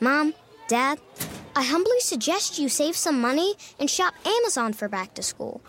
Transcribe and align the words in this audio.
Mom, 0.00 0.32
Dad, 0.68 1.00
I 1.56 1.64
humbly 1.64 1.98
suggest 1.98 2.58
you 2.58 2.68
save 2.68 2.94
some 2.94 3.20
money 3.20 3.54
and 3.80 3.90
shop 3.90 4.14
Amazon 4.24 4.72
for 4.72 4.88
back 4.88 5.12
to 5.14 5.22
school. 5.22 5.60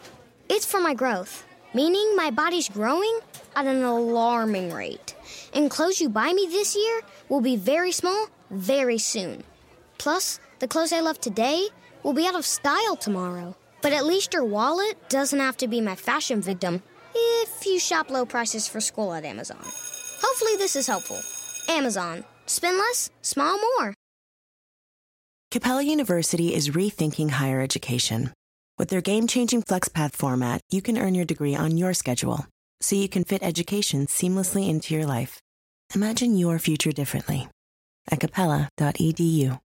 It's 0.47 0.67
for 0.67 0.79
my 0.79 0.93
growth, 0.93 1.47
meaning 1.73 2.15
my 2.15 2.29
body's 2.29 2.69
growing 2.69 3.19
at 3.55 3.65
an 3.65 3.83
alarming 3.83 4.71
rate. 4.71 5.15
And 5.53 5.71
clothes 5.71 5.99
you 5.99 6.09
buy 6.09 6.31
me 6.33 6.45
this 6.45 6.75
year 6.75 7.01
will 7.27 7.41
be 7.41 7.55
very 7.55 7.91
small 7.91 8.27
very 8.51 8.99
soon. 8.99 9.43
Plus, 9.97 10.39
the 10.59 10.67
clothes 10.67 10.93
I 10.93 10.99
love 10.99 11.19
today 11.19 11.67
will 12.03 12.13
be 12.13 12.27
out 12.27 12.35
of 12.35 12.45
style 12.45 12.95
tomorrow. 12.95 13.55
But 13.81 13.93
at 13.93 14.05
least 14.05 14.33
your 14.33 14.45
wallet 14.45 15.09
doesn't 15.09 15.39
have 15.39 15.57
to 15.57 15.67
be 15.67 15.81
my 15.81 15.95
fashion 15.95 16.41
victim 16.41 16.83
if 17.15 17.65
you 17.65 17.79
shop 17.79 18.11
low 18.11 18.25
prices 18.25 18.67
for 18.67 18.79
school 18.79 19.13
at 19.13 19.25
Amazon. 19.25 19.57
Hopefully, 20.21 20.55
this 20.57 20.75
is 20.75 20.85
helpful. 20.85 21.19
Amazon. 21.67 22.25
Spend 22.45 22.77
less, 22.77 23.09
smile 23.21 23.57
more. 23.77 23.93
Capella 25.51 25.81
University 25.81 26.53
is 26.53 26.69
rethinking 26.69 27.31
higher 27.31 27.59
education. 27.59 28.31
With 28.77 28.89
their 28.89 29.01
game 29.01 29.25
changing 29.25 29.63
FlexPath 29.63 30.13
format, 30.13 30.61
you 30.69 30.79
can 30.79 30.95
earn 30.95 31.15
your 31.15 31.25
degree 31.25 31.55
on 31.55 31.75
your 31.75 31.95
schedule, 31.95 32.45
so 32.81 32.95
you 32.95 33.09
can 33.09 33.23
fit 33.23 33.41
education 33.41 34.05
seamlessly 34.05 34.69
into 34.69 34.93
your 34.93 35.07
life. 35.07 35.41
Imagine 35.95 36.37
your 36.37 36.59
future 36.59 36.91
differently 36.91 37.47
at 38.11 38.19
capella.edu. 38.19 39.59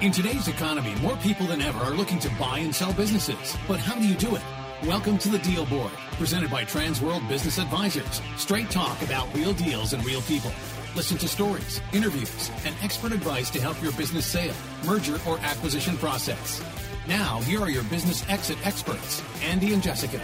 In 0.00 0.12
today's 0.12 0.46
economy, 0.46 0.94
more 1.00 1.16
people 1.16 1.46
than 1.46 1.60
ever 1.60 1.80
are 1.80 1.90
looking 1.90 2.20
to 2.20 2.30
buy 2.38 2.58
and 2.58 2.72
sell 2.72 2.92
businesses. 2.92 3.56
But 3.66 3.80
how 3.80 3.96
do 3.96 4.06
you 4.06 4.14
do 4.14 4.36
it? 4.36 4.42
Welcome 4.84 5.18
to 5.18 5.28
the 5.28 5.40
Deal 5.40 5.66
Board, 5.66 5.90
presented 6.12 6.52
by 6.52 6.62
Transworld 6.62 7.28
Business 7.28 7.58
Advisors. 7.58 8.22
Straight 8.36 8.70
talk 8.70 9.02
about 9.02 9.34
real 9.34 9.54
deals 9.54 9.92
and 9.92 10.06
real 10.06 10.22
people. 10.22 10.52
Listen 10.98 11.16
to 11.18 11.28
stories, 11.28 11.80
interviews, 11.92 12.50
and 12.64 12.74
expert 12.82 13.12
advice 13.12 13.50
to 13.50 13.60
help 13.60 13.80
your 13.80 13.92
business 13.92 14.26
sale, 14.26 14.52
merger, 14.84 15.20
or 15.28 15.38
acquisition 15.38 15.96
process. 15.96 16.60
Now, 17.06 17.38
here 17.42 17.60
are 17.60 17.70
your 17.70 17.84
business 17.84 18.28
exit 18.28 18.58
experts, 18.66 19.22
Andy 19.44 19.72
and 19.72 19.80
Jessica. 19.80 20.20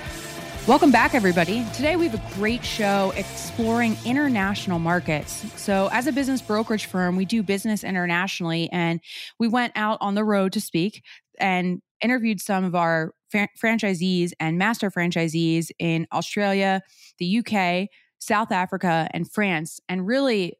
Welcome 0.67 0.91
back, 0.91 1.15
everybody. 1.15 1.65
Today 1.75 1.95
we 1.95 2.09
have 2.09 2.21
a 2.21 2.35
great 2.35 2.65
show 2.65 3.13
exploring 3.15 3.97
international 4.05 4.81
markets. 4.81 5.45
So, 5.55 5.91
as 5.93 6.09
a 6.09 6.13
business 6.13 6.43
brokerage 6.43 6.87
firm, 6.87 7.15
we 7.15 7.25
do 7.25 7.45
business 7.45 7.85
internationally, 7.85 8.69
and 8.73 8.98
we 9.39 9.47
went 9.47 9.75
out 9.77 9.98
on 10.01 10.17
the 10.17 10.25
road 10.25 10.53
to 10.55 10.61
speak 10.61 11.05
and 11.39 11.83
interviewed 12.01 12.41
some 12.41 12.65
of 12.65 12.75
our 12.75 13.13
fr- 13.29 13.45
franchisees 13.63 14.33
and 14.41 14.59
master 14.59 14.91
franchisees 14.91 15.70
in 15.79 16.09
Australia, 16.13 16.83
the 17.20 17.39
UK, 17.39 17.91
South 18.19 18.51
Africa, 18.51 19.07
and 19.13 19.31
France, 19.31 19.79
and 19.89 20.05
really 20.05 20.57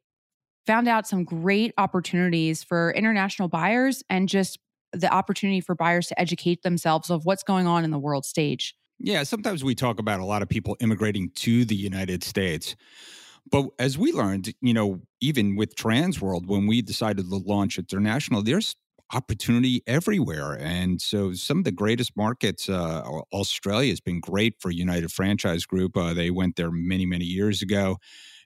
found 0.67 0.89
out 0.89 1.07
some 1.07 1.25
great 1.25 1.73
opportunities 1.79 2.63
for 2.63 2.93
international 2.93 3.49
buyers 3.49 4.03
and 4.09 4.29
just 4.29 4.59
the 4.93 5.13
opportunity 5.13 5.61
for 5.61 5.75
buyers 5.75 6.07
to 6.07 6.21
educate 6.21 6.63
themselves 6.63 7.11
of 7.11 7.25
what's 7.25 7.43
going 7.43 7.67
on 7.67 7.85
in 7.85 7.91
the 7.91 7.99
world 7.99 8.25
stage. 8.25 8.75
Yeah, 8.99 9.25
sometimes 9.25 9.65
we 9.65 9.75
talk 9.75 9.99
about 9.99 10.21
a 10.21 10.25
lot 10.25 10.43
of 10.43 10.49
people 10.49 10.77
immigrating 10.81 11.31
to 11.37 11.65
the 11.65 11.75
United 11.75 12.23
States. 12.23 12.77
But 13.51 13.67
as 13.79 13.99
we 13.99 14.13
learned, 14.13 14.55
you 14.61 14.73
know, 14.73 15.03
even 15.21 15.57
with 15.57 15.75
Transworld, 15.75 16.47
when 16.47 16.67
we 16.67 16.81
decided 16.81 17.29
to 17.29 17.37
launch 17.37 17.79
international, 17.79 18.43
there's 18.43 18.77
opportunity 19.13 19.83
everywhere. 19.87 20.57
And 20.59 21.01
so 21.01 21.33
some 21.35 21.59
of 21.59 21.65
the 21.65 21.73
greatest 21.73 22.17
markets, 22.17 22.69
uh, 22.69 23.03
Australia 23.33 23.91
has 23.91 24.01
been 24.01 24.21
great 24.21 24.55
for 24.61 24.71
United 24.71 25.13
Franchise 25.13 25.67
Group. 25.67 25.97
Uh, 25.97 26.15
they 26.15 26.31
went 26.31 26.57
there 26.57 26.71
many, 26.71 27.05
many 27.05 27.25
years 27.25 27.61
ago. 27.61 27.99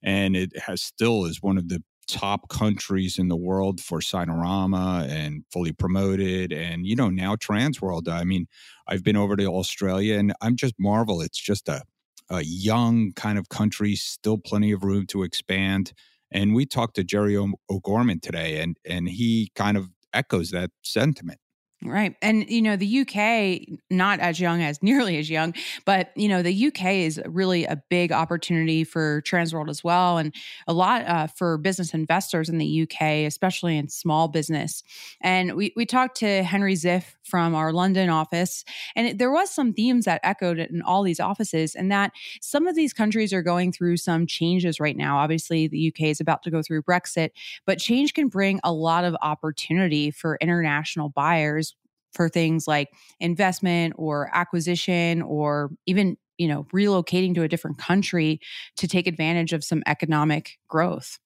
And 0.02 0.36
it 0.36 0.56
has 0.58 0.82
still 0.82 1.24
is 1.24 1.42
one 1.42 1.58
of 1.58 1.68
the 1.68 1.82
top 2.08 2.48
countries 2.48 3.18
in 3.18 3.28
the 3.28 3.36
world 3.36 3.80
for 3.80 4.00
Signarama 4.00 5.06
and 5.08 5.44
fully 5.52 5.72
promoted. 5.72 6.52
And, 6.52 6.86
you 6.86 6.96
know, 6.96 7.10
now 7.10 7.36
Transworld. 7.36 8.08
I 8.08 8.24
mean, 8.24 8.46
I've 8.88 9.04
been 9.04 9.16
over 9.16 9.36
to 9.36 9.46
Australia 9.46 10.18
and 10.18 10.32
I'm 10.40 10.56
just 10.56 10.74
marvel. 10.78 11.20
It's 11.20 11.38
just 11.38 11.68
a, 11.68 11.82
a 12.30 12.42
young 12.42 13.12
kind 13.12 13.38
of 13.38 13.48
country, 13.48 13.94
still 13.94 14.38
plenty 14.38 14.72
of 14.72 14.82
room 14.82 15.06
to 15.08 15.22
expand. 15.22 15.92
And 16.30 16.54
we 16.54 16.66
talked 16.66 16.96
to 16.96 17.04
Jerry 17.04 17.36
O'Gorman 17.70 18.20
today, 18.20 18.60
and 18.60 18.76
and 18.84 19.08
he 19.08 19.50
kind 19.54 19.78
of 19.78 19.88
echoes 20.12 20.50
that 20.50 20.70
sentiment. 20.82 21.38
Right. 21.84 22.16
And, 22.22 22.50
you 22.50 22.60
know, 22.60 22.74
the 22.74 23.00
UK, 23.00 23.78
not 23.88 24.18
as 24.18 24.40
young 24.40 24.62
as 24.62 24.82
nearly 24.82 25.16
as 25.16 25.30
young, 25.30 25.54
but, 25.84 26.10
you 26.16 26.28
know, 26.28 26.42
the 26.42 26.66
UK 26.66 26.84
is 26.86 27.20
really 27.24 27.66
a 27.66 27.80
big 27.88 28.10
opportunity 28.10 28.82
for 28.82 29.22
Transworld 29.22 29.70
as 29.70 29.84
well. 29.84 30.18
And 30.18 30.34
a 30.66 30.72
lot 30.72 31.06
uh, 31.06 31.28
for 31.28 31.56
business 31.56 31.94
investors 31.94 32.48
in 32.48 32.58
the 32.58 32.82
UK, 32.82 33.26
especially 33.28 33.76
in 33.76 33.88
small 33.88 34.26
business. 34.26 34.82
And 35.20 35.54
we, 35.54 35.72
we 35.76 35.86
talked 35.86 36.16
to 36.16 36.42
Henry 36.42 36.74
Ziff 36.74 37.14
from 37.22 37.54
our 37.54 37.72
London 37.72 38.08
office, 38.08 38.64
and 38.96 39.06
it, 39.06 39.18
there 39.18 39.30
was 39.30 39.50
some 39.50 39.74
themes 39.74 40.06
that 40.06 40.20
echoed 40.24 40.58
in 40.58 40.80
all 40.82 41.02
these 41.02 41.20
offices, 41.20 41.74
and 41.74 41.92
that 41.92 42.10
some 42.40 42.66
of 42.66 42.74
these 42.74 42.94
countries 42.94 43.32
are 43.34 43.42
going 43.42 43.70
through 43.70 43.98
some 43.98 44.26
changes 44.26 44.80
right 44.80 44.96
now. 44.96 45.18
Obviously, 45.18 45.68
the 45.68 45.88
UK 45.88 46.08
is 46.08 46.20
about 46.20 46.42
to 46.42 46.50
go 46.50 46.62
through 46.62 46.82
Brexit, 46.82 47.30
but 47.66 47.78
change 47.78 48.14
can 48.14 48.28
bring 48.28 48.60
a 48.64 48.72
lot 48.72 49.04
of 49.04 49.14
opportunity 49.20 50.10
for 50.10 50.38
international 50.40 51.10
buyers 51.10 51.67
for 52.12 52.28
things 52.28 52.66
like 52.66 52.88
investment 53.20 53.94
or 53.96 54.30
acquisition 54.34 55.22
or 55.22 55.70
even 55.86 56.16
you 56.36 56.48
know 56.48 56.64
relocating 56.72 57.34
to 57.34 57.42
a 57.42 57.48
different 57.48 57.78
country 57.78 58.40
to 58.76 58.88
take 58.88 59.06
advantage 59.06 59.52
of 59.52 59.64
some 59.64 59.82
economic 59.86 60.58
growth. 60.68 61.18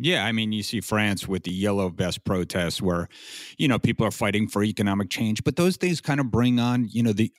Yeah, 0.00 0.24
I 0.24 0.30
mean, 0.30 0.52
you 0.52 0.62
see 0.62 0.80
France 0.80 1.26
with 1.26 1.42
the 1.42 1.50
yellow 1.50 1.88
vest 1.88 2.24
protests 2.24 2.80
where, 2.80 3.08
you 3.58 3.66
know, 3.66 3.80
people 3.80 4.06
are 4.06 4.12
fighting 4.12 4.46
for 4.46 4.62
economic 4.62 5.10
change, 5.10 5.42
but 5.42 5.56
those 5.56 5.76
things 5.76 6.00
kind 6.00 6.20
of 6.20 6.30
bring 6.30 6.60
on, 6.60 6.88
you 6.88 7.02
know, 7.02 7.12
the 7.12 7.32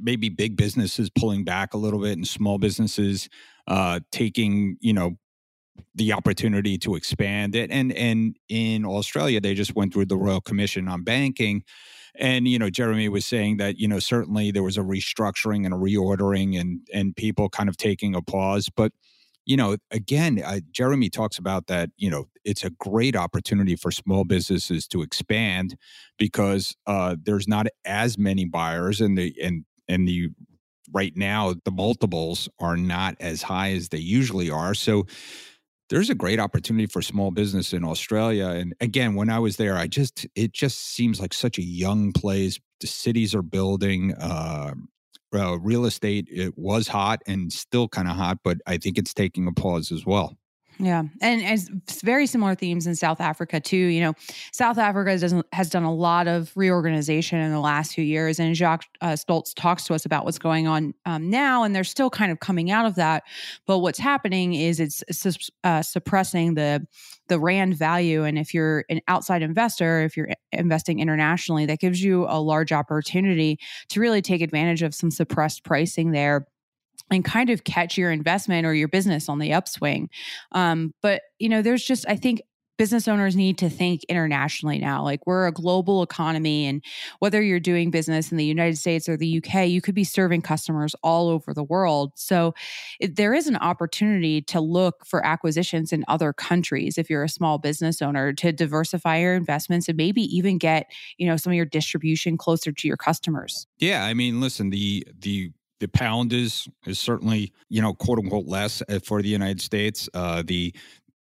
maybe 0.00 0.28
big 0.28 0.56
businesses 0.56 1.08
pulling 1.08 1.44
back 1.44 1.74
a 1.74 1.76
little 1.76 2.00
bit 2.00 2.16
and 2.16 2.26
small 2.26 2.58
businesses 2.58 3.28
uh, 3.68 4.00
taking, 4.10 4.76
you 4.80 4.92
know, 4.92 5.18
the 5.94 6.12
opportunity 6.12 6.78
to 6.78 6.94
expand 6.94 7.54
it. 7.54 7.70
And 7.70 7.92
and 7.92 8.36
in 8.48 8.84
Australia, 8.84 9.40
they 9.40 9.54
just 9.54 9.74
went 9.74 9.92
through 9.92 10.06
the 10.06 10.16
Royal 10.16 10.40
Commission 10.40 10.88
on 10.88 11.02
Banking. 11.02 11.64
And 12.14 12.48
you 12.48 12.58
know, 12.58 12.70
Jeremy 12.70 13.08
was 13.08 13.26
saying 13.26 13.58
that 13.58 13.78
you 13.78 13.88
know 13.88 13.98
certainly 13.98 14.50
there 14.50 14.62
was 14.62 14.76
a 14.76 14.82
restructuring 14.82 15.64
and 15.64 15.74
a 15.74 15.76
reordering, 15.76 16.58
and 16.58 16.80
and 16.92 17.14
people 17.14 17.48
kind 17.48 17.68
of 17.68 17.76
taking 17.76 18.14
a 18.14 18.22
pause. 18.22 18.68
But 18.74 18.92
you 19.46 19.56
know, 19.56 19.76
again, 19.90 20.42
uh, 20.44 20.60
Jeremy 20.72 21.08
talks 21.08 21.38
about 21.38 21.68
that. 21.68 21.90
You 21.96 22.10
know, 22.10 22.28
it's 22.44 22.64
a 22.64 22.70
great 22.70 23.16
opportunity 23.16 23.76
for 23.76 23.90
small 23.90 24.24
businesses 24.24 24.86
to 24.88 25.02
expand 25.02 25.76
because 26.18 26.76
uh, 26.86 27.16
there's 27.22 27.48
not 27.48 27.66
as 27.84 28.18
many 28.18 28.44
buyers, 28.44 29.00
and 29.00 29.16
the 29.16 29.34
and 29.42 29.64
and 29.88 30.06
the 30.06 30.28
right 30.92 31.16
now 31.16 31.54
the 31.64 31.70
multiples 31.70 32.48
are 32.58 32.76
not 32.76 33.16
as 33.20 33.42
high 33.42 33.72
as 33.72 33.88
they 33.88 33.98
usually 33.98 34.50
are. 34.50 34.74
So 34.74 35.06
there's 35.90 36.10
a 36.10 36.14
great 36.14 36.38
opportunity 36.38 36.86
for 36.86 37.00
small 37.02 37.30
business 37.30 37.72
in 37.72 37.84
Australia. 37.84 38.48
And 38.48 38.74
again, 38.80 39.14
when 39.14 39.30
I 39.30 39.38
was 39.38 39.56
there, 39.56 39.76
I 39.76 39.86
just 39.86 40.26
it 40.34 40.52
just 40.52 40.78
seems 40.78 41.20
like 41.20 41.32
such 41.34 41.58
a 41.58 41.62
young 41.62 42.12
place. 42.12 42.58
The 42.80 42.86
cities 42.86 43.34
are 43.34 43.42
building. 43.42 44.14
Uh, 44.14 44.74
uh, 45.34 45.58
real 45.58 45.84
estate 45.84 46.26
it 46.30 46.56
was 46.56 46.88
hot 46.88 47.20
and 47.26 47.52
still 47.52 47.86
kind 47.86 48.08
of 48.08 48.16
hot, 48.16 48.38
but 48.42 48.58
I 48.66 48.78
think 48.78 48.96
it's 48.96 49.12
taking 49.12 49.46
a 49.46 49.52
pause 49.52 49.92
as 49.92 50.06
well. 50.06 50.38
Yeah, 50.80 51.02
and 51.20 51.44
as 51.44 51.68
very 52.04 52.26
similar 52.26 52.54
themes 52.54 52.86
in 52.86 52.94
South 52.94 53.20
Africa 53.20 53.58
too. 53.58 53.76
You 53.76 54.00
know, 54.00 54.14
South 54.52 54.78
Africa 54.78 55.10
has, 55.10 55.34
has 55.52 55.70
done 55.70 55.82
a 55.82 55.92
lot 55.92 56.28
of 56.28 56.52
reorganization 56.54 57.40
in 57.40 57.50
the 57.50 57.58
last 57.58 57.94
few 57.94 58.04
years, 58.04 58.38
and 58.38 58.54
Jacques 58.54 58.84
uh, 59.00 59.14
Stoltz 59.14 59.52
talks 59.54 59.84
to 59.84 59.94
us 59.94 60.06
about 60.06 60.24
what's 60.24 60.38
going 60.38 60.68
on 60.68 60.94
um, 61.04 61.28
now, 61.28 61.64
and 61.64 61.74
they're 61.74 61.82
still 61.82 62.10
kind 62.10 62.30
of 62.30 62.38
coming 62.38 62.70
out 62.70 62.86
of 62.86 62.94
that. 62.94 63.24
But 63.66 63.78
what's 63.78 63.98
happening 63.98 64.54
is 64.54 64.78
it's 64.78 65.02
uh, 65.64 65.82
suppressing 65.82 66.54
the 66.54 66.86
the 67.26 67.40
rand 67.40 67.74
value, 67.76 68.22
and 68.22 68.38
if 68.38 68.54
you're 68.54 68.84
an 68.88 69.00
outside 69.08 69.42
investor, 69.42 70.02
if 70.02 70.16
you're 70.16 70.30
investing 70.52 71.00
internationally, 71.00 71.66
that 71.66 71.80
gives 71.80 72.00
you 72.02 72.24
a 72.28 72.38
large 72.40 72.70
opportunity 72.70 73.58
to 73.88 74.00
really 74.00 74.22
take 74.22 74.42
advantage 74.42 74.82
of 74.82 74.94
some 74.94 75.10
suppressed 75.10 75.64
pricing 75.64 76.12
there 76.12 76.46
and 77.10 77.24
kind 77.24 77.50
of 77.50 77.64
catch 77.64 77.96
your 77.96 78.10
investment 78.10 78.66
or 78.66 78.74
your 78.74 78.88
business 78.88 79.28
on 79.28 79.38
the 79.38 79.52
upswing. 79.52 80.10
Um, 80.52 80.92
but, 81.02 81.22
you 81.38 81.48
know, 81.48 81.62
there's 81.62 81.84
just, 81.84 82.06
I 82.08 82.16
think, 82.16 82.42
business 82.78 83.08
owners 83.08 83.36
need 83.36 83.58
to 83.58 83.68
think 83.68 84.04
internationally 84.04 84.78
now. 84.78 85.02
Like 85.02 85.26
we're 85.26 85.48
a 85.48 85.52
global 85.52 86.02
economy, 86.02 86.64
and 86.64 86.82
whether 87.18 87.42
you're 87.42 87.60
doing 87.60 87.90
business 87.90 88.30
in 88.30 88.38
the 88.38 88.44
United 88.44 88.78
States 88.78 89.08
or 89.08 89.16
the 89.16 89.38
UK, 89.38 89.66
you 89.66 89.80
could 89.82 89.94
be 89.94 90.04
serving 90.04 90.42
customers 90.42 90.94
all 91.02 91.28
over 91.28 91.52
the 91.52 91.64
world. 91.64 92.12
So 92.14 92.54
it, 93.00 93.16
there 93.16 93.34
is 93.34 93.48
an 93.48 93.56
opportunity 93.56 94.40
to 94.42 94.60
look 94.60 95.04
for 95.04 95.26
acquisitions 95.26 95.92
in 95.92 96.04
other 96.08 96.32
countries 96.32 96.96
if 96.96 97.10
you're 97.10 97.24
a 97.24 97.28
small 97.28 97.58
business 97.58 98.00
owner 98.00 98.32
to 98.34 98.52
diversify 98.52 99.18
your 99.18 99.34
investments 99.34 99.88
and 99.88 99.96
maybe 99.96 100.22
even 100.22 100.56
get 100.56 100.86
you 101.18 101.26
know 101.26 101.36
some 101.36 101.52
of 101.52 101.56
your 101.56 101.66
distribution 101.66 102.38
closer 102.38 102.72
to 102.72 102.88
your 102.88 102.96
customers. 102.96 103.66
Yeah, 103.78 104.04
I 104.04 104.14
mean, 104.14 104.40
listen, 104.40 104.70
the 104.70 105.06
the 105.18 105.50
the 105.80 105.88
pound 105.88 106.32
is 106.32 106.68
is 106.86 106.98
certainly 106.98 107.52
you 107.68 107.82
know 107.82 107.94
quote 107.94 108.18
unquote 108.18 108.46
less 108.46 108.82
uh, 108.88 108.98
for 109.04 109.22
the 109.22 109.28
United 109.28 109.60
States. 109.60 110.08
Uh, 110.14 110.42
the 110.44 110.74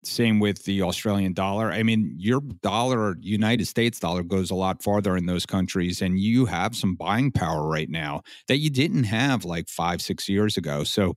same 0.03 0.39
with 0.39 0.63
the 0.65 0.81
Australian 0.83 1.33
dollar. 1.33 1.71
I 1.71 1.83
mean, 1.83 2.13
your 2.17 2.41
dollar, 2.61 3.15
United 3.19 3.65
States 3.65 3.99
dollar, 3.99 4.23
goes 4.23 4.51
a 4.51 4.55
lot 4.55 4.83
farther 4.83 5.17
in 5.17 5.25
those 5.25 5.45
countries, 5.45 6.01
and 6.01 6.19
you 6.19 6.45
have 6.45 6.75
some 6.75 6.95
buying 6.95 7.31
power 7.31 7.67
right 7.67 7.89
now 7.89 8.21
that 8.47 8.57
you 8.57 8.69
didn't 8.69 9.05
have 9.05 9.45
like 9.45 9.67
five, 9.67 10.01
six 10.01 10.29
years 10.29 10.57
ago. 10.57 10.83
So 10.83 11.15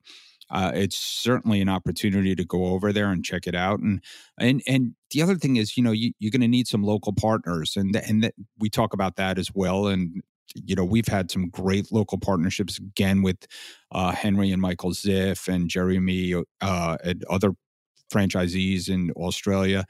uh, 0.51 0.73
it's 0.75 0.97
certainly 0.97 1.61
an 1.61 1.69
opportunity 1.69 2.35
to 2.35 2.45
go 2.45 2.67
over 2.67 2.93
there 2.93 3.11
and 3.11 3.25
check 3.25 3.47
it 3.47 3.55
out. 3.55 3.81
And 3.81 4.03
and 4.39 4.63
and 4.67 4.95
the 5.11 5.23
other 5.23 5.37
thing 5.37 5.57
is, 5.57 5.77
you 5.77 5.83
know, 5.83 5.93
you, 5.93 6.13
you're 6.19 6.31
going 6.31 6.41
to 6.41 6.49
need 6.49 6.67
some 6.67 6.83
local 6.83 7.13
partners, 7.13 7.77
and 7.77 7.95
and 7.97 8.31
we 8.59 8.71
talk 8.71 8.95
about 8.95 9.17
that 9.17 9.39
as 9.39 9.51
well. 9.55 9.87
And 9.87 10.23
you 10.55 10.75
know, 10.75 10.85
we've 10.85 11.09
had 11.09 11.31
some 11.31 11.49
great 11.49 11.93
local 11.93 12.19
partnerships 12.19 12.79
again 12.79 13.23
with 13.23 13.47
uh, 13.93 14.13
Henry 14.13 14.51
and 14.51 14.63
Michael 14.63 14.91
Ziff 14.91 15.49
and 15.49 15.69
Jeremy 15.69 16.35
uh, 16.61 16.97
and 17.05 17.25
other 17.31 17.53
franchisees 18.13 18.89
in 18.89 19.11
Australia. 19.13 19.85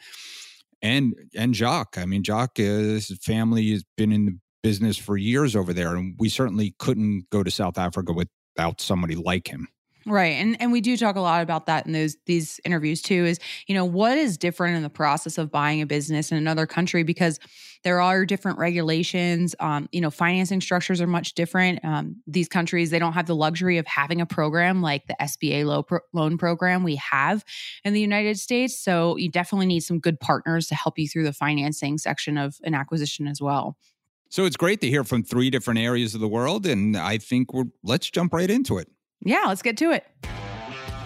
And 0.80 1.14
and 1.34 1.54
Jacques, 1.54 1.98
I 1.98 2.04
mean, 2.04 2.22
Jacques, 2.22 2.58
his 2.58 3.16
family 3.20 3.70
has 3.72 3.84
been 3.96 4.12
in 4.12 4.26
the 4.26 4.38
business 4.62 4.96
for 4.96 5.16
years 5.16 5.56
over 5.56 5.72
there, 5.72 5.96
and 5.96 6.14
we 6.18 6.28
certainly 6.28 6.74
couldn't 6.78 7.30
go 7.30 7.42
to 7.42 7.50
South 7.50 7.78
Africa 7.78 8.12
without 8.12 8.80
somebody 8.80 9.16
like 9.16 9.48
him. 9.48 9.68
Right. 10.08 10.34
And 10.34 10.60
and 10.60 10.72
we 10.72 10.80
do 10.80 10.96
talk 10.96 11.16
a 11.16 11.20
lot 11.20 11.42
about 11.42 11.66
that 11.66 11.86
in 11.86 11.92
those 11.92 12.16
these 12.24 12.60
interviews 12.64 13.02
too 13.02 13.26
is, 13.26 13.38
you 13.66 13.74
know, 13.74 13.84
what 13.84 14.16
is 14.16 14.38
different 14.38 14.76
in 14.76 14.82
the 14.82 14.90
process 14.90 15.36
of 15.36 15.50
buying 15.50 15.82
a 15.82 15.86
business 15.86 16.32
in 16.32 16.38
another 16.38 16.66
country 16.66 17.02
because 17.02 17.38
there 17.84 18.00
are 18.00 18.24
different 18.24 18.58
regulations. 18.58 19.54
Um, 19.60 19.88
you 19.92 20.00
know, 20.00 20.10
financing 20.10 20.60
structures 20.60 21.00
are 21.00 21.06
much 21.06 21.34
different. 21.34 21.84
Um, 21.84 22.16
these 22.26 22.48
countries, 22.48 22.90
they 22.90 22.98
don't 22.98 23.12
have 23.12 23.26
the 23.26 23.36
luxury 23.36 23.76
of 23.78 23.86
having 23.86 24.20
a 24.20 24.26
program 24.26 24.80
like 24.82 25.06
the 25.06 25.16
SBA 25.20 25.66
low 25.66 25.82
pro- 25.82 26.00
loan 26.12 26.38
program 26.38 26.82
we 26.82 26.96
have 26.96 27.44
in 27.84 27.92
the 27.92 28.00
United 28.00 28.38
States. 28.38 28.78
So 28.78 29.16
you 29.16 29.30
definitely 29.30 29.66
need 29.66 29.80
some 29.80 30.00
good 30.00 30.18
partners 30.20 30.66
to 30.68 30.74
help 30.74 30.98
you 30.98 31.06
through 31.06 31.24
the 31.24 31.32
financing 31.32 31.98
section 31.98 32.38
of 32.38 32.56
an 32.64 32.74
acquisition 32.74 33.28
as 33.28 33.40
well. 33.40 33.76
So 34.30 34.44
it's 34.44 34.56
great 34.56 34.80
to 34.82 34.88
hear 34.88 35.04
from 35.04 35.22
three 35.22 35.50
different 35.50 35.80
areas 35.80 36.14
of 36.14 36.20
the 36.20 36.28
world. 36.28 36.66
And 36.66 36.96
I 36.96 37.18
think 37.18 37.54
we're, 37.54 37.64
let's 37.82 38.10
jump 38.10 38.32
right 38.32 38.50
into 38.50 38.78
it. 38.78 38.88
Yeah, 39.22 39.44
let's 39.46 39.62
get 39.62 39.76
to 39.78 39.90
it. 39.92 40.06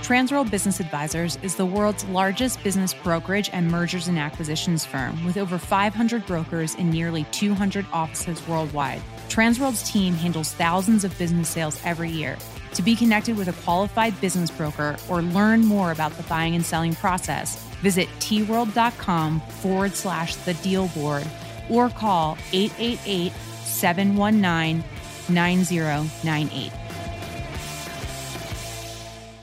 Transworld 0.02 0.50
Business 0.50 0.80
Advisors 0.80 1.38
is 1.42 1.54
the 1.54 1.64
world's 1.64 2.04
largest 2.06 2.62
business 2.64 2.92
brokerage 2.92 3.48
and 3.52 3.70
mergers 3.70 4.08
and 4.08 4.18
acquisitions 4.18 4.84
firm 4.84 5.24
with 5.24 5.36
over 5.36 5.58
500 5.58 6.26
brokers 6.26 6.74
in 6.74 6.90
nearly 6.90 7.24
200 7.30 7.86
offices 7.92 8.46
worldwide. 8.48 9.00
Transworld's 9.28 9.88
team 9.88 10.12
handles 10.14 10.52
thousands 10.54 11.04
of 11.04 11.16
business 11.18 11.48
sales 11.48 11.80
every 11.84 12.10
year. 12.10 12.36
To 12.74 12.82
be 12.82 12.96
connected 12.96 13.36
with 13.36 13.48
a 13.48 13.62
qualified 13.64 14.20
business 14.20 14.50
broker 14.50 14.96
or 15.08 15.22
learn 15.22 15.64
more 15.64 15.92
about 15.92 16.12
the 16.16 16.24
buying 16.24 16.56
and 16.56 16.66
selling 16.66 16.94
process, 16.96 17.62
visit 17.80 18.08
tworld.com 18.18 19.40
forward 19.40 19.94
slash 19.94 20.34
the 20.34 20.54
deal 20.54 20.88
board 20.88 21.26
or 21.70 21.90
call 21.90 22.36
888 22.52 23.32
719 23.64 24.84
9098. 25.28 26.72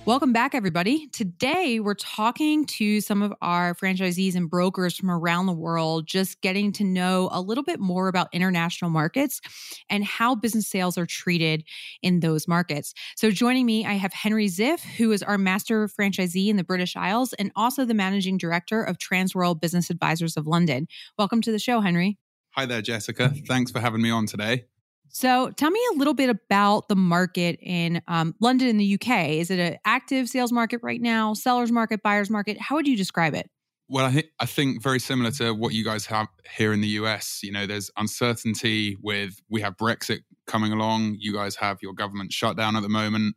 Welcome 0.09 0.33
back, 0.33 0.55
everybody. 0.55 1.05
Today, 1.09 1.79
we're 1.79 1.93
talking 1.93 2.65
to 2.65 2.99
some 2.99 3.21
of 3.21 3.31
our 3.43 3.75
franchisees 3.75 4.33
and 4.33 4.49
brokers 4.49 4.97
from 4.97 5.11
around 5.11 5.45
the 5.45 5.53
world, 5.53 6.07
just 6.07 6.41
getting 6.41 6.71
to 6.71 6.83
know 6.83 7.29
a 7.31 7.39
little 7.39 7.63
bit 7.63 7.79
more 7.79 8.07
about 8.07 8.27
international 8.33 8.89
markets 8.89 9.39
and 9.87 10.03
how 10.03 10.33
business 10.33 10.67
sales 10.67 10.97
are 10.97 11.05
treated 11.05 11.63
in 12.01 12.21
those 12.21 12.47
markets. 12.47 12.95
So, 13.17 13.29
joining 13.29 13.67
me, 13.67 13.85
I 13.85 13.93
have 13.93 14.11
Henry 14.11 14.47
Ziff, 14.47 14.79
who 14.79 15.11
is 15.11 15.21
our 15.21 15.37
master 15.37 15.87
franchisee 15.87 16.47
in 16.47 16.57
the 16.57 16.63
British 16.63 16.95
Isles 16.95 17.33
and 17.33 17.51
also 17.55 17.85
the 17.85 17.93
managing 17.93 18.39
director 18.39 18.81
of 18.81 18.97
Transworld 18.97 19.61
Business 19.61 19.91
Advisors 19.91 20.35
of 20.35 20.47
London. 20.47 20.87
Welcome 21.19 21.41
to 21.41 21.51
the 21.51 21.59
show, 21.59 21.81
Henry. 21.81 22.17
Hi 22.55 22.65
there, 22.65 22.81
Jessica. 22.81 23.31
Thanks 23.47 23.69
for 23.69 23.79
having 23.79 24.01
me 24.01 24.09
on 24.09 24.25
today. 24.25 24.65
So, 25.11 25.51
tell 25.51 25.71
me 25.71 25.79
a 25.93 25.97
little 25.97 26.13
bit 26.13 26.29
about 26.29 26.87
the 26.87 26.95
market 26.95 27.59
in 27.61 28.01
um, 28.07 28.35
London 28.39 28.67
in 28.67 28.77
the 28.77 28.93
UK. 28.95 29.29
Is 29.29 29.49
it 29.49 29.59
an 29.59 29.77
active 29.85 30.29
sales 30.29 30.51
market 30.51 30.81
right 30.83 31.01
now, 31.01 31.33
sellers 31.33 31.71
market, 31.71 32.03
buyers 32.03 32.29
market? 32.29 32.59
How 32.59 32.75
would 32.75 32.87
you 32.87 32.95
describe 32.95 33.33
it? 33.33 33.49
Well, 33.91 34.05
I, 34.05 34.11
th- 34.11 34.31
I 34.39 34.45
think 34.45 34.83
very 34.83 34.99
similar 34.99 35.31
to 35.31 35.51
what 35.51 35.73
you 35.73 35.83
guys 35.83 36.05
have 36.05 36.27
here 36.55 36.73
in 36.73 36.81
the 36.81 36.89
US. 36.89 37.39
You 37.41 37.51
know, 37.51 37.65
there's 37.65 37.89
uncertainty 37.97 38.95
with 39.01 39.41
we 39.49 39.61
have 39.61 39.77
Brexit 39.77 40.19
coming 40.45 40.71
along. 40.71 41.17
You 41.19 41.33
guys 41.33 41.55
have 41.55 41.79
your 41.81 41.93
government 41.93 42.31
shutdown 42.31 42.75
at 42.75 42.83
the 42.83 42.89
moment. 42.89 43.35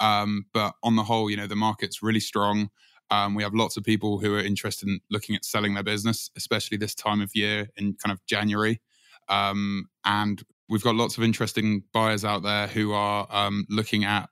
Um, 0.00 0.46
but 0.52 0.74
on 0.82 0.96
the 0.96 1.04
whole, 1.04 1.30
you 1.30 1.36
know, 1.36 1.46
the 1.46 1.54
market's 1.54 2.02
really 2.02 2.20
strong. 2.20 2.70
Um, 3.10 3.36
we 3.36 3.44
have 3.44 3.54
lots 3.54 3.76
of 3.76 3.84
people 3.84 4.18
who 4.18 4.34
are 4.34 4.40
interested 4.40 4.88
in 4.88 5.00
looking 5.08 5.36
at 5.36 5.44
selling 5.44 5.74
their 5.74 5.84
business, 5.84 6.30
especially 6.36 6.78
this 6.78 6.94
time 6.96 7.20
of 7.20 7.30
year 7.34 7.68
in 7.76 7.94
kind 7.94 8.12
of 8.12 8.24
January. 8.26 8.80
Um, 9.28 9.88
and 10.04 10.42
we've 10.72 10.82
got 10.82 10.94
lots 10.94 11.18
of 11.18 11.22
interesting 11.22 11.84
buyers 11.92 12.24
out 12.24 12.42
there 12.42 12.66
who 12.66 12.92
are 12.92 13.26
um, 13.30 13.66
looking 13.68 14.04
at 14.04 14.30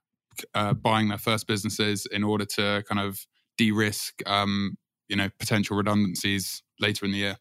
uh, 0.54 0.72
buying 0.72 1.08
their 1.08 1.18
first 1.18 1.46
businesses 1.46 2.06
in 2.10 2.24
order 2.24 2.46
to 2.46 2.82
kind 2.88 2.98
of 2.98 3.26
de-risk, 3.58 4.22
um, 4.26 4.78
you 5.08 5.16
know, 5.16 5.28
potential 5.38 5.76
redundancies 5.76 6.62
later 6.80 7.04
in 7.04 7.12
the 7.12 7.18
year. 7.18 7.36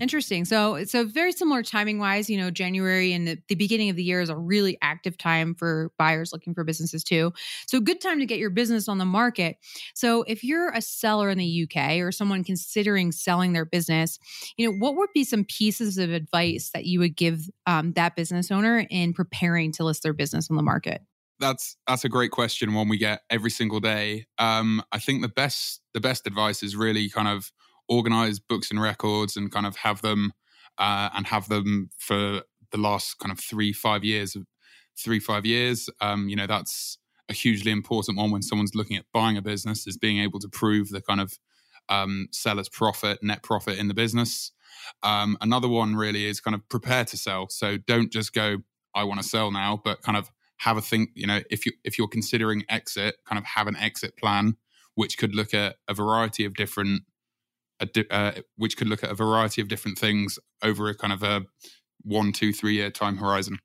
Interesting. 0.00 0.44
So, 0.44 0.84
so 0.84 1.04
very 1.04 1.30
similar 1.32 1.62
timing 1.62 1.98
wise. 1.98 2.28
You 2.28 2.36
know, 2.36 2.50
January 2.50 3.12
and 3.12 3.28
the, 3.28 3.38
the, 3.48 3.54
beginning 3.54 3.88
of 3.88 3.94
the 3.94 4.02
year 4.02 4.20
is 4.20 4.30
a 4.30 4.36
really 4.36 4.76
active 4.82 5.16
time 5.16 5.54
for 5.54 5.92
buyers 5.96 6.32
looking 6.32 6.54
for 6.54 6.64
businesses 6.64 7.04
too. 7.04 7.32
So, 7.66 7.78
good 7.78 8.00
time 8.00 8.18
to 8.18 8.26
get 8.26 8.38
your 8.38 8.50
business 8.50 8.88
on 8.88 8.98
the 8.98 9.04
market. 9.04 9.58
So, 9.94 10.24
if 10.24 10.42
you're 10.42 10.70
a 10.70 10.82
seller 10.82 11.30
in 11.30 11.38
the 11.38 11.68
UK 11.68 11.98
or 12.00 12.10
someone 12.10 12.42
considering 12.42 13.12
selling 13.12 13.52
their 13.52 13.64
business, 13.64 14.18
you 14.56 14.66
know, 14.66 14.76
what 14.76 14.96
would 14.96 15.10
be 15.14 15.22
some 15.22 15.44
pieces 15.44 15.98
of 15.98 16.10
advice 16.10 16.70
that 16.74 16.84
you 16.84 16.98
would 16.98 17.16
give 17.16 17.48
um, 17.66 17.92
that 17.92 18.16
business 18.16 18.50
owner 18.50 18.86
in 18.90 19.12
preparing 19.12 19.70
to 19.72 19.84
list 19.84 20.02
their 20.02 20.14
business 20.14 20.50
on 20.50 20.56
the 20.56 20.62
market? 20.62 21.02
That's 21.38 21.76
that's 21.86 22.04
a 22.04 22.08
great 22.08 22.30
question. 22.30 22.74
One 22.74 22.88
we 22.88 22.98
get 22.98 23.22
every 23.28 23.50
single 23.50 23.80
day. 23.80 24.26
Um, 24.38 24.82
I 24.92 24.98
think 24.98 25.22
the 25.22 25.28
best 25.28 25.80
the 25.94 26.00
best 26.00 26.26
advice 26.26 26.62
is 26.62 26.76
really 26.76 27.08
kind 27.08 27.28
of 27.28 27.52
organize 27.92 28.38
books 28.38 28.70
and 28.70 28.80
records 28.80 29.36
and 29.36 29.52
kind 29.52 29.66
of 29.66 29.76
have 29.76 30.02
them 30.02 30.32
uh, 30.78 31.10
and 31.14 31.26
have 31.26 31.48
them 31.48 31.90
for 31.98 32.42
the 32.70 32.78
last 32.78 33.18
kind 33.18 33.32
of 33.32 33.38
three 33.38 33.72
five 33.72 34.02
years 34.04 34.36
three 34.98 35.20
five 35.20 35.44
years 35.44 35.88
um, 36.00 36.28
you 36.28 36.36
know 36.36 36.46
that's 36.46 36.98
a 37.28 37.32
hugely 37.32 37.70
important 37.70 38.18
one 38.18 38.30
when 38.30 38.42
someone's 38.42 38.74
looking 38.74 38.96
at 38.96 39.04
buying 39.12 39.36
a 39.36 39.42
business 39.42 39.86
is 39.86 39.96
being 39.96 40.18
able 40.18 40.38
to 40.38 40.48
prove 40.48 40.88
the 40.88 41.00
kind 41.00 41.20
of 41.20 41.38
um, 41.88 42.28
seller's 42.30 42.68
profit 42.68 43.22
net 43.22 43.42
profit 43.42 43.78
in 43.78 43.88
the 43.88 43.94
business. 43.94 44.52
Um, 45.02 45.36
another 45.40 45.68
one 45.68 45.96
really 45.96 46.24
is 46.24 46.40
kind 46.40 46.54
of 46.54 46.66
prepare 46.68 47.04
to 47.04 47.16
sell. 47.16 47.48
So 47.48 47.76
don't 47.76 48.10
just 48.12 48.32
go 48.32 48.58
i 48.94 49.04
want 49.04 49.20
to 49.20 49.28
sell 49.28 49.50
now 49.50 49.80
but 49.82 50.02
kind 50.02 50.16
of 50.16 50.30
have 50.58 50.76
a 50.76 50.82
think 50.82 51.10
you 51.14 51.26
know 51.26 51.40
if 51.50 51.66
you 51.66 51.72
if 51.84 51.98
you're 51.98 52.08
considering 52.08 52.64
exit 52.68 53.16
kind 53.26 53.38
of 53.38 53.44
have 53.44 53.66
an 53.66 53.76
exit 53.76 54.16
plan 54.16 54.56
which 54.94 55.16
could 55.16 55.34
look 55.34 55.54
at 55.54 55.76
a 55.88 55.94
variety 55.94 56.44
of 56.44 56.54
different 56.54 57.02
di- 57.86 58.08
uh, 58.10 58.32
which 58.56 58.76
could 58.76 58.88
look 58.88 59.04
at 59.04 59.10
a 59.10 59.14
variety 59.14 59.60
of 59.60 59.68
different 59.68 59.98
things 59.98 60.38
over 60.62 60.88
a 60.88 60.94
kind 60.94 61.12
of 61.12 61.22
a 61.22 61.42
one, 62.02 62.32
two, 62.32 62.52
three 62.52 62.74
year 62.74 62.90
time 62.90 63.16
horizon. 63.16 63.58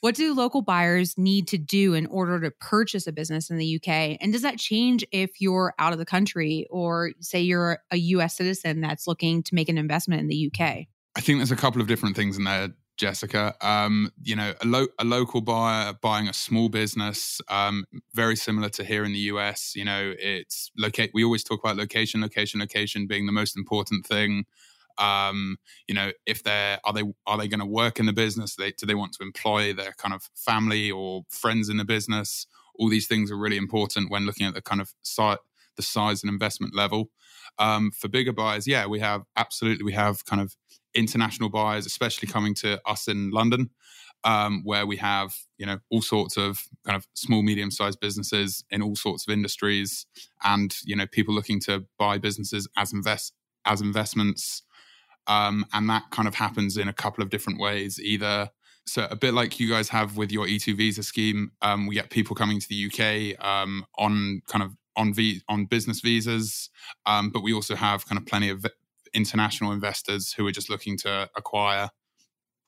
What 0.00 0.16
do 0.16 0.34
local 0.34 0.62
buyers 0.62 1.16
need 1.16 1.46
to 1.48 1.58
do 1.58 1.94
in 1.94 2.06
order 2.06 2.40
to 2.40 2.50
purchase 2.50 3.06
a 3.06 3.12
business 3.12 3.50
in 3.50 3.56
the 3.56 3.76
UK? 3.76 4.18
And 4.20 4.32
does 4.32 4.42
that 4.42 4.58
change 4.58 5.04
if 5.12 5.40
you're 5.40 5.74
out 5.78 5.92
of 5.92 6.00
the 6.00 6.04
country 6.04 6.66
or 6.70 7.12
say 7.20 7.40
you're 7.40 7.78
a 7.92 7.96
US 7.96 8.36
citizen 8.36 8.80
that's 8.80 9.06
looking 9.06 9.44
to 9.44 9.54
make 9.54 9.68
an 9.68 9.78
investment 9.78 10.20
in 10.20 10.26
the 10.26 10.50
UK? 10.52 10.86
I 11.14 11.20
think 11.20 11.38
there's 11.38 11.52
a 11.52 11.56
couple 11.56 11.80
of 11.80 11.86
different 11.86 12.16
things 12.16 12.36
in 12.36 12.44
there, 12.44 12.70
Jessica. 12.96 13.54
Um, 13.60 14.12
you 14.22 14.36
know, 14.36 14.54
a, 14.60 14.66
lo- 14.66 14.88
a, 14.98 15.04
local 15.04 15.40
buyer 15.40 15.92
buying 16.00 16.28
a 16.28 16.32
small 16.32 16.68
business, 16.68 17.40
um, 17.48 17.84
very 18.14 18.36
similar 18.36 18.68
to 18.70 18.84
here 18.84 19.04
in 19.04 19.12
the 19.12 19.18
US. 19.18 19.72
You 19.74 19.84
know, 19.84 20.14
it's 20.18 20.70
locate. 20.76 21.10
We 21.14 21.24
always 21.24 21.42
talk 21.42 21.60
about 21.62 21.76
location, 21.76 22.20
location, 22.20 22.60
location 22.60 23.06
being 23.06 23.26
the 23.26 23.32
most 23.32 23.56
important 23.56 24.06
thing. 24.06 24.44
Um, 24.98 25.56
you 25.88 25.94
know, 25.94 26.12
if 26.26 26.42
they're 26.42 26.78
are 26.84 26.92
they 26.92 27.02
are 27.26 27.38
they 27.38 27.48
going 27.48 27.60
to 27.60 27.66
work 27.66 27.98
in 27.98 28.06
the 28.06 28.12
business? 28.12 28.56
They, 28.56 28.72
do 28.72 28.86
they 28.86 28.94
want 28.94 29.12
to 29.14 29.22
employ 29.22 29.72
their 29.72 29.92
kind 29.92 30.14
of 30.14 30.28
family 30.34 30.90
or 30.90 31.22
friends 31.28 31.68
in 31.68 31.78
the 31.78 31.84
business? 31.84 32.46
All 32.74 32.88
these 32.88 33.06
things 33.06 33.30
are 33.30 33.36
really 33.36 33.56
important 33.56 34.10
when 34.10 34.26
looking 34.26 34.46
at 34.46 34.54
the 34.54 34.62
kind 34.62 34.80
of 34.80 34.92
site, 35.02 35.38
the 35.76 35.82
size 35.82 36.22
and 36.22 36.30
investment 36.30 36.74
level. 36.74 37.10
Um, 37.58 37.90
for 37.90 38.08
bigger 38.08 38.32
buyers, 38.32 38.66
yeah, 38.66 38.86
we 38.86 39.00
have 39.00 39.22
absolutely 39.36 39.84
we 39.84 39.92
have 39.92 40.24
kind 40.24 40.40
of 40.42 40.56
international 40.94 41.48
buyers, 41.48 41.86
especially 41.86 42.28
coming 42.28 42.54
to 42.56 42.80
us 42.86 43.08
in 43.08 43.30
London, 43.30 43.70
um, 44.24 44.62
where 44.64 44.86
we 44.86 44.96
have 44.96 45.34
you 45.58 45.66
know 45.66 45.78
all 45.90 46.02
sorts 46.02 46.36
of 46.36 46.62
kind 46.84 46.96
of 46.96 47.06
small, 47.14 47.42
medium 47.42 47.70
sized 47.70 48.00
businesses 48.00 48.64
in 48.70 48.82
all 48.82 48.96
sorts 48.96 49.26
of 49.26 49.32
industries, 49.32 50.06
and 50.44 50.74
you 50.84 50.96
know 50.96 51.06
people 51.06 51.34
looking 51.34 51.60
to 51.60 51.84
buy 51.98 52.18
businesses 52.18 52.68
as 52.76 52.92
invest 52.92 53.32
as 53.64 53.80
investments, 53.80 54.62
um, 55.26 55.64
and 55.72 55.88
that 55.88 56.04
kind 56.10 56.28
of 56.28 56.34
happens 56.34 56.76
in 56.76 56.88
a 56.88 56.92
couple 56.92 57.22
of 57.22 57.30
different 57.30 57.60
ways. 57.60 58.00
Either 58.00 58.50
so 58.86 59.06
a 59.10 59.16
bit 59.16 59.34
like 59.34 59.60
you 59.60 59.68
guys 59.68 59.88
have 59.88 60.16
with 60.16 60.32
your 60.32 60.46
E2 60.46 60.76
visa 60.76 61.02
scheme, 61.02 61.52
um, 61.62 61.86
we 61.86 61.94
get 61.94 62.10
people 62.10 62.34
coming 62.34 62.58
to 62.60 62.68
the 62.68 62.86
UK 62.86 63.44
um, 63.44 63.86
on 63.96 64.42
kind 64.48 64.62
of 64.62 64.76
on 64.96 65.14
v- 65.14 65.42
on 65.48 65.64
business 65.64 66.00
visas, 66.00 66.70
um, 67.06 67.30
but 67.30 67.42
we 67.42 67.52
also 67.52 67.74
have 67.74 68.06
kind 68.06 68.18
of 68.18 68.26
plenty 68.26 68.50
of 68.50 68.66
international 69.14 69.72
investors 69.72 70.32
who 70.32 70.46
are 70.46 70.52
just 70.52 70.70
looking 70.70 70.96
to 70.98 71.28
acquire 71.36 71.90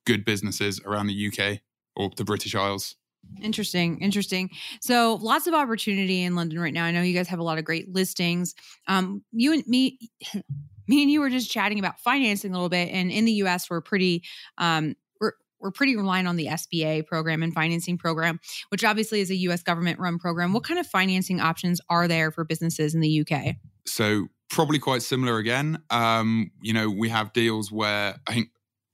good 0.07 0.25
businesses 0.25 0.81
around 0.85 1.07
the 1.07 1.27
UK 1.29 1.61
or 1.97 2.11
the 2.17 2.25
British 2.25 2.55
Isles. 2.55 2.97
Interesting, 3.43 4.01
interesting. 4.01 4.51
So 4.81 5.19
lots 5.21 5.47
of 5.47 5.55
opportunity 5.55 6.23
in 6.23 6.35
London 6.35 6.59
right 6.59 6.73
now. 6.73 6.85
I 6.85 6.91
know 6.91 7.03
you 7.03 7.15
guys 7.15 7.29
have 7.29 7.39
a 7.39 7.45
lot 7.45 7.59
of 7.59 7.65
great 7.65 7.93
listings. 7.93 8.55
Um, 8.87 9.25
you 9.33 9.53
and 9.53 9.67
me, 9.67 9.99
me 10.89 11.03
and 11.03 11.11
you 11.11 11.21
were 11.21 11.31
just 11.31 11.51
chatting 11.51 11.79
about 11.79 11.99
financing 12.01 12.51
a 12.51 12.55
little 12.55 12.69
bit, 12.69 12.91
and 12.91 13.11
in 13.11 13.25
the 13.25 13.33
U.S. 13.33 13.69
we're 13.69 13.81
pretty. 13.81 14.25
Um, 14.59 14.95
we're, 15.21 15.33
we're 15.61 15.71
pretty 15.71 15.97
reliant 15.97 16.29
on 16.29 16.37
the 16.37 16.47
SBA 16.47 17.07
program 17.07 17.43
and 17.43 17.55
financing 17.55 17.97
program, 17.97 18.41
which 18.69 18.85
obviously 18.85 19.21
is 19.21 19.31
a 19.31 19.37
US 19.37 19.63
government 19.63 19.99
run 19.99 20.19
program. 20.19 20.53
What 20.53 20.65
kind 20.65 20.79
of 20.79 20.87
financing 20.87 21.41
options 21.41 21.81
are 21.89 22.07
there 22.07 22.31
for 22.31 22.45
businesses 22.45 22.95
in 22.95 23.01
the 23.01 23.27
UK? 23.27 23.57
So, 23.87 24.29
probably 24.55 24.79
quite 24.79 25.03
similar 25.03 25.39
again. 25.39 25.83
Um, 25.91 26.53
you 26.63 26.73
know, 26.73 26.89
we 26.89 27.09
have 27.09 27.33
deals 27.33 27.73
where 27.73 28.15
I 28.29 28.33
think 28.33 28.51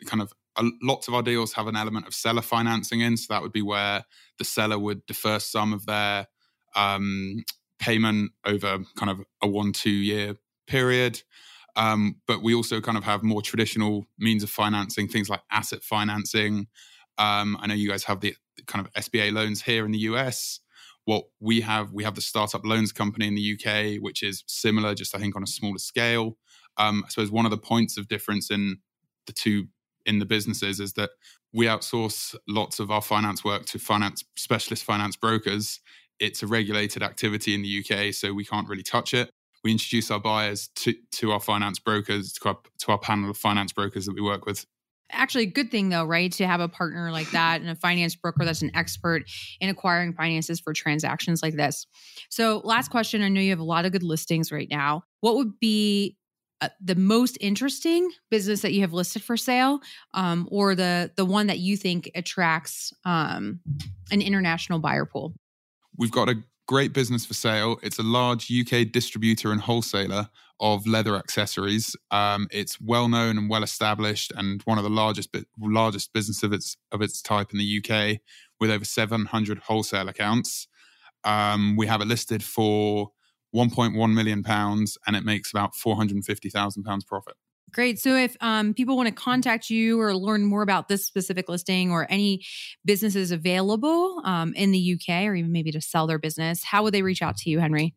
kind 0.06 0.22
of 0.22 0.32
lots 0.82 1.06
of 1.06 1.14
our 1.14 1.22
deals 1.22 1.52
have 1.52 1.66
an 1.66 1.76
element 1.76 2.06
of 2.06 2.14
seller 2.14 2.42
financing 2.42 3.00
in. 3.00 3.16
So 3.18 3.32
that 3.34 3.42
would 3.42 3.52
be 3.52 3.62
where 3.62 4.04
the 4.38 4.44
seller 4.44 4.78
would 4.78 5.04
defer 5.04 5.38
some 5.38 5.74
of 5.74 5.84
their 5.84 6.26
um, 6.74 7.44
payment 7.78 8.32
over 8.46 8.78
kind 8.96 9.10
of 9.10 9.20
a 9.42 9.46
one, 9.46 9.72
two 9.72 9.90
year 9.90 10.36
period. 10.66 11.22
Um, 11.76 12.16
but 12.26 12.42
we 12.42 12.54
also 12.54 12.80
kind 12.80 12.96
of 12.96 13.04
have 13.04 13.22
more 13.22 13.42
traditional 13.42 14.06
means 14.18 14.42
of 14.42 14.50
financing, 14.50 15.08
things 15.08 15.28
like 15.28 15.42
asset 15.50 15.82
financing. 15.82 16.68
Um, 17.18 17.58
I 17.60 17.66
know 17.66 17.74
you 17.74 17.88
guys 17.88 18.04
have 18.04 18.20
the 18.20 18.34
kind 18.66 18.84
of 18.84 18.92
SBA 18.94 19.32
loans 19.32 19.62
here 19.62 19.84
in 19.84 19.92
the 19.92 19.98
US. 19.98 20.60
What 21.10 21.24
we 21.40 21.60
have, 21.62 21.92
we 21.92 22.04
have 22.04 22.14
the 22.14 22.20
startup 22.20 22.64
loans 22.64 22.92
company 22.92 23.26
in 23.26 23.34
the 23.34 23.54
UK, 23.54 24.00
which 24.00 24.22
is 24.22 24.44
similar, 24.46 24.94
just 24.94 25.12
I 25.16 25.18
think 25.18 25.34
on 25.34 25.42
a 25.42 25.46
smaller 25.46 25.78
scale. 25.78 26.38
Um, 26.76 27.02
I 27.04 27.08
suppose 27.08 27.32
one 27.32 27.44
of 27.46 27.50
the 27.50 27.58
points 27.58 27.98
of 27.98 28.06
difference 28.06 28.48
in 28.48 28.76
the 29.26 29.32
two 29.32 29.66
in 30.06 30.20
the 30.20 30.24
businesses 30.24 30.78
is 30.78 30.92
that 30.92 31.10
we 31.52 31.66
outsource 31.66 32.36
lots 32.46 32.78
of 32.78 32.92
our 32.92 33.02
finance 33.02 33.42
work 33.42 33.66
to 33.66 33.80
finance 33.80 34.22
specialist 34.36 34.84
finance 34.84 35.16
brokers. 35.16 35.80
It's 36.20 36.44
a 36.44 36.46
regulated 36.46 37.02
activity 37.02 37.54
in 37.56 37.62
the 37.62 37.80
UK, 37.80 38.14
so 38.14 38.32
we 38.32 38.44
can't 38.44 38.68
really 38.68 38.84
touch 38.84 39.12
it. 39.12 39.32
We 39.64 39.72
introduce 39.72 40.12
our 40.12 40.20
buyers 40.20 40.68
to, 40.76 40.94
to 41.14 41.32
our 41.32 41.40
finance 41.40 41.80
brokers, 41.80 42.32
to 42.34 42.50
our, 42.50 42.58
to 42.82 42.92
our 42.92 42.98
panel 42.98 43.30
of 43.30 43.36
finance 43.36 43.72
brokers 43.72 44.06
that 44.06 44.14
we 44.14 44.20
work 44.20 44.46
with 44.46 44.64
actually 45.12 45.44
a 45.44 45.50
good 45.50 45.70
thing 45.70 45.88
though 45.88 46.04
right 46.04 46.32
to 46.32 46.46
have 46.46 46.60
a 46.60 46.68
partner 46.68 47.10
like 47.10 47.30
that 47.30 47.60
and 47.60 47.70
a 47.70 47.74
finance 47.74 48.14
broker 48.14 48.44
that's 48.44 48.62
an 48.62 48.70
expert 48.74 49.24
in 49.60 49.68
acquiring 49.68 50.14
finances 50.14 50.60
for 50.60 50.72
transactions 50.72 51.42
like 51.42 51.54
this. 51.54 51.86
So 52.28 52.60
last 52.64 52.90
question. 52.90 53.22
I 53.22 53.28
know 53.28 53.40
you 53.40 53.50
have 53.50 53.58
a 53.58 53.64
lot 53.64 53.84
of 53.84 53.92
good 53.92 54.02
listings 54.02 54.50
right 54.52 54.68
now. 54.70 55.04
What 55.20 55.36
would 55.36 55.58
be 55.60 56.16
uh, 56.60 56.68
the 56.80 56.94
most 56.94 57.38
interesting 57.40 58.10
business 58.30 58.60
that 58.62 58.72
you 58.72 58.82
have 58.82 58.92
listed 58.92 59.22
for 59.22 59.36
sale 59.36 59.80
um, 60.14 60.46
or 60.50 60.74
the 60.74 61.10
the 61.16 61.24
one 61.24 61.46
that 61.46 61.58
you 61.58 61.76
think 61.76 62.10
attracts 62.14 62.92
um, 63.04 63.60
an 64.10 64.20
international 64.20 64.78
buyer 64.78 65.06
pool? 65.06 65.34
We've 65.96 66.10
got 66.10 66.28
a 66.28 66.42
great 66.70 66.92
business 66.92 67.26
for 67.26 67.34
sale. 67.34 67.80
It's 67.82 67.98
a 67.98 68.04
large 68.04 68.48
uk 68.48 68.92
distributor 68.92 69.50
and 69.50 69.60
wholesaler 69.60 70.28
of 70.60 70.86
leather 70.86 71.16
accessories. 71.16 71.96
Um, 72.12 72.46
it's 72.52 72.80
well 72.80 73.08
known 73.08 73.38
and 73.38 73.50
well 73.50 73.64
established 73.64 74.32
and 74.36 74.62
one 74.62 74.78
of 74.78 74.84
the 74.84 74.90
largest 74.90 75.36
largest 75.58 76.12
business 76.12 76.44
of 76.44 76.52
its 76.52 76.76
of 76.92 77.02
its 77.02 77.22
type 77.22 77.48
in 77.52 77.58
the 77.58 77.78
uk 77.78 78.20
with 78.60 78.70
over 78.70 78.84
700 78.84 79.58
wholesale 79.58 80.08
accounts. 80.08 80.68
Um, 81.24 81.74
we 81.76 81.88
have 81.88 82.02
it 82.02 82.06
listed 82.06 82.44
for 82.44 83.10
1.1 83.52 84.14
million 84.14 84.44
pounds 84.44 84.96
and 85.08 85.16
it 85.16 85.24
makes 85.24 85.50
about 85.50 85.74
450,000 85.74 86.84
pounds 86.84 87.02
profit. 87.02 87.34
Great. 87.72 87.98
So 88.00 88.16
if 88.16 88.36
um, 88.40 88.74
people 88.74 88.96
want 88.96 89.08
to 89.08 89.14
contact 89.14 89.70
you 89.70 90.00
or 90.00 90.14
learn 90.16 90.44
more 90.44 90.62
about 90.62 90.88
this 90.88 91.04
specific 91.04 91.48
listing 91.48 91.92
or 91.92 92.06
any 92.10 92.44
businesses 92.84 93.30
available 93.30 94.20
um, 94.24 94.52
in 94.54 94.72
the 94.72 94.94
UK 94.94 95.24
or 95.24 95.34
even 95.34 95.52
maybe 95.52 95.70
to 95.72 95.80
sell 95.80 96.06
their 96.06 96.18
business, 96.18 96.64
how 96.64 96.82
would 96.82 96.94
they 96.94 97.02
reach 97.02 97.22
out 97.22 97.36
to 97.38 97.50
you, 97.50 97.60
Henry? 97.60 97.94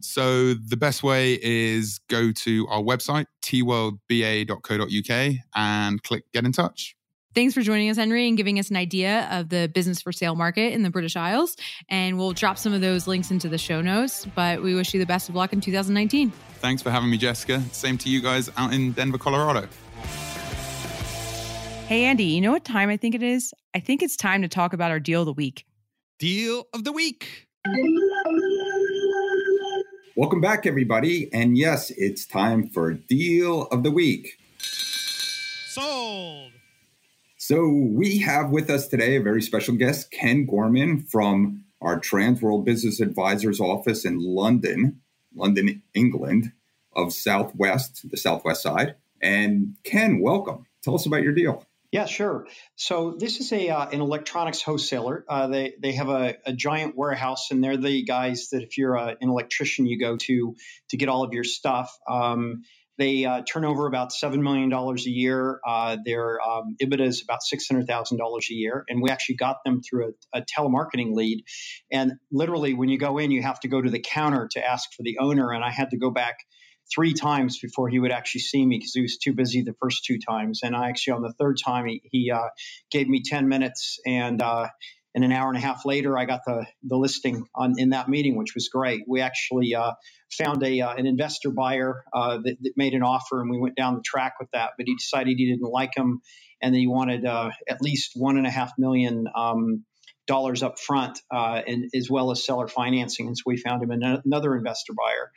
So 0.00 0.54
the 0.54 0.76
best 0.76 1.02
way 1.02 1.38
is 1.42 1.98
go 2.08 2.30
to 2.30 2.66
our 2.68 2.82
website, 2.82 3.26
tworldba.co.uk 3.42 5.36
and 5.54 6.02
click 6.02 6.24
get 6.32 6.44
in 6.44 6.52
touch. 6.52 6.95
Thanks 7.36 7.52
for 7.52 7.60
joining 7.60 7.90
us, 7.90 7.98
Henry, 7.98 8.26
and 8.28 8.34
giving 8.34 8.58
us 8.58 8.70
an 8.70 8.76
idea 8.76 9.28
of 9.30 9.50
the 9.50 9.68
business 9.68 10.00
for 10.00 10.10
sale 10.10 10.34
market 10.34 10.72
in 10.72 10.82
the 10.82 10.88
British 10.88 11.16
Isles. 11.16 11.54
And 11.90 12.16
we'll 12.16 12.32
drop 12.32 12.56
some 12.56 12.72
of 12.72 12.80
those 12.80 13.06
links 13.06 13.30
into 13.30 13.46
the 13.46 13.58
show 13.58 13.82
notes. 13.82 14.24
But 14.34 14.62
we 14.62 14.74
wish 14.74 14.94
you 14.94 15.00
the 15.00 15.04
best 15.04 15.28
of 15.28 15.34
luck 15.34 15.52
in 15.52 15.60
2019. 15.60 16.30
Thanks 16.60 16.80
for 16.80 16.90
having 16.90 17.10
me, 17.10 17.18
Jessica. 17.18 17.60
Same 17.72 17.98
to 17.98 18.08
you 18.08 18.22
guys 18.22 18.50
out 18.56 18.72
in 18.72 18.92
Denver, 18.92 19.18
Colorado. 19.18 19.68
Hey, 21.88 22.06
Andy, 22.06 22.24
you 22.24 22.40
know 22.40 22.52
what 22.52 22.64
time 22.64 22.88
I 22.88 22.96
think 22.96 23.14
it 23.14 23.22
is? 23.22 23.52
I 23.74 23.80
think 23.80 24.02
it's 24.02 24.16
time 24.16 24.40
to 24.40 24.48
talk 24.48 24.72
about 24.72 24.90
our 24.90 24.98
deal 24.98 25.20
of 25.20 25.26
the 25.26 25.34
week. 25.34 25.66
Deal 26.18 26.66
of 26.72 26.84
the 26.84 26.92
week. 26.92 27.48
Welcome 30.16 30.40
back, 30.40 30.64
everybody. 30.64 31.30
And 31.34 31.58
yes, 31.58 31.90
it's 31.98 32.24
time 32.24 32.70
for 32.70 32.94
Deal 32.94 33.64
of 33.64 33.82
the 33.82 33.90
Week. 33.90 34.38
Sold. 34.58 36.55
So 37.48 37.68
we 37.68 38.18
have 38.18 38.50
with 38.50 38.70
us 38.70 38.88
today 38.88 39.14
a 39.14 39.22
very 39.22 39.40
special 39.40 39.76
guest, 39.76 40.10
Ken 40.10 40.46
Gorman 40.46 41.02
from 41.02 41.62
our 41.80 42.00
Transworld 42.00 42.64
Business 42.64 42.98
Advisors 42.98 43.60
office 43.60 44.04
in 44.04 44.18
London, 44.18 45.00
London, 45.32 45.80
England, 45.94 46.50
of 46.92 47.12
Southwest, 47.12 48.10
the 48.10 48.16
Southwest 48.16 48.62
side. 48.62 48.96
And 49.22 49.76
Ken, 49.84 50.20
welcome. 50.20 50.66
Tell 50.82 50.96
us 50.96 51.06
about 51.06 51.22
your 51.22 51.34
deal. 51.34 51.64
Yeah, 51.92 52.06
sure. 52.06 52.48
So 52.74 53.14
this 53.16 53.38
is 53.38 53.52
a 53.52 53.68
uh, 53.68 53.90
an 53.90 54.00
electronics 54.00 54.60
wholesaler. 54.60 55.24
Uh, 55.28 55.46
they 55.46 55.74
they 55.80 55.92
have 55.92 56.08
a, 56.08 56.34
a, 56.44 56.52
giant 56.52 56.96
warehouse, 56.96 57.52
and 57.52 57.62
they're 57.62 57.76
the 57.76 58.02
guys 58.02 58.48
that 58.50 58.64
if 58.64 58.76
you're 58.76 58.96
a, 58.96 59.16
an 59.20 59.28
electrician, 59.30 59.86
you 59.86 60.00
go 60.00 60.16
to 60.16 60.56
to 60.88 60.96
get 60.96 61.08
all 61.08 61.22
of 61.22 61.32
your 61.32 61.44
stuff. 61.44 61.96
Um, 62.08 62.64
they 62.98 63.24
uh, 63.24 63.42
turn 63.42 63.64
over 63.64 63.86
about 63.86 64.10
$7 64.10 64.38
million 64.38 64.72
a 64.72 64.94
year. 65.02 65.60
Uh, 65.66 65.96
their 66.04 66.40
um, 66.40 66.76
EBITDA 66.82 67.06
is 67.06 67.22
about 67.22 67.40
$600,000 67.52 68.18
a 68.18 68.54
year. 68.54 68.84
And 68.88 69.02
we 69.02 69.10
actually 69.10 69.36
got 69.36 69.58
them 69.64 69.82
through 69.82 70.14
a, 70.32 70.38
a, 70.38 70.42
telemarketing 70.42 71.14
lead. 71.14 71.44
And 71.92 72.12
literally, 72.32 72.74
when 72.74 72.88
you 72.88 72.98
go 72.98 73.18
in, 73.18 73.30
you 73.30 73.42
have 73.42 73.60
to 73.60 73.68
go 73.68 73.80
to 73.80 73.90
the 73.90 74.00
counter 74.00 74.48
to 74.52 74.66
ask 74.66 74.92
for 74.96 75.02
the 75.02 75.18
owner. 75.18 75.52
And 75.52 75.62
I 75.62 75.70
had 75.70 75.90
to 75.90 75.98
go 75.98 76.10
back 76.10 76.38
three 76.94 77.14
times 77.14 77.58
before 77.58 77.88
he 77.88 77.98
would 77.98 78.12
actually 78.12 78.42
see 78.42 78.64
me 78.64 78.78
because 78.78 78.92
he 78.94 79.02
was 79.02 79.18
too 79.18 79.32
busy 79.32 79.62
the 79.62 79.74
first 79.80 80.04
two 80.04 80.18
times. 80.18 80.60
And 80.62 80.74
I 80.74 80.88
actually, 80.88 81.14
on 81.14 81.22
the 81.22 81.32
third 81.32 81.58
time, 81.64 81.86
he, 81.86 82.02
he 82.04 82.30
uh, 82.30 82.48
gave 82.90 83.08
me 83.08 83.22
10 83.24 83.48
minutes 83.48 83.98
and 84.06 84.40
uh, 84.40 84.68
and 85.16 85.24
an 85.24 85.32
hour 85.32 85.48
and 85.48 85.56
a 85.56 85.60
half 85.60 85.86
later, 85.86 86.16
I 86.16 86.26
got 86.26 86.42
the, 86.46 86.66
the 86.82 86.96
listing 86.96 87.46
on 87.54 87.76
in 87.78 87.90
that 87.90 88.06
meeting, 88.06 88.36
which 88.36 88.54
was 88.54 88.68
great. 88.68 89.04
We 89.08 89.22
actually 89.22 89.74
uh, 89.74 89.92
found 90.30 90.62
a 90.62 90.82
uh, 90.82 90.94
an 90.94 91.06
investor 91.06 91.50
buyer 91.50 92.04
uh, 92.12 92.36
that, 92.44 92.56
that, 92.60 92.72
made 92.76 92.92
an 92.92 93.02
offer, 93.02 93.40
and 93.40 93.50
we 93.50 93.58
went 93.58 93.76
down 93.76 93.94
the 93.94 94.02
track 94.02 94.34
with 94.38 94.50
that. 94.52 94.72
But 94.76 94.86
he 94.86 94.94
decided 94.94 95.38
he 95.38 95.50
didn't 95.50 95.70
like 95.72 95.96
him, 95.96 96.20
and 96.60 96.74
that 96.74 96.78
he 96.78 96.86
wanted 96.86 97.24
uh, 97.24 97.50
at 97.66 97.80
least 97.80 98.12
one 98.14 98.36
and 98.36 98.46
a 98.46 98.50
half 98.50 98.72
million. 98.78 99.26
Um, 99.34 99.84
dollars 100.26 100.64
up 100.64 100.76
front, 100.80 101.20
uh, 101.32 101.62
and 101.68 101.88
as 101.94 102.10
well 102.10 102.32
as 102.32 102.44
seller 102.44 102.66
financing. 102.66 103.28
And 103.28 103.38
so 103.38 103.44
we 103.46 103.58
found 103.58 103.80
him 103.80 103.92
another 103.92 104.56
investor 104.56 104.92
buyer. 104.92 105.30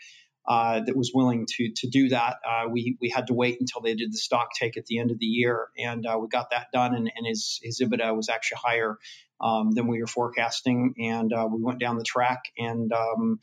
Uh, 0.47 0.79
that 0.79 0.97
was 0.97 1.11
willing 1.13 1.45
to 1.47 1.69
to 1.75 1.87
do 1.87 2.09
that. 2.09 2.37
Uh, 2.43 2.63
we 2.71 2.97
we 2.99 3.09
had 3.09 3.27
to 3.27 3.35
wait 3.35 3.57
until 3.59 3.81
they 3.81 3.93
did 3.93 4.11
the 4.11 4.17
stock 4.17 4.47
take 4.59 4.77
at 4.77 4.85
the 4.87 4.97
end 4.97 5.11
of 5.11 5.19
the 5.19 5.27
year, 5.27 5.67
and 5.77 6.07
uh, 6.07 6.17
we 6.19 6.27
got 6.27 6.49
that 6.49 6.67
done. 6.73 6.95
And, 6.95 7.11
and 7.15 7.27
his 7.27 7.59
his 7.61 7.79
EBITDA 7.81 8.15
was 8.15 8.29
actually 8.29 8.57
higher 8.63 8.97
um, 9.41 9.71
than 9.71 9.87
we 9.87 9.99
were 9.99 10.07
forecasting. 10.07 10.95
And 10.99 11.31
uh, 11.33 11.47
we 11.51 11.61
went 11.61 11.79
down 11.79 11.97
the 11.97 12.03
track 12.03 12.43
and 12.57 12.91
um, 12.91 13.39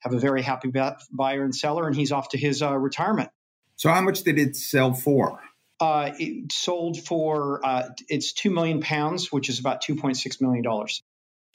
have 0.00 0.12
a 0.12 0.18
very 0.18 0.42
happy 0.42 0.70
buyer 1.12 1.44
and 1.44 1.54
seller, 1.54 1.86
and 1.86 1.94
he's 1.94 2.12
off 2.12 2.30
to 2.30 2.38
his 2.38 2.62
uh, 2.62 2.76
retirement. 2.76 3.30
So, 3.76 3.90
how 3.90 4.02
much 4.02 4.22
did 4.22 4.38
it 4.38 4.56
sell 4.56 4.92
for? 4.92 5.40
Uh, 5.80 6.12
it 6.18 6.52
sold 6.52 6.98
for 6.98 7.64
uh, 7.64 7.88
it's 8.08 8.32
two 8.32 8.50
million 8.50 8.80
pounds, 8.80 9.32
which 9.32 9.48
is 9.48 9.58
about 9.58 9.80
two 9.80 9.96
point 9.96 10.16
six 10.16 10.40
million 10.40 10.62
dollars. 10.62 11.02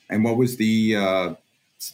And 0.10 0.24
what 0.24 0.38
was 0.38 0.58
the 0.58 0.96
uh, 0.96 1.34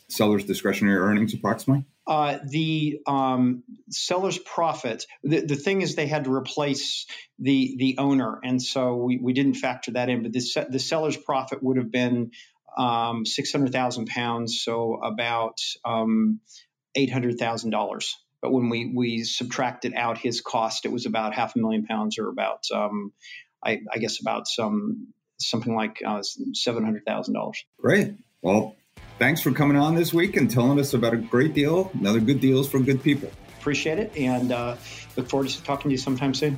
seller's 0.08 0.46
discretionary 0.46 0.98
earnings 0.98 1.34
approximately? 1.34 1.86
Uh, 2.08 2.40
the 2.44 3.00
um, 3.06 3.64
seller's 3.90 4.40
profit. 4.40 5.06
The, 5.24 5.42
the 5.42 5.56
thing 5.56 5.82
is, 5.82 5.96
they 5.96 6.08
had 6.08 6.24
to 6.24 6.34
replace 6.34 7.06
the 7.38 7.76
the 7.78 7.96
owner, 8.00 8.40
and 8.44 8.62
so 8.62 8.96
we, 8.96 9.20
we 9.22 9.34
didn't 9.34 9.56
factor 9.56 9.92
that 9.92 10.10
in. 10.10 10.24
But 10.24 10.34
the 10.34 10.68
the 10.70 10.80
seller's 10.80 11.16
profit 11.16 11.62
would 11.62 11.78
have 11.78 11.92
been 11.92 12.32
um, 12.78 13.26
six 13.26 13.52
hundred 13.52 13.72
thousand 13.72 14.08
pounds, 14.08 14.62
so 14.64 14.96
about 14.96 15.60
um, 15.86 16.40
eight 16.96 17.12
hundred 17.12 17.38
thousand 17.38 17.70
dollars. 17.70 18.18
But 18.42 18.52
when 18.52 18.70
we 18.70 18.92
we 18.94 19.24
subtracted 19.24 19.94
out 19.94 20.18
his 20.18 20.42
cost, 20.42 20.86
it 20.86 20.92
was 20.92 21.06
about 21.06 21.36
half 21.36 21.56
a 21.56 21.60
million 21.60 21.86
pounds, 21.86 22.18
or 22.18 22.30
about 22.30 22.66
um, 22.74 23.14
I, 23.64 23.82
I, 23.94 24.00
guess 24.00 24.20
about 24.20 24.48
some 24.48 25.14
something 25.38 25.76
like 25.76 26.02
uh, 26.06 26.24
seven 26.54 26.84
hundred 26.84 27.06
thousand 27.06 27.36
dollars. 27.36 27.64
Great. 27.78 28.16
Well, 28.42 28.76
thanks 29.22 29.40
for 29.40 29.52
coming 29.52 29.78
on 29.78 29.94
this 29.94 30.12
week 30.12 30.36
and 30.36 30.50
telling 30.50 30.80
us 30.80 30.96
about 30.96 31.14
a 31.14 31.18
great 31.18 31.54
deal. 31.54 31.92
Another 31.94 32.20
good 32.20 32.40
deals 32.40 32.68
for 32.68 32.80
good 32.80 33.04
people. 33.04 33.30
Appreciate 33.60 34.00
it, 34.00 34.12
and 34.18 34.52
uh, 34.52 34.76
look 35.16 35.30
forward 35.30 35.48
to 35.48 35.62
talking 35.62 35.90
to 35.90 35.92
you 35.92 35.98
sometime 36.00 36.34
soon. 36.34 36.58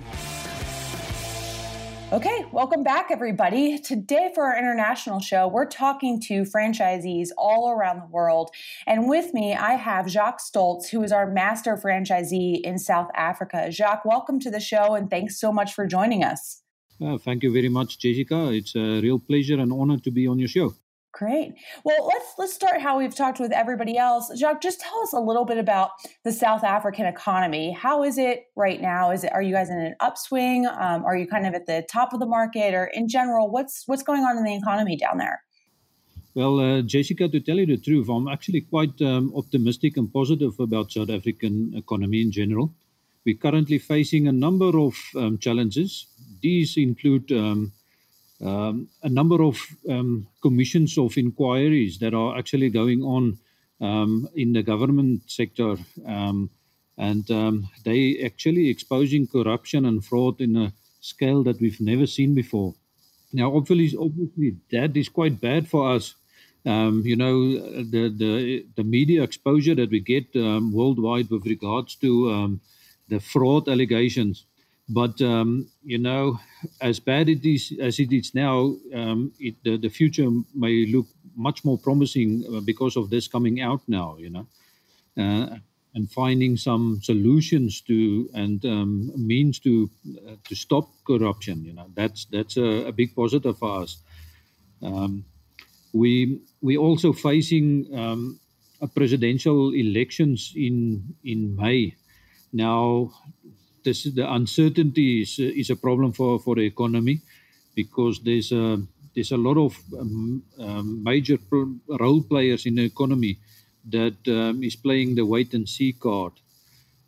Okay, 2.14 2.46
welcome 2.54 2.82
back, 2.82 3.08
everybody. 3.12 3.80
Today, 3.80 4.32
for 4.34 4.46
our 4.46 4.58
international 4.58 5.20
show, 5.20 5.46
we're 5.50 5.66
talking 5.66 6.22
to 6.22 6.44
franchisees 6.44 7.30
all 7.38 7.70
around 7.70 8.00
the 8.00 8.06
world. 8.06 8.52
And 8.88 9.10
with 9.10 9.34
me, 9.34 9.54
I 9.54 9.74
have 9.74 10.10
Jacques 10.10 10.40
Stoltz, 10.40 10.88
who 10.88 11.04
is 11.04 11.12
our 11.12 11.30
master 11.30 11.76
franchisee 11.76 12.62
in 12.62 12.80
South 12.80 13.10
Africa. 13.14 13.72
Jacques, 13.72 14.06
welcome 14.06 14.40
to 14.40 14.50
the 14.50 14.62
show, 14.62 14.96
and 14.96 15.10
thanks 15.10 15.38
so 15.38 15.52
much 15.52 15.74
for 15.74 15.86
joining 15.86 16.24
us. 16.24 16.62
Uh, 17.04 17.18
thank 17.18 17.44
you 17.44 17.52
very 17.52 17.68
much, 17.68 18.00
Jessica. 18.00 18.54
It's 18.54 18.74
a 18.74 19.02
real 19.02 19.20
pleasure 19.20 19.60
and 19.60 19.74
honor 19.74 19.98
to 19.98 20.12
be 20.12 20.28
on 20.28 20.40
your 20.40 20.48
show. 20.48 20.74
Great. 21.14 21.54
Well, 21.84 22.08
let's 22.08 22.34
let's 22.40 22.54
start 22.54 22.82
how 22.82 22.98
we've 22.98 23.14
talked 23.14 23.40
with 23.40 23.52
everybody 23.52 24.00
else. 24.00 24.32
Jacques, 24.36 24.64
just 24.64 24.82
tell 24.82 25.00
us 25.04 25.14
a 25.14 25.20
little 25.20 25.46
bit 25.46 25.60
about 25.60 25.92
the 26.24 26.32
South 26.32 26.64
African 26.64 27.06
economy. 27.06 27.72
How 27.72 28.04
is 28.04 28.18
it 28.18 28.46
right 28.56 28.82
now? 28.82 29.12
Is 29.12 29.24
it 29.24 29.32
are 29.32 29.44
you 29.44 29.54
guys 29.54 29.70
in 29.70 29.78
an 29.78 29.96
upswing? 30.00 30.66
Um, 30.66 31.06
are 31.06 31.16
you 31.16 31.28
kind 31.28 31.46
of 31.46 31.54
at 31.54 31.68
the 31.68 31.86
top 31.88 32.14
of 32.14 32.20
the 32.20 32.26
market, 32.26 32.74
or 32.74 32.86
in 32.86 33.08
general, 33.08 33.52
what's 33.52 33.84
what's 33.86 34.02
going 34.02 34.24
on 34.24 34.38
in 34.38 34.44
the 34.44 34.56
economy 34.56 34.98
down 34.98 35.20
there? 35.20 35.44
Well, 36.34 36.60
uh, 36.60 36.82
Jessica, 36.82 37.30
to 37.30 37.40
tell 37.40 37.58
you 37.58 37.68
the 37.68 37.78
truth, 37.78 38.10
I'm 38.10 38.28
actually 38.28 38.62
quite 38.62 39.00
um, 39.04 39.32
optimistic 39.36 39.98
and 39.98 40.12
positive 40.12 40.60
about 40.60 40.92
South 40.92 41.12
African 41.12 41.74
economy 41.76 42.24
in 42.24 42.32
general. 42.32 42.74
We're 43.24 43.38
currently 43.38 43.78
facing 43.78 44.28
a 44.28 44.32
number 44.32 44.80
of 44.80 44.96
um, 45.16 45.38
challenges. 45.38 46.08
These 46.42 46.76
include 46.78 47.32
um, 48.44 48.90
a 49.02 49.10
number 49.10 49.42
of 49.42 49.58
um, 49.90 50.28
commissions 50.42 50.98
of 50.98 51.18
inquiries 51.18 51.98
that 52.00 52.14
are 52.14 52.38
actually 52.38 52.70
going 52.70 53.02
on 53.02 53.38
um, 53.82 54.28
in 54.36 54.54
the 54.54 54.64
government 54.64 55.22
sector. 55.28 55.76
Um, 56.06 56.50
and 56.98 57.30
um, 57.32 57.70
they 57.86 58.22
actually 58.24 58.70
exposing 58.70 59.28
corruption 59.28 59.86
and 59.86 60.06
fraud 60.06 60.42
in 60.42 60.56
a 60.56 60.74
scale 61.02 61.44
that 61.44 61.60
we've 61.60 61.82
never 61.82 62.06
seen 62.06 62.36
before. 62.36 62.76
Now, 63.32 63.56
obviously, 63.56 63.98
obviously 63.98 64.58
that 64.72 64.96
is 64.96 65.10
quite 65.10 65.42
bad 65.42 65.68
for 65.68 65.92
us. 65.92 66.16
Um, 66.66 67.02
you 67.04 67.18
know, 67.18 67.56
the, 67.84 68.08
the 68.16 68.66
the 68.78 68.84
media 68.86 69.22
exposure 69.22 69.76
that 69.76 69.90
we 69.90 70.00
get 70.00 70.34
worldwide 70.34 71.30
with 71.30 71.46
regards 71.46 71.96
to 71.96 72.60
the 73.10 73.20
fraud 73.20 73.68
allegations 73.68 74.46
but 74.94 75.22
um, 75.22 75.68
you 75.84 75.98
know, 75.98 76.40
as 76.82 77.00
bad 77.00 77.30
it 77.30 77.46
is 77.46 77.74
as 77.80 78.00
it 78.00 78.12
is 78.12 78.34
now, 78.36 78.76
um, 78.94 79.32
it, 79.40 79.56
the, 79.64 79.78
the 79.78 79.90
future 79.90 80.30
may 80.54 80.86
look 80.86 81.08
much 81.36 81.66
more 81.66 81.78
promising 81.78 82.44
uh, 82.54 82.60
because 82.62 82.96
of 82.96 83.10
this 83.10 83.28
coming 83.28 83.62
out 83.62 83.82
now. 83.88 84.18
You 84.20 84.30
know, 84.30 84.48
uh, 85.18 85.58
and 85.96 86.12
finding 86.12 86.58
some 86.58 87.00
solutions 87.02 87.82
to 87.82 88.30
and 88.34 88.66
um, 88.66 89.12
means 89.16 89.60
to 89.60 89.90
uh, 90.28 90.36
to 90.48 90.56
stop 90.56 90.90
corruption. 91.06 91.64
You 91.66 91.74
know, 91.74 91.88
that's 91.96 92.26
that's 92.26 92.58
a, 92.58 92.88
a 92.88 92.92
big 92.92 93.16
positive 93.16 93.58
for 93.58 93.82
us. 93.82 93.98
Um, 94.82 95.26
we 95.94 96.40
we 96.62 96.78
also 96.78 97.14
facing 97.14 97.88
um, 97.96 98.40
presidential 98.96 99.74
elections 99.74 100.54
in 100.56 101.16
in 101.24 101.56
May. 101.56 101.96
Now, 102.52 103.12
this 103.84 104.04
the 104.04 104.32
uncertainty 104.32 105.22
is 105.22 105.40
is 105.40 105.70
a 105.70 105.76
problem 105.76 106.14
for 106.14 106.40
for 106.40 106.56
the 106.56 106.66
economy 106.66 107.22
because 107.76 108.20
there's 108.24 108.52
a 108.52 108.82
there's 109.16 109.32
a 109.32 109.38
lot 109.38 109.58
of 109.58 109.78
um, 110.00 110.44
um, 110.60 111.04
major 111.04 111.38
role 111.88 112.24
players 112.24 112.66
in 112.66 112.76
the 112.76 112.84
economy 112.84 113.38
that 113.90 114.18
um, 114.28 114.64
is 114.64 114.76
playing 114.76 115.16
the 115.16 115.26
wait 115.26 115.54
and 115.54 115.70
see 115.70 115.94
card. 115.94 116.34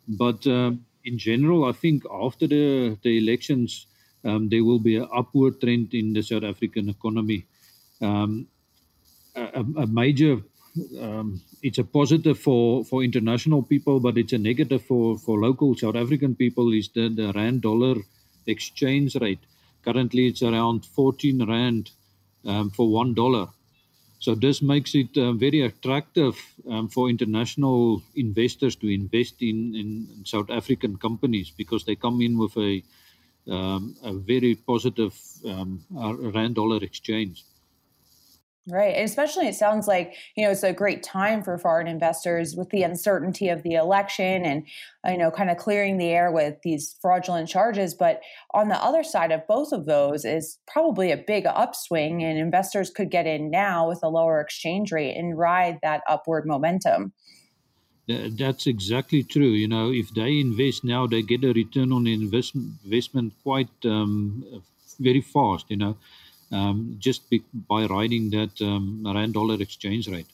But 0.06 0.46
um, 0.46 0.84
in 1.04 1.18
general, 1.18 1.64
I 1.64 1.72
think 1.72 2.04
after 2.10 2.46
the 2.46 2.96
the 3.02 3.18
elections, 3.18 3.86
um, 4.24 4.48
there 4.48 4.64
will 4.64 4.78
be 4.78 4.96
an 4.96 5.08
upward 5.14 5.60
trend 5.60 5.94
in 5.94 6.12
the 6.12 6.22
South 6.22 6.44
African 6.44 6.88
economy. 6.88 7.46
Um, 8.00 8.46
a, 9.34 9.64
a, 9.76 9.86
major 9.86 10.40
um, 11.00 11.42
it's 11.62 11.78
a 11.78 11.84
positive 11.84 12.38
for, 12.38 12.84
for 12.84 13.02
international 13.02 13.62
people, 13.62 14.00
but 14.00 14.18
it's 14.18 14.32
a 14.32 14.38
negative 14.38 14.84
for, 14.84 15.18
for 15.18 15.38
local 15.38 15.74
South 15.76 15.96
African 15.96 16.34
people 16.34 16.72
is 16.72 16.88
the, 16.88 17.08
the 17.08 17.32
rand 17.34 17.62
dollar 17.62 17.96
exchange 18.46 19.16
rate. 19.16 19.40
Currently, 19.84 20.28
it's 20.28 20.42
around 20.42 20.84
14 20.84 21.48
rand 21.48 21.90
um, 22.44 22.70
for 22.70 22.88
one 22.88 23.14
dollar. 23.14 23.48
So 24.18 24.34
this 24.34 24.62
makes 24.62 24.94
it 24.94 25.16
uh, 25.16 25.32
very 25.32 25.60
attractive 25.62 26.36
um, 26.68 26.88
for 26.88 27.10
international 27.10 28.02
investors 28.14 28.74
to 28.76 28.92
invest 28.92 29.42
in, 29.42 29.74
in 29.74 30.24
South 30.24 30.50
African 30.50 30.96
companies 30.96 31.50
because 31.50 31.84
they 31.84 31.96
come 31.96 32.20
in 32.22 32.38
with 32.38 32.56
a, 32.56 32.82
um, 33.50 33.94
a 34.02 34.14
very 34.14 34.54
positive 34.54 35.14
um, 35.44 35.84
rand 35.90 36.54
dollar 36.54 36.82
exchange. 36.82 37.44
Right. 38.68 38.96
And 38.96 39.04
especially, 39.04 39.46
it 39.46 39.54
sounds 39.54 39.86
like, 39.86 40.16
you 40.36 40.44
know, 40.44 40.50
it's 40.50 40.64
a 40.64 40.72
great 40.72 41.04
time 41.04 41.44
for 41.44 41.56
foreign 41.56 41.86
investors 41.86 42.56
with 42.56 42.70
the 42.70 42.82
uncertainty 42.82 43.48
of 43.48 43.62
the 43.62 43.74
election 43.74 44.44
and, 44.44 44.66
uh, 45.06 45.12
you 45.12 45.18
know, 45.18 45.30
kind 45.30 45.50
of 45.50 45.56
clearing 45.56 45.98
the 45.98 46.08
air 46.08 46.32
with 46.32 46.56
these 46.64 46.96
fraudulent 47.00 47.48
charges. 47.48 47.94
But 47.94 48.22
on 48.54 48.66
the 48.66 48.82
other 48.82 49.04
side 49.04 49.30
of 49.30 49.46
both 49.46 49.70
of 49.70 49.86
those 49.86 50.24
is 50.24 50.58
probably 50.66 51.12
a 51.12 51.16
big 51.16 51.46
upswing, 51.46 52.24
and 52.24 52.38
investors 52.38 52.90
could 52.90 53.08
get 53.08 53.24
in 53.24 53.52
now 53.52 53.88
with 53.88 54.00
a 54.02 54.08
lower 54.08 54.40
exchange 54.40 54.90
rate 54.90 55.16
and 55.16 55.38
ride 55.38 55.78
that 55.82 56.02
upward 56.08 56.44
momentum. 56.44 57.12
That's 58.08 58.66
exactly 58.66 59.22
true. 59.22 59.50
You 59.50 59.68
know, 59.68 59.92
if 59.92 60.12
they 60.12 60.40
invest 60.40 60.82
now, 60.82 61.06
they 61.06 61.22
get 61.22 61.44
a 61.44 61.52
return 61.52 61.92
on 61.92 62.08
investment, 62.08 63.32
quite 63.44 63.68
um, 63.84 64.44
very 64.98 65.20
fast, 65.20 65.66
you 65.68 65.76
know 65.76 65.96
um, 66.52 66.96
just 66.98 67.28
be, 67.30 67.42
by 67.68 67.86
riding 67.86 68.30
that 68.30 68.60
um, 68.60 69.02
rand 69.04 69.34
dollar 69.34 69.60
exchange 69.60 70.08
rate. 70.08 70.26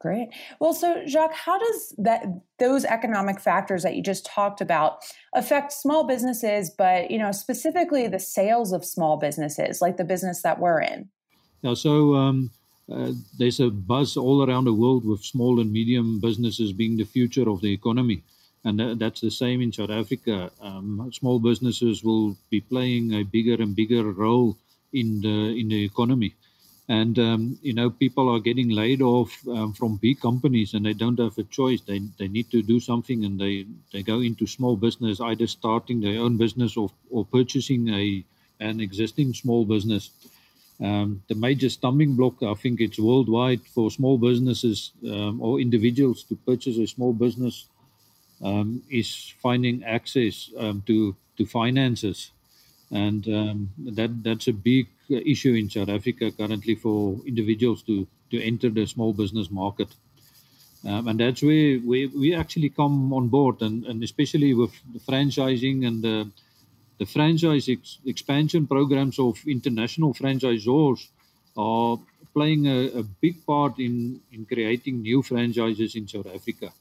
Great. 0.00 0.30
Well, 0.60 0.72
so 0.72 1.04
Jacques, 1.06 1.34
how 1.34 1.58
does 1.58 1.94
that 1.98 2.24
those 2.58 2.86
economic 2.86 3.38
factors 3.38 3.82
that 3.82 3.96
you 3.96 4.02
just 4.02 4.24
talked 4.24 4.62
about 4.62 5.04
affect 5.34 5.72
small 5.72 6.04
businesses, 6.04 6.70
but 6.70 7.10
you 7.10 7.18
know 7.18 7.32
specifically 7.32 8.08
the 8.08 8.18
sales 8.18 8.72
of 8.72 8.82
small 8.82 9.18
businesses, 9.18 9.82
like 9.82 9.98
the 9.98 10.04
business 10.04 10.40
that 10.40 10.58
we're 10.58 10.80
in? 10.80 11.10
Yeah. 11.60 11.74
So 11.74 12.14
um, 12.14 12.50
uh, 12.90 13.12
there's 13.38 13.60
a 13.60 13.68
buzz 13.68 14.16
all 14.16 14.42
around 14.42 14.64
the 14.64 14.72
world 14.72 15.04
with 15.04 15.22
small 15.22 15.60
and 15.60 15.70
medium 15.70 16.18
businesses 16.18 16.72
being 16.72 16.96
the 16.96 17.04
future 17.04 17.50
of 17.50 17.60
the 17.60 17.70
economy, 17.70 18.22
and 18.64 18.80
that, 18.80 18.98
that's 18.98 19.20
the 19.20 19.30
same 19.30 19.60
in 19.60 19.70
South 19.70 19.90
Africa. 19.90 20.50
Um, 20.62 21.10
small 21.12 21.38
businesses 21.38 22.02
will 22.02 22.38
be 22.48 22.62
playing 22.62 23.12
a 23.12 23.22
bigger 23.22 23.62
and 23.62 23.76
bigger 23.76 24.10
role 24.12 24.56
in 24.92 25.20
the 25.20 25.58
in 25.60 25.68
the 25.68 25.84
economy. 25.84 26.34
And 26.88 27.18
um, 27.20 27.58
you 27.62 27.72
know, 27.72 27.88
people 27.90 28.28
are 28.28 28.40
getting 28.40 28.70
laid 28.70 29.00
off 29.00 29.46
um, 29.46 29.72
from 29.74 29.96
big 29.96 30.20
companies, 30.20 30.74
and 30.74 30.84
they 30.84 30.92
don't 30.92 31.20
have 31.20 31.38
a 31.38 31.44
choice. 31.44 31.80
They 31.82 32.00
they 32.18 32.26
need 32.26 32.50
to 32.50 32.62
do 32.62 32.80
something, 32.80 33.24
and 33.24 33.38
they 33.38 33.66
they 33.92 34.02
go 34.02 34.20
into 34.20 34.46
small 34.46 34.76
business, 34.76 35.20
either 35.20 35.46
starting 35.46 36.00
their 36.00 36.20
own 36.20 36.36
business 36.36 36.76
or 36.76 36.90
or 37.08 37.24
purchasing 37.24 37.88
a 37.90 38.24
an 38.58 38.80
existing 38.80 39.34
small 39.34 39.64
business. 39.64 40.10
Um, 40.80 41.22
the 41.28 41.34
major 41.34 41.68
stumbling 41.68 42.16
block, 42.16 42.42
I 42.42 42.54
think, 42.54 42.80
it's 42.80 42.98
worldwide 42.98 43.60
for 43.66 43.90
small 43.90 44.16
businesses 44.18 44.92
um, 45.06 45.40
or 45.40 45.60
individuals 45.60 46.24
to 46.24 46.36
purchase 46.36 46.78
a 46.78 46.86
small 46.86 47.12
business 47.12 47.68
um, 48.42 48.82
is 48.90 49.34
finding 49.42 49.84
access 49.84 50.50
um, 50.58 50.82
to 50.86 51.14
to 51.36 51.46
finances 51.46 52.32
and 52.90 53.26
um, 53.28 53.70
that 53.78 54.22
that's 54.22 54.48
a 54.48 54.52
big 54.52 54.88
issue 55.08 55.54
in 55.54 55.70
South 55.70 55.88
Africa 55.88 56.30
currently 56.30 56.74
for 56.74 57.20
individuals 57.26 57.82
to 57.82 58.06
to 58.30 58.42
enter 58.42 58.70
the 58.70 58.86
small 58.86 59.12
business 59.12 59.50
market. 59.50 59.88
Um, 60.84 61.08
and 61.08 61.20
that's 61.20 61.42
where 61.42 61.78
we, 61.84 62.06
we 62.06 62.34
actually 62.34 62.70
come 62.70 63.12
on 63.12 63.28
board, 63.28 63.60
and, 63.60 63.84
and 63.84 64.02
especially 64.02 64.54
with 64.54 64.72
the 64.92 64.98
franchising 65.00 65.86
and 65.86 66.02
the, 66.02 66.30
the 66.98 67.04
franchise 67.04 67.68
ex- 67.68 67.98
expansion 68.06 68.66
programs 68.66 69.18
of 69.18 69.38
international 69.46 70.14
franchisors 70.14 71.06
are 71.56 71.98
playing 72.32 72.66
a, 72.66 72.86
a, 72.98 73.02
big 73.02 73.44
part 73.44 73.78
in, 73.78 74.20
in 74.32 74.46
creating 74.46 75.02
new 75.02 75.20
franchises 75.20 75.96
in 75.96 76.08
South 76.08 76.28
Africa. 76.34 76.72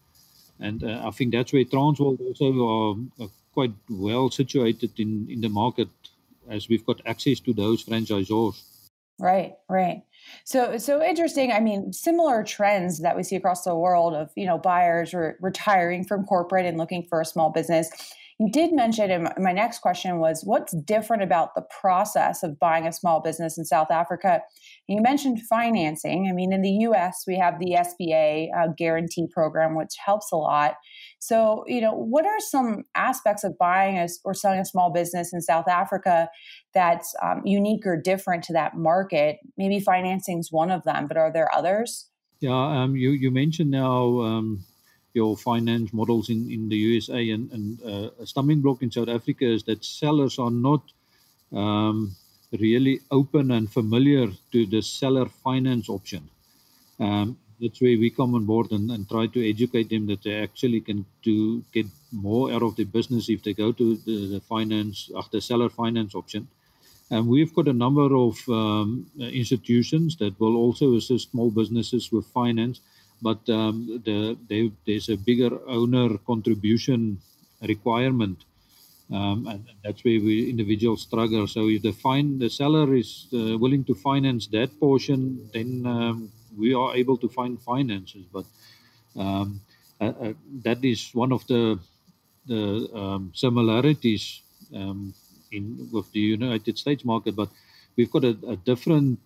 And 0.59 0.83
uh, 0.83 1.01
I 1.05 1.11
think 1.11 1.33
that's 1.33 1.51
where 1.51 1.65
Transworld 1.65 2.21
also 2.21 2.47
are, 2.67 3.25
are 3.25 3.29
quite 3.53 3.73
well 3.89 4.29
situated 4.29 4.99
in, 4.99 5.27
in 5.29 5.41
the 5.41 5.49
market 5.49 5.89
as 6.49 6.67
we've 6.67 6.85
got 6.85 7.01
access 7.05 7.39
to 7.41 7.53
those 7.53 7.83
franchisors. 7.83 8.61
Right, 9.19 9.55
right. 9.67 10.03
So, 10.45 10.77
so 10.77 11.03
interesting. 11.03 11.51
I 11.51 11.59
mean, 11.59 11.91
similar 11.91 12.43
trends 12.43 12.99
that 13.01 13.17
we 13.17 13.23
see 13.23 13.35
across 13.35 13.63
the 13.63 13.75
world 13.75 14.13
of 14.13 14.31
you 14.35 14.45
know 14.45 14.57
buyers 14.57 15.13
re- 15.13 15.33
retiring 15.41 16.05
from 16.05 16.25
corporate 16.25 16.65
and 16.65 16.77
looking 16.77 17.03
for 17.03 17.19
a 17.19 17.25
small 17.25 17.49
business. 17.49 17.89
You 18.41 18.49
did 18.49 18.71
mention, 18.71 19.11
and 19.11 19.29
my 19.37 19.51
next 19.51 19.79
question 19.79 20.19
was, 20.19 20.43
what's 20.45 20.73
different 20.73 21.23
about 21.23 21.55
the 21.55 21.65
process 21.81 22.41
of 22.41 22.57
buying 22.57 22.87
a 22.87 22.93
small 22.93 23.19
business 23.19 23.57
in 23.57 23.65
South 23.65 23.91
Africa? 23.91 24.41
You 24.87 25.01
mentioned 25.01 25.41
financing. 25.41 26.27
I 26.29 26.31
mean, 26.31 26.53
in 26.53 26.61
the 26.61 26.71
U.S., 26.87 27.25
we 27.27 27.37
have 27.37 27.59
the 27.59 27.75
SBA 27.77 28.47
uh, 28.57 28.67
guarantee 28.77 29.27
program, 29.29 29.75
which 29.75 29.93
helps 30.03 30.31
a 30.31 30.37
lot. 30.37 30.75
So, 31.19 31.65
you 31.67 31.81
know, 31.81 31.91
what 31.93 32.25
are 32.25 32.39
some 32.39 32.83
aspects 32.95 33.43
of 33.43 33.57
buying 33.57 33.97
a, 33.97 34.07
or 34.23 34.33
selling 34.33 34.59
a 34.59 34.65
small 34.65 34.89
business 34.89 35.33
in 35.33 35.41
South 35.41 35.67
Africa 35.67 36.29
that's 36.73 37.13
um, 37.21 37.41
unique 37.43 37.85
or 37.85 38.01
different 38.01 38.45
to 38.45 38.53
that 38.53 38.77
market? 38.77 39.39
Maybe 39.57 39.81
financing 39.81 40.39
is 40.39 40.49
one 40.49 40.71
of 40.71 40.85
them, 40.85 41.07
but 41.07 41.17
are 41.17 41.33
there 41.33 41.53
others? 41.53 42.07
Yeah, 42.39 42.53
um, 42.53 42.95
you 42.95 43.09
you 43.11 43.31
mentioned 43.31 43.69
now 43.69 44.21
um, 44.21 44.63
your 45.13 45.35
finance 45.37 45.91
models 45.93 46.29
in, 46.29 46.51
in 46.51 46.69
the 46.69 46.77
USA 46.77 47.29
and, 47.31 47.51
and 47.51 47.81
uh, 47.83 48.09
a 48.21 48.25
stumbling 48.25 48.61
block 48.61 48.81
in 48.81 48.91
South 48.91 49.09
Africa 49.09 49.45
is 49.45 49.63
that 49.63 49.83
sellers 49.83 50.37
are 50.37 50.51
not 50.51 50.81
um, 51.51 52.15
really 52.59 52.99
open 53.11 53.51
and 53.51 53.71
familiar 53.71 54.27
to 54.51 54.65
the 54.65 54.81
seller 54.81 55.25
finance 55.25 55.89
option. 55.89 56.29
Um, 56.99 57.37
that's 57.61 57.81
where 57.81 57.97
we 57.97 58.09
come 58.09 58.35
on 58.35 58.45
board 58.45 58.71
and, 58.71 58.89
and 58.91 59.09
try 59.09 59.27
to 59.27 59.49
educate 59.49 59.89
them 59.89 60.07
that 60.07 60.23
they 60.23 60.35
actually 60.35 60.79
can 60.79 61.05
do 61.23 61.63
get 61.73 61.85
more 62.11 62.51
out 62.51 62.63
of 62.63 62.75
the 62.75 62.85
business 62.85 63.29
if 63.29 63.43
they 63.43 63.53
go 63.53 63.71
to 63.71 63.97
the, 63.97 64.27
the 64.27 64.39
finance, 64.41 65.11
uh, 65.15 65.21
the 65.31 65.41
seller 65.41 65.69
finance 65.69 66.15
option. 66.15 66.47
And 67.11 67.27
we've 67.27 67.53
got 67.53 67.67
a 67.67 67.73
number 67.73 68.15
of 68.15 68.37
um, 68.47 69.07
institutions 69.19 70.15
that 70.17 70.39
will 70.39 70.55
also 70.55 70.95
assist 70.95 71.31
small 71.31 71.49
businesses 71.49 72.11
with 72.11 72.25
finance, 72.27 72.81
but 73.21 73.47
um, 73.49 74.01
the, 74.05 74.37
they, 74.47 74.71
there's 74.85 75.09
a 75.09 75.17
bigger 75.17 75.51
owner 75.67 76.17
contribution 76.19 77.19
requirement. 77.61 78.45
Um, 79.11 79.47
and 79.47 79.65
that's 79.83 80.03
where 80.03 80.19
we 80.21 80.49
individuals 80.49 81.01
struggle. 81.01 81.47
So 81.47 81.67
if 81.67 81.81
the 81.81 81.91
fine 81.91 82.37
the 82.37 82.49
seller 82.49 82.93
is 82.93 83.25
uh, 83.33 83.57
willing 83.57 83.83
to 83.85 83.95
finance 83.95 84.45
that 84.47 84.79
portion, 84.79 85.49
then 85.51 85.83
um, 85.85 86.31
we 86.55 86.75
are 86.75 86.95
able 86.95 87.17
to 87.17 87.27
find 87.27 87.59
finances. 87.59 88.23
But 88.31 88.45
um, 89.15 89.61
uh, 89.99 90.13
uh, 90.21 90.33
that 90.63 90.85
is 90.85 91.09
one 91.13 91.31
of 91.31 91.45
the 91.47 91.79
the 92.45 92.89
um, 92.93 93.31
similarities 93.33 94.41
um, 94.75 95.13
in 95.51 95.89
with 95.91 96.11
the 96.11 96.19
United 96.19 96.77
States 96.77 97.03
market, 97.03 97.35
but 97.35 97.49
we've 97.95 98.11
got 98.11 98.23
a, 98.23 98.37
a 98.47 98.55
different 98.57 99.19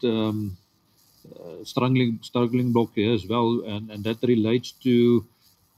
struggling 1.63 2.19
struggling 2.21 2.71
block 2.71 2.91
here 2.95 3.13
as 3.13 3.25
well, 3.27 3.63
and, 3.65 3.89
and 3.91 4.03
that 4.03 4.17
relates 4.23 4.71
to 4.83 5.25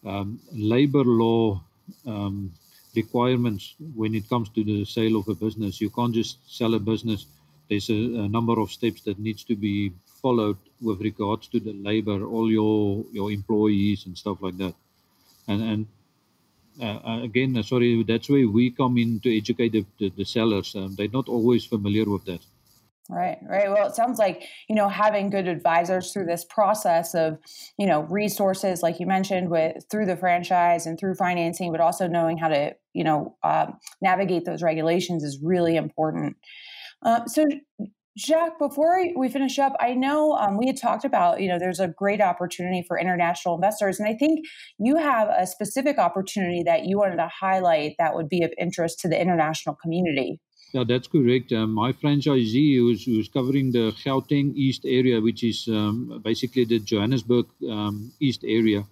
um, 0.06 0.40
labor 0.52 1.04
law 1.04 1.62
um, 2.06 2.52
requirements 2.96 3.76
when 3.96 4.16
it 4.16 4.28
comes 4.30 4.50
to 4.50 4.64
the 4.64 4.86
sale 4.86 5.18
of 5.18 5.28
a 5.28 5.36
business. 5.36 5.82
You 5.82 5.90
can't 5.90 6.14
just 6.14 6.38
sell 6.48 6.74
a 6.76 6.80
business. 6.80 7.26
There's 7.70 7.90
a, 7.90 7.94
a 7.94 8.28
number 8.28 8.60
of 8.60 8.72
steps 8.72 9.02
that 9.02 9.20
needs 9.20 9.44
to 9.46 9.56
be 9.56 9.92
followed 10.22 10.58
with 10.82 11.02
regards 11.02 11.48
to 11.48 11.60
the 11.60 11.74
labor, 11.74 12.26
all 12.26 12.52
your 12.52 13.06
your 13.12 13.32
employees 13.32 14.06
and 14.06 14.18
stuff 14.18 14.38
like 14.42 14.58
that. 14.58 14.76
And 15.48 15.62
and 15.62 15.88
uh, 16.82 17.00
uh, 17.08 17.24
again, 17.24 17.58
uh, 17.58 17.64
sorry, 17.64 18.04
that's 18.04 18.30
where 18.30 18.48
we 18.48 18.72
come 18.72 18.98
in 18.98 19.20
to 19.22 19.36
educate 19.36 19.72
the, 19.72 19.86
the, 20.00 20.10
the 20.10 20.26
sellers. 20.26 20.76
Um, 20.76 20.96
they're 20.96 21.08
not 21.08 21.30
always 21.30 21.66
familiar 21.66 22.06
with 22.06 22.26
that. 22.26 22.42
Right, 23.08 23.38
right. 23.48 23.70
Well, 23.70 23.88
it 23.88 23.94
sounds 23.96 24.18
like, 24.18 24.48
you 24.68 24.76
know, 24.76 24.90
having 24.90 25.30
good 25.30 25.48
advisors 25.48 26.12
through 26.12 26.26
this 26.26 26.44
process 26.44 27.14
of, 27.14 27.38
you 27.78 27.86
know, 27.86 28.02
resources, 28.10 28.82
like 28.82 29.00
you 29.00 29.06
mentioned, 29.06 29.52
with 29.52 29.86
through 29.92 30.08
the 30.08 30.18
franchise 30.18 30.88
and 30.88 30.98
through 31.00 31.14
financing, 31.14 31.72
but 31.72 31.82
also 31.82 32.08
knowing 32.08 32.40
how 32.40 32.48
to, 32.48 32.74
you 32.94 33.04
know, 33.04 33.38
um, 33.44 33.78
navigate 34.02 34.46
those 34.46 34.64
regulations 34.64 35.24
is 35.24 35.40
really 35.44 35.76
important. 35.76 36.36
Uh, 37.06 37.26
so, 37.28 37.46
Jack, 38.18 38.58
before 38.60 39.06
we 39.18 39.30
finish 39.30 39.60
up, 39.60 39.74
I 39.82 39.94
know 39.94 40.34
um, 40.34 40.58
we 40.58 40.68
had 40.68 40.78
talked 40.78 41.06
about, 41.06 41.42
you 41.42 41.50
know, 41.50 41.60
there's 41.60 41.82
a 41.82 41.90
great 41.90 42.22
opportunity 42.22 42.84
for 42.88 42.98
international 42.98 43.56
investors. 43.56 44.00
And 44.00 44.08
I 44.08 44.16
think 44.16 44.46
you 44.80 44.96
have 44.98 45.30
a 45.30 45.46
specific 45.46 45.98
opportunity 46.00 46.64
that 46.64 46.86
you 46.86 46.98
wanted 46.98 47.18
to 47.18 47.30
highlight 47.42 47.96
that 48.00 48.16
would 48.16 48.30
be 48.30 48.44
of 48.44 48.54
interest 48.58 49.00
to 49.02 49.10
the 49.10 49.22
international 49.22 49.76
community. 49.82 50.40
Yeah, 50.76 50.84
that's 50.84 51.08
correct. 51.08 51.54
Um, 51.54 51.72
my 51.72 51.94
franchisee, 51.94 52.76
who's, 52.76 53.06
who's 53.06 53.30
covering 53.30 53.72
the 53.72 53.94
Gauteng 54.04 54.54
East 54.56 54.82
area, 54.84 55.22
which 55.22 55.42
is 55.42 55.70
um, 55.70 56.22
basically 56.22 56.66
the 56.66 56.80
Johannesburg 56.80 57.46
um, 57.70 58.12
East 58.20 58.44
area, 58.44 58.84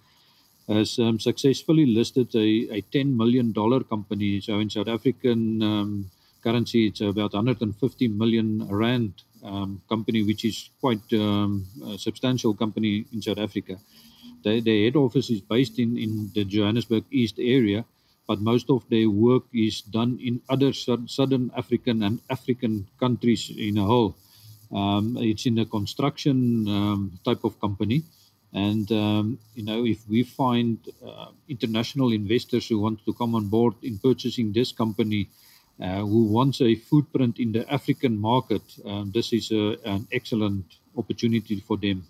has 0.66 0.98
um, 0.98 1.20
successfully 1.20 1.84
listed 1.84 2.34
a, 2.36 2.78
a 2.78 2.80
$10 2.80 3.14
million 3.14 3.52
company. 3.84 4.40
So 4.40 4.60
in 4.60 4.70
South 4.70 4.88
African 4.88 5.62
um, 5.62 6.10
currency, 6.42 6.86
it's 6.86 7.02
about 7.02 7.34
150 7.34 8.08
million 8.08 8.66
rand 8.66 9.12
um, 9.44 9.82
company, 9.86 10.22
which 10.22 10.46
is 10.46 10.70
quite 10.80 11.12
a 11.12 11.98
substantial 11.98 12.54
company 12.54 13.04
in 13.12 13.20
South 13.20 13.36
Africa. 13.36 13.76
The, 14.42 14.60
their 14.60 14.84
head 14.84 14.96
office 14.96 15.28
is 15.28 15.42
based 15.42 15.78
in, 15.78 15.98
in 15.98 16.30
the 16.34 16.46
Johannesburg 16.46 17.04
East 17.10 17.34
area, 17.38 17.84
but 18.26 18.40
most 18.40 18.70
of 18.70 18.88
their 18.88 19.10
work 19.10 19.44
is 19.52 19.82
done 19.82 20.18
in 20.20 20.40
other 20.48 20.72
southern 20.72 21.50
African 21.56 22.02
and 22.02 22.20
African 22.30 22.88
countries 22.98 23.52
in 23.56 23.78
a 23.78 23.84
whole. 23.84 24.16
Um, 24.72 25.16
it's 25.20 25.46
in 25.46 25.58
a 25.58 25.66
construction 25.66 26.66
um, 26.68 27.18
type 27.24 27.44
of 27.44 27.60
company. 27.60 28.02
And, 28.52 28.90
um, 28.92 29.38
you 29.54 29.64
know, 29.64 29.84
if 29.84 30.08
we 30.08 30.22
find 30.22 30.78
uh, 31.04 31.26
international 31.48 32.12
investors 32.12 32.68
who 32.68 32.78
want 32.78 33.04
to 33.04 33.12
come 33.12 33.34
on 33.34 33.48
board 33.48 33.74
in 33.82 33.98
purchasing 33.98 34.52
this 34.52 34.72
company, 34.72 35.28
uh, 35.80 35.98
who 35.98 36.24
wants 36.24 36.60
a 36.60 36.76
footprint 36.76 37.40
in 37.40 37.50
the 37.50 37.70
African 37.72 38.16
market, 38.16 38.62
um, 38.84 39.10
this 39.12 39.32
is 39.32 39.50
a, 39.50 39.76
an 39.84 40.06
excellent 40.12 40.64
opportunity 40.96 41.58
for 41.60 41.76
them. 41.76 42.06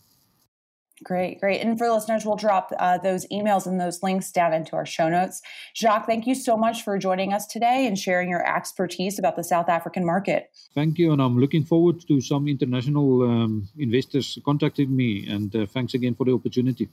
Great, 1.02 1.40
great. 1.40 1.62
And 1.62 1.78
for 1.78 1.90
listeners, 1.90 2.26
we'll 2.26 2.36
drop 2.36 2.74
uh, 2.78 2.98
those 2.98 3.26
emails 3.28 3.66
and 3.66 3.80
those 3.80 4.04
links 4.04 4.30
down 4.30 4.52
into 4.52 4.76
our 4.76 4.86
show 4.86 5.08
notes. 5.08 5.42
Jacques, 5.74 6.06
thank 6.06 6.28
you 6.28 6.36
so 6.36 6.58
much 6.58 6.84
for 6.84 6.98
joining 6.98 7.32
us 7.32 7.48
today 7.48 7.88
and 7.88 7.98
sharing 7.98 8.30
your 8.30 8.46
expertise 8.46 9.18
about 9.18 9.38
the 9.38 9.44
South 9.46 9.70
African 9.70 10.06
market. 10.06 10.50
Thank 10.76 10.98
you. 10.98 11.14
And 11.14 11.22
I'm 11.22 11.40
looking 11.40 11.64
forward 11.64 12.06
to 12.10 12.20
some 12.20 12.50
international 12.50 13.24
um, 13.24 13.70
investors 13.78 14.38
contacting 14.44 14.94
me. 14.94 15.26
And 15.30 15.56
uh, 15.56 15.66
thanks 15.68 15.94
again 15.94 16.14
for 16.14 16.26
the 16.26 16.34
opportunity. 16.34 16.90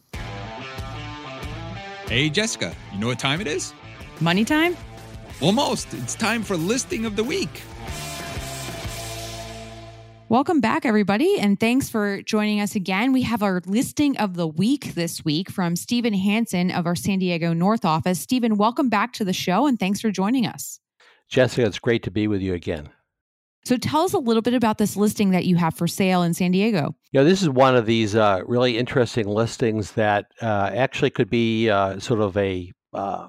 Hey, 2.06 2.30
Jessica, 2.30 2.72
you 2.92 3.00
know 3.00 3.08
what 3.08 3.18
time 3.18 3.40
it 3.40 3.48
is? 3.48 3.74
Money 4.20 4.44
time? 4.44 4.76
Almost. 5.40 5.92
It's 5.94 6.14
time 6.14 6.42
for 6.42 6.56
listing 6.56 7.04
of 7.04 7.16
the 7.16 7.24
week. 7.24 7.62
Welcome 10.28 10.60
back, 10.60 10.84
everybody, 10.84 11.38
and 11.38 11.60
thanks 11.60 11.88
for 11.88 12.20
joining 12.22 12.60
us 12.60 12.74
again. 12.74 13.12
We 13.12 13.22
have 13.22 13.44
our 13.44 13.62
listing 13.64 14.16
of 14.16 14.34
the 14.34 14.48
week 14.48 14.94
this 14.94 15.24
week 15.24 15.50
from 15.50 15.76
Stephen 15.76 16.14
Hansen 16.14 16.72
of 16.72 16.84
our 16.84 16.96
San 16.96 17.20
Diego 17.20 17.52
North 17.52 17.84
office. 17.84 18.18
Stephen, 18.18 18.56
welcome 18.56 18.88
back 18.88 19.12
to 19.12 19.24
the 19.24 19.32
show 19.32 19.68
and 19.68 19.78
thanks 19.78 20.00
for 20.00 20.10
joining 20.10 20.44
us. 20.44 20.80
Jessica, 21.28 21.66
it's 21.66 21.78
great 21.78 22.02
to 22.02 22.10
be 22.10 22.26
with 22.26 22.40
you 22.40 22.54
again. 22.54 22.88
So 23.64 23.76
tell 23.76 24.02
us 24.02 24.14
a 24.14 24.18
little 24.18 24.42
bit 24.42 24.54
about 24.54 24.78
this 24.78 24.96
listing 24.96 25.30
that 25.30 25.44
you 25.44 25.56
have 25.56 25.74
for 25.74 25.86
sale 25.86 26.22
in 26.22 26.34
San 26.34 26.52
Diego. 26.52 26.96
Yeah, 27.12 27.22
this 27.22 27.42
is 27.42 27.48
one 27.48 27.76
of 27.76 27.86
these 27.86 28.16
uh, 28.16 28.40
really 28.46 28.78
interesting 28.78 29.28
listings 29.28 29.92
that 29.92 30.32
uh, 30.40 30.70
actually 30.74 31.10
could 31.10 31.30
be 31.30 31.68
uh, 31.68 32.00
sort 32.00 32.20
of 32.20 32.36
a 32.36 32.72
uh, 32.94 33.28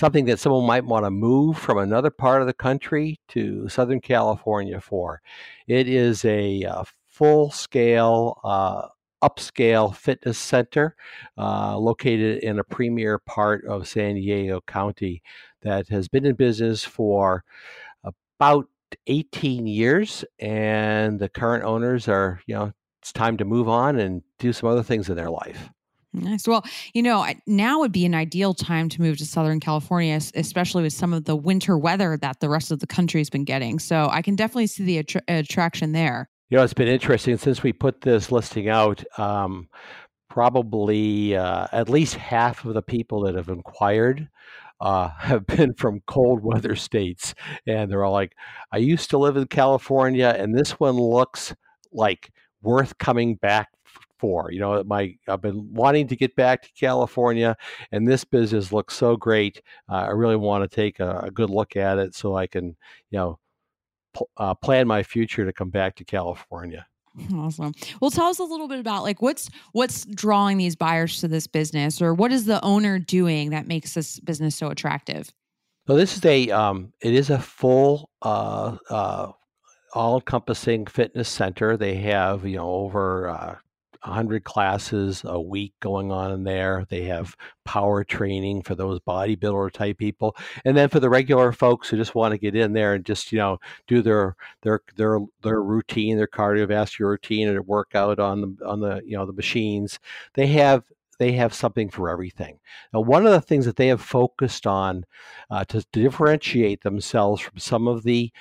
something 0.00 0.24
that 0.24 0.38
someone 0.38 0.64
might 0.64 0.86
want 0.86 1.04
to 1.04 1.10
move 1.10 1.58
from 1.58 1.76
another 1.76 2.08
part 2.08 2.40
of 2.40 2.46
the 2.46 2.54
country 2.54 3.20
to 3.28 3.68
Southern 3.68 4.00
California 4.00 4.80
for. 4.80 5.20
It 5.68 5.90
is 5.90 6.24
a, 6.24 6.62
a 6.62 6.84
full 7.06 7.50
scale, 7.50 8.40
uh, 8.42 8.88
upscale 9.22 9.94
fitness 9.94 10.38
center 10.38 10.96
uh, 11.36 11.76
located 11.76 12.42
in 12.42 12.58
a 12.58 12.64
premier 12.64 13.18
part 13.18 13.62
of 13.66 13.86
San 13.86 14.14
Diego 14.14 14.62
County 14.66 15.22
that 15.60 15.86
has 15.88 16.08
been 16.08 16.24
in 16.24 16.34
business 16.34 16.82
for 16.82 17.44
about 18.02 18.68
18 19.06 19.66
years. 19.66 20.24
And 20.38 21.20
the 21.20 21.28
current 21.28 21.62
owners 21.62 22.08
are, 22.08 22.40
you 22.46 22.54
know, 22.54 22.72
it's 23.02 23.12
time 23.12 23.36
to 23.36 23.44
move 23.44 23.68
on 23.68 23.98
and 23.98 24.22
do 24.38 24.54
some 24.54 24.70
other 24.70 24.82
things 24.82 25.10
in 25.10 25.16
their 25.16 25.30
life. 25.30 25.68
Nice. 26.12 26.48
Well, 26.48 26.64
you 26.92 27.02
know, 27.02 27.24
now 27.46 27.78
would 27.80 27.92
be 27.92 28.04
an 28.04 28.14
ideal 28.14 28.52
time 28.52 28.88
to 28.88 29.00
move 29.00 29.18
to 29.18 29.26
Southern 29.26 29.60
California, 29.60 30.18
especially 30.34 30.82
with 30.82 30.92
some 30.92 31.12
of 31.12 31.24
the 31.24 31.36
winter 31.36 31.78
weather 31.78 32.18
that 32.20 32.40
the 32.40 32.48
rest 32.48 32.72
of 32.72 32.80
the 32.80 32.86
country 32.86 33.20
has 33.20 33.30
been 33.30 33.44
getting. 33.44 33.78
So 33.78 34.08
I 34.10 34.20
can 34.20 34.34
definitely 34.34 34.66
see 34.66 34.84
the 34.84 34.98
attra- 34.98 35.22
attraction 35.28 35.92
there. 35.92 36.28
You 36.48 36.56
know, 36.56 36.64
it's 36.64 36.74
been 36.74 36.88
interesting 36.88 37.36
since 37.38 37.62
we 37.62 37.72
put 37.72 38.00
this 38.00 38.32
listing 38.32 38.68
out. 38.68 39.04
Um, 39.18 39.68
probably 40.28 41.36
uh, 41.36 41.66
at 41.72 41.88
least 41.88 42.14
half 42.14 42.64
of 42.64 42.74
the 42.74 42.82
people 42.82 43.22
that 43.22 43.36
have 43.36 43.48
inquired 43.48 44.28
uh, 44.80 45.10
have 45.18 45.46
been 45.46 45.74
from 45.74 46.00
cold 46.06 46.42
weather 46.42 46.74
states, 46.74 47.34
and 47.66 47.90
they're 47.90 48.04
all 48.04 48.12
like, 48.12 48.32
"I 48.72 48.78
used 48.78 49.10
to 49.10 49.18
live 49.18 49.36
in 49.36 49.46
California, 49.46 50.34
and 50.36 50.56
this 50.56 50.72
one 50.72 50.96
looks 50.96 51.54
like 51.92 52.32
worth 52.62 52.98
coming 52.98 53.36
back 53.36 53.69
for. 54.20 54.52
You 54.52 54.60
know, 54.60 54.84
my 54.84 55.16
I've 55.26 55.40
been 55.40 55.72
wanting 55.72 56.06
to 56.08 56.16
get 56.16 56.36
back 56.36 56.62
to 56.62 56.68
California, 56.78 57.56
and 57.90 58.06
this 58.06 58.24
business 58.24 58.72
looks 58.72 58.94
so 58.94 59.16
great. 59.16 59.62
Uh, 59.88 60.06
I 60.06 60.10
really 60.10 60.36
want 60.36 60.68
to 60.68 60.74
take 60.74 61.00
a, 61.00 61.20
a, 61.24 61.30
good 61.30 61.50
look 61.50 61.76
at 61.76 61.98
it 61.98 62.14
so 62.14 62.36
I 62.36 62.46
can, 62.46 62.76
you 63.10 63.18
know, 63.18 63.38
pl- 64.14 64.28
uh, 64.36 64.54
plan 64.54 64.86
my 64.86 65.02
future 65.02 65.44
to 65.46 65.52
come 65.52 65.70
back 65.70 65.96
to 65.96 66.04
California. 66.04 66.86
Awesome. 67.34 67.72
Well, 68.00 68.10
tell 68.10 68.26
us 68.26 68.38
a 68.38 68.44
little 68.44 68.68
bit 68.68 68.78
about 68.78 69.02
like 69.02 69.20
what's 69.20 69.48
what's 69.72 70.04
drawing 70.04 70.58
these 70.58 70.76
buyers 70.76 71.20
to 71.20 71.28
this 71.28 71.46
business, 71.46 72.00
or 72.00 72.14
what 72.14 72.30
is 72.30 72.44
the 72.44 72.62
owner 72.64 72.98
doing 72.98 73.50
that 73.50 73.66
makes 73.66 73.94
this 73.94 74.20
business 74.20 74.54
so 74.54 74.68
attractive? 74.68 75.32
So 75.86 75.96
this 75.96 76.16
is 76.16 76.24
a 76.24 76.50
um, 76.50 76.92
it 77.00 77.14
is 77.14 77.30
a 77.30 77.38
full 77.38 78.10
uh, 78.22 78.76
uh, 78.88 79.32
all 79.92 80.16
encompassing 80.16 80.86
fitness 80.86 81.28
center. 81.28 81.76
They 81.76 81.96
have, 81.96 82.46
you 82.46 82.56
know, 82.56 82.70
over 82.70 83.28
uh, 83.28 83.56
100 84.02 84.44
classes 84.44 85.22
a 85.24 85.40
week 85.40 85.74
going 85.80 86.10
on 86.10 86.32
in 86.32 86.44
there. 86.44 86.86
They 86.88 87.04
have 87.04 87.36
power 87.64 88.02
training 88.04 88.62
for 88.62 88.74
those 88.74 89.00
bodybuilder 89.00 89.72
type 89.72 89.98
people. 89.98 90.36
And 90.64 90.76
then 90.76 90.88
for 90.88 91.00
the 91.00 91.10
regular 91.10 91.52
folks 91.52 91.88
who 91.88 91.96
just 91.96 92.14
want 92.14 92.32
to 92.32 92.38
get 92.38 92.54
in 92.54 92.72
there 92.72 92.94
and 92.94 93.04
just, 93.04 93.30
you 93.32 93.38
know, 93.38 93.58
do 93.86 94.02
their 94.02 94.36
their 94.62 94.80
their 94.96 95.20
their 95.42 95.62
routine, 95.62 96.16
their 96.16 96.26
cardiovascular 96.26 97.00
routine 97.00 97.48
and 97.48 97.66
work 97.66 97.94
out 97.94 98.18
on 98.18 98.40
the 98.40 98.66
on 98.66 98.80
the, 98.80 99.02
you 99.04 99.16
know, 99.16 99.26
the 99.26 99.32
machines. 99.32 99.98
They 100.34 100.46
have 100.48 100.84
they 101.18 101.32
have 101.32 101.52
something 101.52 101.90
for 101.90 102.08
everything. 102.08 102.58
Now, 102.94 103.00
one 103.00 103.26
of 103.26 103.32
the 103.32 103.42
things 103.42 103.66
that 103.66 103.76
they 103.76 103.88
have 103.88 104.00
focused 104.00 104.66
on 104.66 105.04
uh, 105.50 105.64
to, 105.66 105.82
to 105.82 106.02
differentiate 106.02 106.82
themselves 106.82 107.42
from 107.42 107.58
some 107.58 107.86
of 107.86 108.02
the 108.02 108.32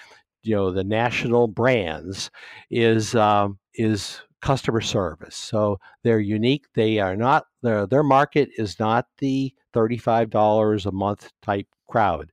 you 0.42 0.56
know 0.56 0.72
the 0.72 0.86
national 0.86 1.48
brands 1.50 2.32
is 2.72 3.14
um, 3.16 3.60
is 3.74 4.22
customer 4.42 4.82
service. 4.82 5.36
So 5.36 5.80
they're 6.04 6.20
unique. 6.20 6.66
They 6.74 7.00
are 7.00 7.16
not 7.16 7.46
their 7.62 7.86
their 7.88 8.04
market 8.04 8.50
is 8.58 8.80
not 8.80 9.06
the 9.20 9.54
thirty 9.74 9.98
five 9.98 10.30
dollars 10.30 10.86
a 10.86 10.92
month 10.92 11.32
type 11.42 11.68
crowd. 11.88 12.32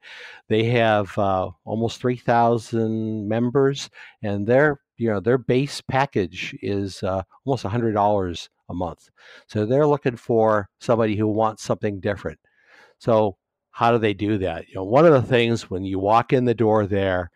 They 0.49 0.65
have 0.65 1.17
uh, 1.19 1.51
almost 1.65 2.01
three 2.01 2.17
thousand 2.17 3.29
members, 3.29 3.91
and 4.23 4.47
their 4.47 4.81
you 4.97 5.09
know 5.09 5.21
their 5.21 5.39
base 5.39 5.81
package 5.81 6.55
is 6.63 7.03
uh, 7.03 7.23
almost 7.45 7.65
hundred 7.65 7.93
dollars 7.93 8.49
a 8.69 8.75
month. 8.75 9.11
So 9.49 9.65
they're 9.67 9.87
looking 9.87 10.17
for 10.17 10.69
somebody 10.81 11.17
who 11.17 11.29
wants 11.29 11.63
something 11.63 12.01
different. 12.01 12.39
So 12.99 13.37
how 13.71 13.93
do 13.93 13.99
they 13.99 14.15
do 14.15 14.39
that? 14.39 14.69
You 14.69 14.77
know, 14.77 14.85
one 14.85 15.07
of 15.07 15.13
the 15.13 15.23
things 15.23 15.71
when 15.71 15.85
you 15.85 15.99
walk 15.99 16.33
in 16.33 16.45
the 16.47 16.55
door 16.55 16.87
there, 16.87 17.31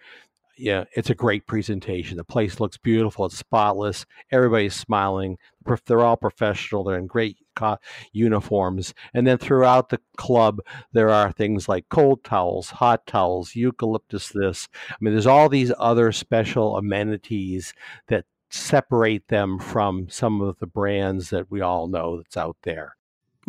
yeah, 0.61 0.85
it's 0.95 1.11
a 1.11 1.15
great 1.15 1.47
presentation. 1.47 2.17
The 2.17 2.25
place 2.25 2.61
looks 2.61 2.77
beautiful. 2.77 3.25
It's 3.27 3.39
spotless. 3.39 4.05
Everybody's 4.31 4.75
smiling. 4.75 5.39
They're 5.87 6.01
all 6.01 6.17
professional. 6.17 6.85
They're 6.85 6.99
in 6.99 7.07
great 7.07 7.39
uniforms. 8.13 8.95
And 9.15 9.27
then 9.27 9.39
throughout 9.39 9.89
the 9.89 10.01
club, 10.17 10.61
there 10.93 11.11
are 11.11 11.33
things 11.33 11.69
like 11.69 11.89
cold 11.89 12.25
towels, 12.25 12.71
hot 12.71 13.07
towels, 13.07 13.55
eucalyptus 13.55 14.29
this. 14.29 14.69
I 14.91 14.97
mean, 15.01 15.15
there's 15.15 15.27
all 15.27 15.49
these 15.49 15.73
other 15.79 16.13
special 16.13 16.77
amenities 16.77 17.75
that 18.09 18.25
separate 18.51 19.29
them 19.29 19.59
from 19.59 20.09
some 20.09 20.41
of 20.41 20.59
the 20.59 20.67
brands 20.67 21.31
that 21.31 21.51
we 21.51 21.61
all 21.61 21.89
know 21.89 22.19
that's 22.19 22.37
out 22.37 22.57
there. 22.63 22.97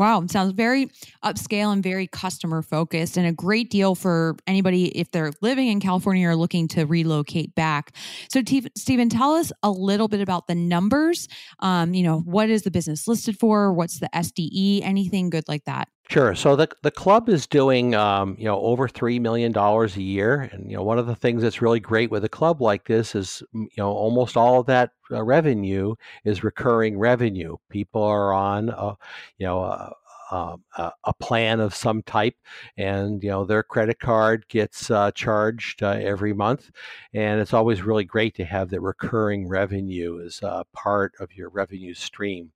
Wow, 0.02 0.26
sounds 0.26 0.54
very 0.54 0.88
upscale 1.24 1.72
and 1.72 1.84
very 1.84 2.08
customer 2.08 2.64
focused, 2.64 3.18
and 3.18 3.28
a 3.28 3.32
great 3.32 3.70
deal 3.70 3.94
for 3.94 4.36
anybody 4.48 4.88
if 4.98 5.12
they're 5.12 5.32
living 5.42 5.68
in 5.68 5.80
California 5.80 6.28
or 6.28 6.36
looking 6.36 6.68
to 6.70 6.86
relocate 6.86 7.54
back. 7.54 7.96
So, 8.28 8.42
Stephen, 8.76 9.10
tell 9.10 9.34
us 9.34 9.52
a 9.62 9.70
little 9.70 10.08
bit 10.08 10.20
about 10.20 10.48
the 10.48 10.56
numbers. 10.56 11.28
Um, 11.60 11.94
you 11.94 12.02
know, 12.02 12.22
what 12.22 12.50
is 12.50 12.64
the 12.64 12.72
business 12.72 13.08
listed 13.08 13.38
for? 13.40 13.72
What's 13.74 14.00
the 14.00 14.10
SDE? 14.12 14.82
Anything 14.82 15.30
good 15.30 15.48
like 15.48 15.66
that? 15.66 15.88
Sure. 16.12 16.36
So 16.36 16.58
the 16.58 16.67
the 16.84 16.91
club 16.91 17.30
is 17.30 17.47
doing 17.47 17.95
um, 17.95 18.36
you 18.38 18.43
know 18.45 18.60
over 18.60 18.89
three 18.89 19.17
million 19.17 19.54
dollars 19.54 19.95
a 19.95 20.02
year, 20.02 20.41
and 20.52 20.69
you 20.69 20.76
know 20.76 20.84
one 20.84 21.00
of 21.00 21.08
the 21.08 21.15
things 21.15 21.41
that's 21.41 21.62
really 21.62 21.80
great 21.80 22.12
with 22.12 22.26
a 22.26 22.30
club 22.30 22.62
like 22.62 22.86
this 22.86 23.15
is 23.15 23.41
you 23.54 23.69
know 23.78 23.89
almost 23.91 24.36
all 24.36 24.60
of 24.60 24.65
that 24.65 24.91
uh, 25.12 25.24
revenue 25.24 25.95
is 26.26 26.43
recurring 26.43 27.00
revenue. 27.00 27.56
People 27.69 28.04
are 28.04 28.34
on 28.34 28.69
a, 28.69 28.97
you 29.38 29.45
know 29.47 29.62
a, 29.63 29.93
a, 30.32 30.91
a, 31.04 31.13
plan 31.13 31.60
of 31.60 31.76
some 31.76 32.02
type, 32.04 32.36
and 32.78 33.22
you 33.24 33.30
know 33.30 33.46
their 33.46 33.63
credit 33.63 34.00
card 34.00 34.48
gets 34.48 34.89
uh, 34.89 35.12
charged 35.12 35.84
uh, 35.84 35.98
every 36.02 36.34
month, 36.34 36.72
and 37.13 37.39
it's 37.39 37.54
always 37.54 37.82
really 37.82 38.06
great 38.06 38.36
to 38.36 38.46
have 38.46 38.70
that 38.70 38.82
recurring 38.82 39.48
revenue 39.48 40.24
as 40.26 40.41
part 40.74 41.13
of 41.20 41.34
your 41.34 41.50
revenue 41.50 41.94
stream. 41.94 42.52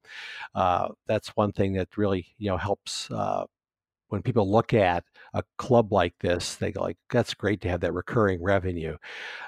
Uh, 0.54 0.90
that's 1.08 1.36
one 1.36 1.52
thing 1.52 1.74
that 1.74 1.98
really 1.98 2.28
you 2.38 2.50
know 2.50 2.58
helps 2.58 3.10
uh, 3.12 3.46
when 4.10 4.22
people 4.22 4.50
look 4.50 4.74
at 4.74 5.04
a 5.34 5.44
club 5.58 5.92
like 5.92 6.14
this, 6.20 6.56
they 6.56 6.72
go 6.72 6.82
like, 6.82 6.98
"That's 7.10 7.34
great 7.34 7.62
to 7.62 7.70
have 7.70 7.82
that 7.82 7.94
recurring 7.94 8.42
revenue." 8.42 8.98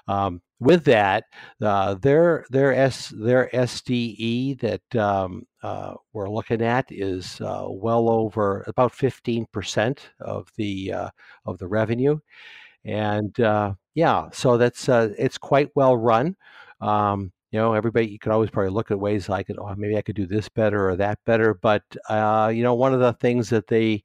Um, 0.08 0.42
with 0.60 0.86
that, 0.86 1.26
uh, 1.62 1.96
their 1.96 2.46
their 2.50 2.74
S 2.74 3.14
their 3.16 3.50
SDE 3.54 4.60
that 4.60 4.96
um, 4.96 5.46
uh, 5.68 5.94
we're 6.14 6.30
looking 6.38 6.62
at 6.62 6.86
is 6.90 7.42
uh, 7.42 7.66
well 7.70 8.10
over 8.10 8.64
about 8.68 8.94
fifteen 8.94 9.46
percent 9.52 9.98
of 10.20 10.42
the 10.58 10.94
uh, 10.94 11.10
of 11.46 11.58
the 11.58 11.68
revenue, 11.68 12.18
and 12.86 13.40
uh, 13.40 13.74
yeah, 13.96 14.30
so 14.32 14.58
that's 14.58 14.90
uh, 14.90 15.10
it's 15.18 15.38
quite 15.38 15.70
well 15.76 15.98
run. 15.98 16.36
Um, 16.82 17.32
you 17.52 17.60
know, 17.60 17.74
everybody, 17.74 18.08
you 18.08 18.20
could 18.20 18.34
always 18.34 18.50
probably 18.50 18.72
look 18.72 18.92
at 18.92 19.00
ways 19.00 19.30
I 19.30 19.42
could, 19.42 19.58
oh, 19.58 19.74
maybe 19.78 19.96
I 19.98 20.02
could 20.02 20.18
do 20.18 20.28
this 20.28 20.50
better 20.50 20.90
or 20.90 20.98
that 20.98 21.18
better. 21.26 21.54
But, 21.54 21.82
uh, 22.10 22.52
you 22.54 22.62
know, 22.62 22.76
one 22.76 22.94
of 22.94 23.00
the 23.00 23.14
things 23.14 23.50
that 23.50 23.68
they, 23.68 24.04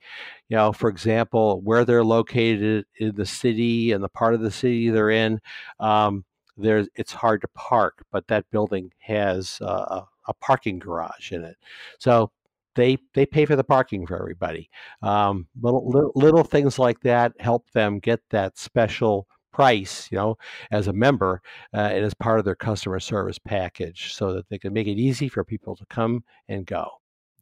you 0.48 0.56
know, 0.56 0.72
for 0.72 0.88
example, 0.88 1.60
where 1.62 1.84
they're 1.84 2.04
located 2.04 2.84
in 3.00 3.16
the 3.16 3.26
city 3.26 3.92
and 3.92 4.02
the 4.02 4.08
part 4.08 4.34
of 4.34 4.42
the 4.42 4.50
city 4.50 4.90
they're 4.90 5.10
in, 5.10 5.40
um, 5.80 6.24
there's, 6.56 6.88
it's 6.94 7.12
hard 7.12 7.40
to 7.40 7.48
park, 7.48 8.04
but 8.12 8.28
that 8.28 8.50
building 8.52 8.92
has 9.00 9.58
uh, 9.60 10.02
a 10.28 10.34
parking 10.34 10.78
garage 10.78 11.32
in 11.32 11.44
it. 11.44 11.56
So 11.98 12.30
they 12.74 12.98
they 13.14 13.26
pay 13.26 13.44
for 13.44 13.56
the 13.56 13.64
parking 13.64 14.06
for 14.06 14.18
everybody. 14.18 14.70
Um, 15.02 15.46
little, 15.60 15.88
little 15.88 16.12
little 16.14 16.44
things 16.44 16.78
like 16.78 17.00
that 17.00 17.32
help 17.40 17.70
them 17.72 17.98
get 17.98 18.20
that 18.30 18.58
special 18.58 19.26
price, 19.52 20.08
you 20.10 20.16
know, 20.16 20.36
as 20.70 20.88
a 20.88 20.92
member 20.92 21.42
uh, 21.74 21.90
and 21.92 22.04
as 22.04 22.14
part 22.14 22.38
of 22.38 22.44
their 22.44 22.54
customer 22.54 22.98
service 22.98 23.38
package 23.38 24.14
so 24.14 24.32
that 24.32 24.48
they 24.48 24.58
can 24.58 24.72
make 24.72 24.86
it 24.86 24.98
easy 24.98 25.28
for 25.28 25.44
people 25.44 25.76
to 25.76 25.84
come 25.86 26.24
and 26.48 26.66
go. 26.66 26.88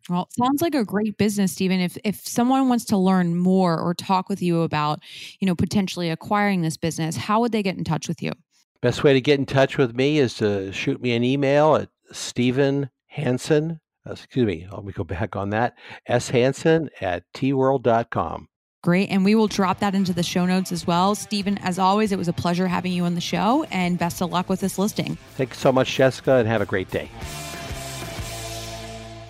Well, 0.09 0.29
sounds 0.37 0.61
like 0.61 0.75
a 0.75 0.85
great 0.85 1.17
business, 1.19 1.53
Stephen. 1.53 1.79
If 1.79 1.97
if 2.05 2.27
someone 2.27 2.69
wants 2.69 2.85
to 2.87 2.97
learn 2.97 3.37
more 3.37 3.79
or 3.79 3.95
talk 3.95 4.29
with 4.29 4.43
you 4.43 4.63
about, 4.63 5.01
you 5.39 5.47
know, 5.47 5.55
potentially 5.55 6.11
acquiring 6.11 6.63
this 6.63 6.77
business, 6.77 7.17
how 7.17 7.41
would 7.41 7.53
they 7.53 7.63
get 7.63 7.77
in 7.77 7.85
touch 7.85 8.09
with 8.09 8.23
you? 8.23 8.33
Best 8.81 9.05
way 9.05 9.13
to 9.13 9.21
get 9.21 9.39
in 9.39 9.47
touch 9.47 9.77
with 9.77 9.95
me 9.95 10.19
is 10.19 10.35
to 10.35 10.73
shoot 10.73 11.01
me 11.03 11.13
an 11.13 11.23
email 11.23 11.77
at 11.77 11.91
Stephen 12.13 12.91
Hansen. 13.07 13.81
Uh, 14.07 14.13
excuse 14.13 14.47
me, 14.47 14.67
let 14.73 14.85
me 14.85 14.93
go 14.93 15.05
back 15.05 15.37
on 15.37 15.51
that. 15.51 15.75
S 16.07 16.31
Hansen 16.31 16.91
at 17.01 17.25
tworld.com. 17.35 18.49
Great. 18.83 19.11
And 19.11 19.27
we 19.27 19.35
will 19.35 19.47
drop 19.47 19.81
that 19.81 19.95
into 19.95 20.15
the 20.15 20.23
show 20.23 20.47
notes 20.47 20.73
as 20.73 20.87
well. 20.87 21.15
Stephen, 21.15 21.59
as 21.59 21.79
always, 21.79 22.13
it 22.13 22.19
was 22.19 22.29
a 22.29 22.33
pleasure 22.33 22.67
having 22.67 22.93
you 22.93 23.05
on 23.05 23.15
the 23.15 23.21
show 23.21 23.65
and 23.65 23.99
best 23.99 24.23
of 24.23 24.31
luck 24.31 24.49
with 24.49 24.61
this 24.61 24.79
listing. 24.79 25.17
Thanks 25.37 25.59
so 25.59 25.71
much, 25.71 25.95
Jessica, 25.95 26.37
and 26.37 26.49
have 26.49 26.63
a 26.63 26.67
great 26.67 26.91
day. 26.91 27.11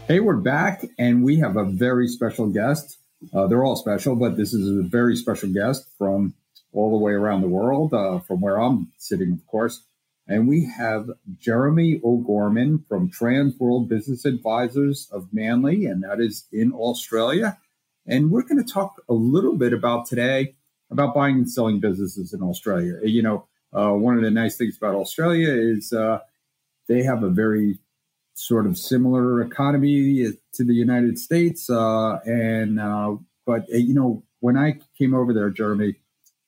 Hey, 0.07 0.21
we're 0.21 0.37
back 0.37 0.85
and 0.99 1.25
we 1.25 1.39
have 1.39 1.57
a 1.57 1.65
very 1.65 2.07
special 2.07 2.49
guest. 2.49 2.99
Uh, 3.35 3.49
they're 3.49 3.65
all 3.65 3.77
special, 3.77 4.15
but 4.15 4.37
this 4.37 4.55
is 4.55 4.79
a 4.79 4.83
very 4.83 5.17
special 5.17 5.53
guest 5.53 5.89
from 5.99 6.35
all 6.73 6.91
the 6.91 7.05
way 7.05 7.13
around 7.13 7.43
the 7.43 7.49
world, 7.49 7.93
uh, 7.93 8.21
from 8.21 8.41
where 8.41 8.57
I'm 8.57 8.93
sitting, 8.99 9.33
of 9.33 9.45
course. 9.47 9.83
And 10.31 10.47
we 10.47 10.65
have 10.79 11.11
Jeremy 11.41 12.01
O'Gorman 12.05 12.85
from 12.89 13.11
Trans 13.11 13.59
World 13.59 13.89
Business 13.89 14.25
Advisors 14.25 15.09
of 15.11 15.27
Manly, 15.33 15.87
and 15.87 16.05
that 16.05 16.21
is 16.21 16.47
in 16.53 16.73
Australia. 16.73 17.59
And 18.07 18.31
we're 18.31 18.45
going 18.45 18.65
to 18.65 18.73
talk 18.73 19.03
a 19.09 19.13
little 19.13 19.57
bit 19.57 19.73
about 19.73 20.07
today 20.07 20.55
about 20.89 21.17
buying 21.17 21.35
and 21.35 21.51
selling 21.51 21.81
businesses 21.81 22.33
in 22.33 22.43
Australia. 22.43 23.01
You 23.03 23.23
know, 23.23 23.47
uh, 23.73 23.91
one 23.91 24.17
of 24.17 24.23
the 24.23 24.31
nice 24.31 24.57
things 24.57 24.77
about 24.77 24.95
Australia 24.95 25.53
is 25.53 25.93
uh, 25.93 26.21
they 26.87 27.03
have 27.03 27.25
a 27.25 27.31
very 27.31 27.81
sort 28.35 28.67
of 28.67 28.79
similar 28.79 29.43
economy 29.43 30.29
to 30.53 30.65
the 30.65 30.75
United 30.75 31.19
States. 31.19 31.69
Uh, 31.69 32.21
and 32.25 32.79
uh, 32.79 33.17
but 33.45 33.63
uh, 33.63 33.79
you 33.79 33.95
know, 33.95 34.23
when 34.39 34.57
I 34.57 34.79
came 34.97 35.13
over 35.13 35.35
there, 35.35 35.51
Jeremy, 35.51 35.97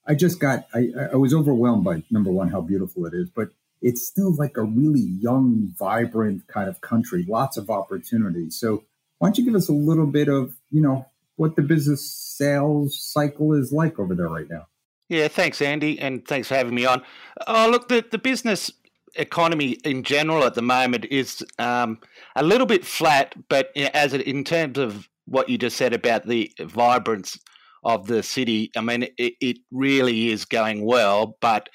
I 0.07 0.15
just 0.15 0.39
got 0.39 0.69
I, 0.73 0.91
I 1.13 1.17
was 1.17 1.35
overwhelmed 1.35 1.83
by 1.83 2.05
number 2.13 2.31
one 2.31 2.49
how 2.49 2.61
beautiful 2.61 3.07
it 3.07 3.15
is, 3.15 3.29
but 3.29 3.49
it's 3.83 4.07
still 4.07 4.35
like 4.35 4.57
a 4.57 4.63
really 4.63 5.01
young, 5.21 5.75
vibrant 5.79 6.47
kind 6.49 6.69
of 6.69 6.81
country, 6.81 7.27
lots 7.29 7.57
of 7.57 7.69
opportunities. 7.69 8.59
So 8.59 8.85
why 9.19 9.29
don't 9.29 9.39
you 9.39 9.45
give 9.45 9.55
us 9.55 9.69
a 9.69 9.73
little 9.73 10.07
bit 10.07 10.29
of 10.29 10.55
you 10.71 10.81
know 10.81 11.07
what 11.37 11.57
the 11.57 11.63
business 11.63 12.11
sales 12.11 12.99
cycle 12.99 13.53
is 13.53 13.73
like 13.73 13.99
over 13.99 14.15
there 14.15 14.29
right 14.29 14.49
now? 14.49 14.67
Yeah, 15.09 15.29
thanks, 15.29 15.61
Andy, 15.61 15.99
and 15.99 16.27
thanks 16.27 16.49
for 16.49 16.55
having 16.55 16.75
me 16.75 16.87
on. 16.87 17.03
Oh, 17.47 17.69
look, 17.71 17.89
the, 17.89 18.03
the 18.11 18.19
business 18.19 18.71
economy 19.17 19.73
in 19.85 20.03
general 20.03 20.45
at 20.45 20.55
the 20.55 20.63
moment 20.63 21.05
is 21.11 21.45
um, 21.59 21.99
a 22.35 22.43
little 22.43 22.67
bit 22.67 22.85
flat, 22.85 23.35
but 23.49 23.71
as 23.77 24.15
it, 24.15 24.23
in 24.23 24.43
terms 24.43 24.79
of 24.79 25.09
what 25.27 25.49
you 25.49 25.59
just 25.59 25.77
said 25.77 25.93
about 25.93 26.27
the 26.27 26.51
vibrance 26.61 27.39
of 27.85 28.07
the 28.07 28.23
city, 28.23 28.71
I 28.77 28.81
mean, 28.81 29.03
it, 29.19 29.35
it 29.41 29.59
really 29.71 30.31
is 30.31 30.45
going 30.45 30.85
well. 30.85 31.37
But 31.41 31.69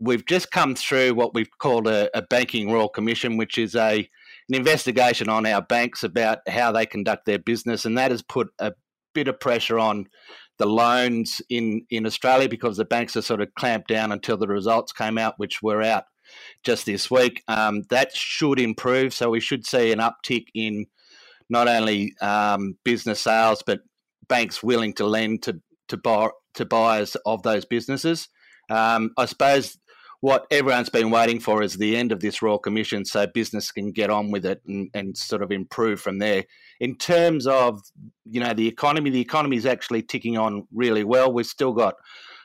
we've 0.00 0.26
just 0.26 0.50
come 0.50 0.74
through 0.74 1.14
what 1.14 1.34
we've 1.34 1.50
called 1.58 1.86
a, 1.88 2.16
a 2.16 2.22
banking 2.22 2.70
royal 2.70 2.88
commission, 2.88 3.36
which 3.36 3.58
is 3.58 3.74
a 3.74 4.08
an 4.50 4.54
investigation 4.54 5.28
on 5.28 5.44
our 5.44 5.60
banks 5.60 6.02
about 6.02 6.38
how 6.48 6.72
they 6.72 6.86
conduct 6.86 7.26
their 7.26 7.38
business, 7.38 7.84
and 7.84 7.98
that 7.98 8.10
has 8.10 8.22
put 8.22 8.48
a 8.58 8.72
bit 9.14 9.28
of 9.28 9.40
pressure 9.40 9.78
on 9.78 10.06
the 10.58 10.66
loans 10.66 11.40
in 11.48 11.86
in 11.90 12.06
Australia 12.06 12.48
because 12.48 12.76
the 12.76 12.84
banks 12.84 13.16
are 13.16 13.22
sort 13.22 13.40
of 13.40 13.54
clamped 13.56 13.88
down 13.88 14.12
until 14.12 14.36
the 14.36 14.48
results 14.48 14.92
came 14.92 15.18
out, 15.18 15.34
which 15.38 15.62
were 15.62 15.82
out 15.82 16.04
just 16.64 16.86
this 16.86 17.10
week. 17.10 17.42
Um, 17.48 17.84
that 17.90 18.14
should 18.14 18.60
improve. 18.60 19.14
So 19.14 19.30
we 19.30 19.40
should 19.40 19.66
see 19.66 19.92
an 19.92 20.00
uptick 20.00 20.46
in 20.54 20.86
not 21.50 21.68
only 21.68 22.14
um, 22.20 22.76
business 22.84 23.20
sales, 23.20 23.62
but 23.66 23.80
banks 24.28 24.62
willing 24.62 24.94
to 24.94 25.06
lend 25.06 25.42
to 25.44 25.60
to, 25.88 25.96
buy, 25.96 26.28
to 26.54 26.66
buyers 26.66 27.16
of 27.24 27.42
those 27.42 27.64
businesses. 27.64 28.28
Um, 28.70 29.10
I 29.16 29.24
suppose 29.24 29.78
what 30.20 30.46
everyone's 30.50 30.88
been 30.88 31.10
waiting 31.10 31.38
for 31.38 31.62
is 31.62 31.74
the 31.74 31.96
end 31.96 32.10
of 32.10 32.20
this 32.20 32.42
Royal 32.42 32.58
Commission 32.58 33.04
so 33.04 33.26
business 33.26 33.70
can 33.70 33.92
get 33.92 34.10
on 34.10 34.30
with 34.30 34.44
it 34.44 34.60
and, 34.66 34.90
and 34.92 35.16
sort 35.16 35.42
of 35.42 35.52
improve 35.52 36.00
from 36.00 36.18
there. 36.18 36.44
In 36.80 36.96
terms 36.96 37.46
of, 37.46 37.80
you 38.24 38.40
know, 38.40 38.52
the 38.52 38.66
economy, 38.66 39.10
the 39.10 39.20
economy 39.20 39.56
is 39.56 39.66
actually 39.66 40.02
ticking 40.02 40.36
on 40.36 40.66
really 40.72 41.04
well. 41.04 41.32
We've 41.32 41.46
still 41.46 41.72
got 41.72 41.94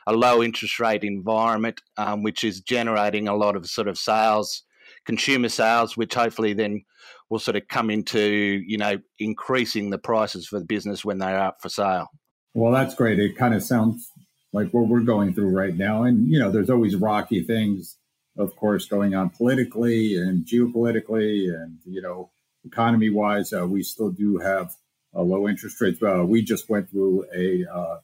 a 0.06 0.12
low 0.12 0.42
interest 0.42 0.78
rate 0.78 1.02
environment, 1.02 1.80
um, 1.96 2.22
which 2.22 2.44
is 2.44 2.60
generating 2.60 3.26
a 3.26 3.34
lot 3.34 3.56
of 3.56 3.66
sort 3.66 3.88
of 3.88 3.98
sales, 3.98 4.62
consumer 5.04 5.48
sales, 5.48 5.96
which 5.96 6.14
hopefully 6.14 6.52
then 6.52 6.84
will 7.30 7.38
sort 7.38 7.56
of 7.56 7.66
come 7.68 7.90
into 7.90 8.62
you 8.66 8.78
know 8.78 8.98
increasing 9.18 9.90
the 9.90 9.98
prices 9.98 10.46
for 10.46 10.58
the 10.58 10.64
business 10.64 11.04
when 11.04 11.18
they're 11.18 11.40
up 11.40 11.56
for 11.60 11.68
sale. 11.68 12.08
Well, 12.52 12.72
that's 12.72 12.94
great. 12.94 13.18
It 13.18 13.36
kind 13.36 13.54
of 13.54 13.64
sounds 13.64 14.10
like 14.54 14.70
what 14.70 14.86
we're 14.86 15.00
going 15.00 15.34
through 15.34 15.50
right 15.50 15.76
now, 15.76 16.04
and 16.04 16.28
you 16.30 16.38
know, 16.38 16.50
there's 16.50 16.70
always 16.70 16.94
rocky 16.96 17.42
things, 17.42 17.98
of 18.38 18.54
course, 18.56 18.86
going 18.86 19.14
on 19.14 19.28
politically 19.30 20.16
and 20.16 20.46
geopolitically, 20.46 21.52
and 21.52 21.78
you 21.84 22.00
know, 22.00 22.30
economy 22.64 23.10
wise, 23.10 23.52
uh, 23.52 23.66
we 23.66 23.82
still 23.82 24.10
do 24.10 24.38
have 24.38 24.74
uh, 25.14 25.22
low 25.22 25.48
interest 25.48 25.80
rates. 25.80 26.02
Uh, 26.02 26.24
we 26.24 26.42
just 26.42 26.68
went 26.68 26.88
through 26.90 27.26
a 27.34 27.64
uh, 27.70 27.98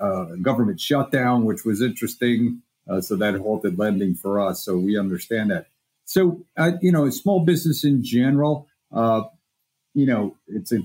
uh, 0.00 0.24
government 0.42 0.80
shutdown, 0.80 1.44
which 1.44 1.64
was 1.64 1.82
interesting. 1.82 2.62
Uh, 2.88 3.00
so 3.00 3.16
that 3.16 3.34
halted 3.34 3.78
lending 3.78 4.14
for 4.14 4.40
us. 4.40 4.64
So 4.64 4.76
we 4.76 4.96
understand 4.98 5.50
that. 5.50 5.66
So, 6.04 6.44
you 6.80 6.92
know, 6.92 7.10
small 7.10 7.44
business 7.44 7.84
in 7.84 8.04
general, 8.04 8.68
you 8.92 10.06
know, 10.06 10.36
it's 10.46 10.70
a, 10.70 10.78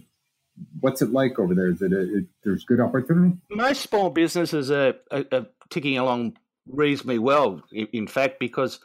what's 0.80 1.02
it 1.02 1.12
like 1.12 1.40
over 1.40 1.56
there? 1.56 1.70
Is 1.70 1.82
it, 1.82 1.94
a, 1.94 2.18
it 2.18 2.26
there's 2.44 2.64
good 2.64 2.80
opportunity? 2.80 3.38
Most 3.50 3.82
small 3.82 4.10
businesses 4.10 4.72
are, 4.72 4.96
are, 5.12 5.26
are 5.32 5.46
ticking 5.70 5.98
along 5.98 6.38
reasonably 6.68 7.20
well, 7.20 7.62
in, 7.72 8.08
fact, 8.08 8.40
because 8.40 8.80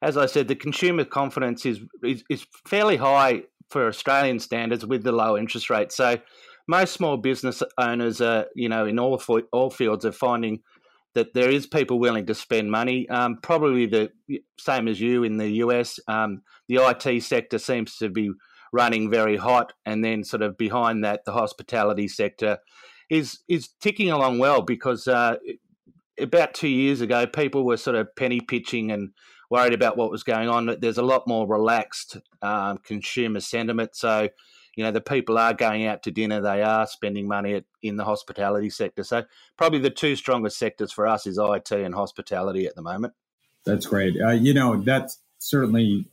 as 0.00 0.16
I 0.16 0.26
said, 0.26 0.48
the 0.48 0.54
consumer 0.54 1.04
confidence 1.04 1.64
is, 1.64 1.80
is, 2.04 2.24
is 2.28 2.46
fairly 2.66 2.96
high 2.96 3.44
for 3.70 3.86
Australian 3.86 4.38
standards 4.38 4.84
with 4.84 5.02
the 5.02 5.12
low 5.12 5.36
interest 5.36 5.70
rate. 5.70 5.92
So 5.92 6.18
most 6.68 6.92
small 6.92 7.16
business 7.16 7.62
owners 7.78 8.20
are, 8.20 8.46
you 8.54 8.68
know, 8.68 8.86
in 8.86 8.98
all 8.98 9.20
all 9.52 9.70
fields 9.70 10.04
are 10.04 10.12
finding 10.12 10.60
that 11.14 11.34
there 11.34 11.50
is 11.50 11.66
people 11.66 11.98
willing 11.98 12.26
to 12.26 12.34
spend 12.34 12.70
money. 12.70 13.08
Um, 13.08 13.38
probably 13.42 13.86
the 13.86 14.10
same 14.58 14.88
as 14.88 15.00
you 15.00 15.24
in 15.24 15.36
the 15.36 15.48
US. 15.64 15.98
Um, 16.08 16.42
the 16.68 16.76
IT 16.76 17.22
sector 17.22 17.58
seems 17.58 17.96
to 17.96 18.08
be 18.08 18.30
running 18.72 19.10
very 19.10 19.36
hot, 19.36 19.72
and 19.86 20.04
then 20.04 20.24
sort 20.24 20.42
of 20.42 20.56
behind 20.56 21.04
that, 21.04 21.24
the 21.24 21.32
hospitality 21.32 22.08
sector 22.08 22.58
is 23.10 23.40
is 23.48 23.68
ticking 23.80 24.10
along 24.10 24.38
well 24.38 24.62
because 24.62 25.06
uh, 25.06 25.36
about 26.18 26.54
two 26.54 26.68
years 26.68 27.00
ago, 27.00 27.26
people 27.26 27.64
were 27.64 27.76
sort 27.76 27.96
of 27.96 28.14
penny 28.16 28.40
pitching 28.40 28.90
and 28.90 29.10
worried 29.50 29.74
about 29.74 29.96
what 29.96 30.10
was 30.10 30.22
going 30.22 30.48
on. 30.48 30.76
There's 30.80 30.98
a 30.98 31.02
lot 31.02 31.28
more 31.28 31.46
relaxed 31.46 32.16
um, 32.40 32.78
consumer 32.78 33.40
sentiment, 33.40 33.94
so 33.94 34.28
you 34.76 34.84
know 34.84 34.90
the 34.90 35.00
people 35.00 35.36
are 35.36 35.52
going 35.52 35.86
out 35.86 36.02
to 36.04 36.10
dinner. 36.10 36.40
They 36.40 36.62
are 36.62 36.86
spending 36.86 37.28
money 37.28 37.54
at, 37.54 37.64
in 37.82 37.96
the 37.96 38.04
hospitality 38.04 38.70
sector. 38.70 39.04
So 39.04 39.24
probably 39.58 39.80
the 39.80 39.90
two 39.90 40.16
strongest 40.16 40.58
sectors 40.58 40.90
for 40.90 41.06
us 41.06 41.26
is 41.26 41.38
it 41.38 41.70
and 41.70 41.94
hospitality 41.94 42.66
at 42.66 42.74
the 42.74 42.82
moment. 42.82 43.12
That's 43.64 43.86
great. 43.86 44.16
Uh, 44.20 44.30
you 44.30 44.54
know 44.54 44.80
that's 44.80 45.18
certainly 45.38 46.06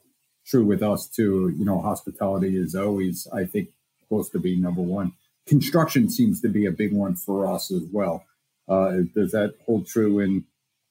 true 0.50 0.66
with 0.66 0.82
us 0.82 1.08
too 1.08 1.54
you 1.58 1.66
know 1.66 1.80
hospitality 1.82 2.58
is 2.58 2.76
always 2.76 3.28
i 3.34 3.46
think 3.46 3.70
close 4.08 4.30
to 4.30 4.40
being 4.40 4.62
number 4.62 4.82
one 4.82 5.12
construction 5.46 6.10
seems 6.10 6.42
to 6.42 6.50
be 6.50 6.66
a 6.66 6.72
big 6.72 6.94
one 6.94 7.16
for 7.16 7.46
us 7.48 7.72
as 7.72 7.84
well 7.92 8.24
uh, 8.68 8.98
does 9.16 9.32
that 9.32 9.56
hold 9.66 9.88
true 9.88 10.20
in 10.20 10.46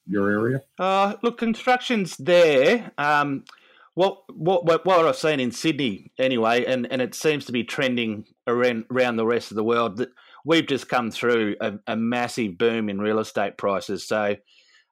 your 0.05 0.29
area 0.29 0.61
uh, 0.79 1.15
look 1.21 1.37
construction's 1.37 2.17
there 2.17 2.91
um, 2.97 3.43
what 3.99 4.23
what 4.33 4.85
what 4.85 5.05
I've 5.05 5.17
seen 5.17 5.41
in 5.41 5.51
Sydney 5.51 6.13
anyway, 6.17 6.63
and, 6.63 6.87
and 6.89 7.01
it 7.01 7.13
seems 7.13 7.43
to 7.45 7.51
be 7.51 7.65
trending 7.65 8.25
around 8.47 8.85
around 8.89 9.17
the 9.17 9.25
rest 9.25 9.51
of 9.51 9.55
the 9.55 9.63
world. 9.63 9.97
That 9.97 10.09
we've 10.45 10.65
just 10.65 10.87
come 10.87 11.11
through 11.11 11.57
a, 11.59 11.73
a 11.85 11.97
massive 11.97 12.57
boom 12.57 12.87
in 12.87 12.99
real 12.99 13.19
estate 13.19 13.57
prices. 13.57 14.07
So 14.07 14.37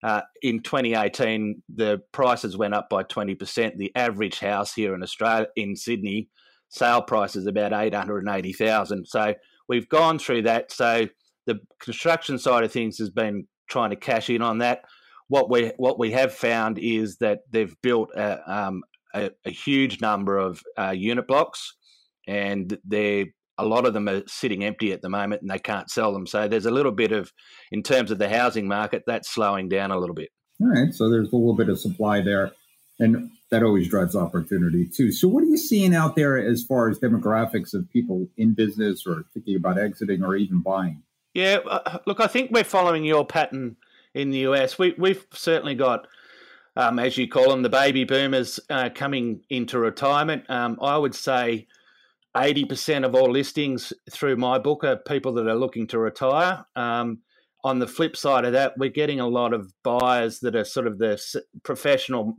uh, 0.03 0.21
in 0.41 0.61
2018, 0.61 1.63
the 1.73 2.01
prices 2.11 2.55
went 2.55 2.73
up 2.73 2.89
by 2.89 3.03
20%. 3.03 3.77
The 3.77 3.91
average 3.95 4.39
house 4.39 4.73
here 4.73 4.93
in 4.93 5.01
Australia, 5.01 5.47
in 5.55 5.75
Sydney, 5.75 6.29
sale 6.69 7.01
price 7.01 7.35
is 7.35 7.47
about 7.47 7.73
880,000. 7.73 9.05
So 9.07 9.33
we've 9.67 9.89
gone 9.89 10.19
through 10.19 10.43
that. 10.43 10.71
So 10.71 11.07
the 11.45 11.59
construction 11.79 12.37
side 12.37 12.63
of 12.63 12.71
things 12.71 12.97
has 12.99 13.09
been 13.09 13.47
trying 13.69 13.89
to 13.89 13.95
cash 13.95 14.29
in 14.29 14.41
on 14.41 14.59
that. 14.59 14.81
What 15.29 15.49
we 15.49 15.73
what 15.77 15.99
we 15.99 16.11
have 16.11 16.33
found 16.33 16.79
is 16.79 17.17
that 17.17 17.39
they've 17.51 17.75
built 17.81 18.11
a, 18.15 18.39
um, 18.49 18.83
a, 19.13 19.31
a 19.45 19.49
huge 19.49 19.99
number 19.99 20.37
of 20.37 20.63
uh, 20.77 20.91
unit 20.91 21.27
blocks, 21.27 21.75
and 22.27 22.77
they're 22.85 23.25
a 23.57 23.65
lot 23.65 23.85
of 23.85 23.93
them 23.93 24.07
are 24.07 24.23
sitting 24.27 24.63
empty 24.63 24.91
at 24.91 25.01
the 25.01 25.09
moment, 25.09 25.41
and 25.41 25.49
they 25.49 25.59
can't 25.59 25.89
sell 25.89 26.13
them. 26.13 26.27
So 26.27 26.47
there's 26.47 26.65
a 26.65 26.71
little 26.71 26.91
bit 26.91 27.11
of, 27.11 27.31
in 27.71 27.83
terms 27.83 28.11
of 28.11 28.19
the 28.19 28.29
housing 28.29 28.67
market, 28.67 29.03
that's 29.07 29.29
slowing 29.29 29.69
down 29.69 29.91
a 29.91 29.97
little 29.97 30.15
bit. 30.15 30.29
All 30.61 30.67
right, 30.67 30.93
so 30.93 31.09
there's 31.09 31.31
a 31.31 31.35
little 31.35 31.55
bit 31.55 31.69
of 31.69 31.79
supply 31.79 32.21
there, 32.21 32.51
and 32.99 33.29
that 33.51 33.63
always 33.63 33.87
drives 33.89 34.15
opportunity 34.15 34.87
too. 34.87 35.11
So, 35.11 35.27
what 35.27 35.43
are 35.43 35.47
you 35.47 35.57
seeing 35.57 35.93
out 35.93 36.15
there 36.15 36.37
as 36.37 36.63
far 36.63 36.89
as 36.89 36.99
demographics 36.99 37.73
of 37.73 37.89
people 37.91 38.27
in 38.37 38.53
business 38.53 39.03
or 39.05 39.25
thinking 39.33 39.55
about 39.55 39.77
exiting 39.77 40.23
or 40.23 40.35
even 40.35 40.61
buying? 40.61 41.03
Yeah, 41.33 41.57
uh, 41.69 41.99
look, 42.07 42.19
I 42.19 42.27
think 42.27 42.51
we're 42.51 42.63
following 42.63 43.05
your 43.05 43.25
pattern 43.25 43.75
in 44.15 44.31
the 44.31 44.39
US. 44.39 44.79
We, 44.79 44.95
we've 44.97 45.25
certainly 45.31 45.75
got 45.75 46.07
um, 46.77 46.99
as 46.99 47.17
you 47.17 47.27
call 47.27 47.49
them, 47.49 47.63
the 47.63 47.69
baby 47.69 48.03
boomers 48.03 48.59
uh, 48.69 48.89
coming 48.93 49.41
into 49.49 49.79
retirement. 49.79 50.47
Um, 50.47 50.77
I 50.79 50.95
would 50.95 51.15
say 51.15 51.65
80% 52.37 53.05
of 53.05 53.15
all 53.15 53.31
listings 53.31 53.91
through 54.11 54.37
my 54.37 54.59
book 54.59 54.83
are 54.83 54.97
people 54.97 55.33
that 55.33 55.47
are 55.47 55.55
looking 55.55 55.87
to 55.87 55.99
retire. 55.99 56.65
Um, 56.75 57.19
on 57.63 57.79
the 57.79 57.87
flip 57.87 58.15
side 58.15 58.45
of 58.45 58.53
that, 58.53 58.77
we're 58.77 58.89
getting 58.89 59.19
a 59.19 59.27
lot 59.27 59.53
of 59.53 59.71
buyers 59.83 60.39
that 60.39 60.55
are 60.55 60.63
sort 60.63 60.87
of 60.87 60.99
the 60.99 61.21
professional 61.63 62.37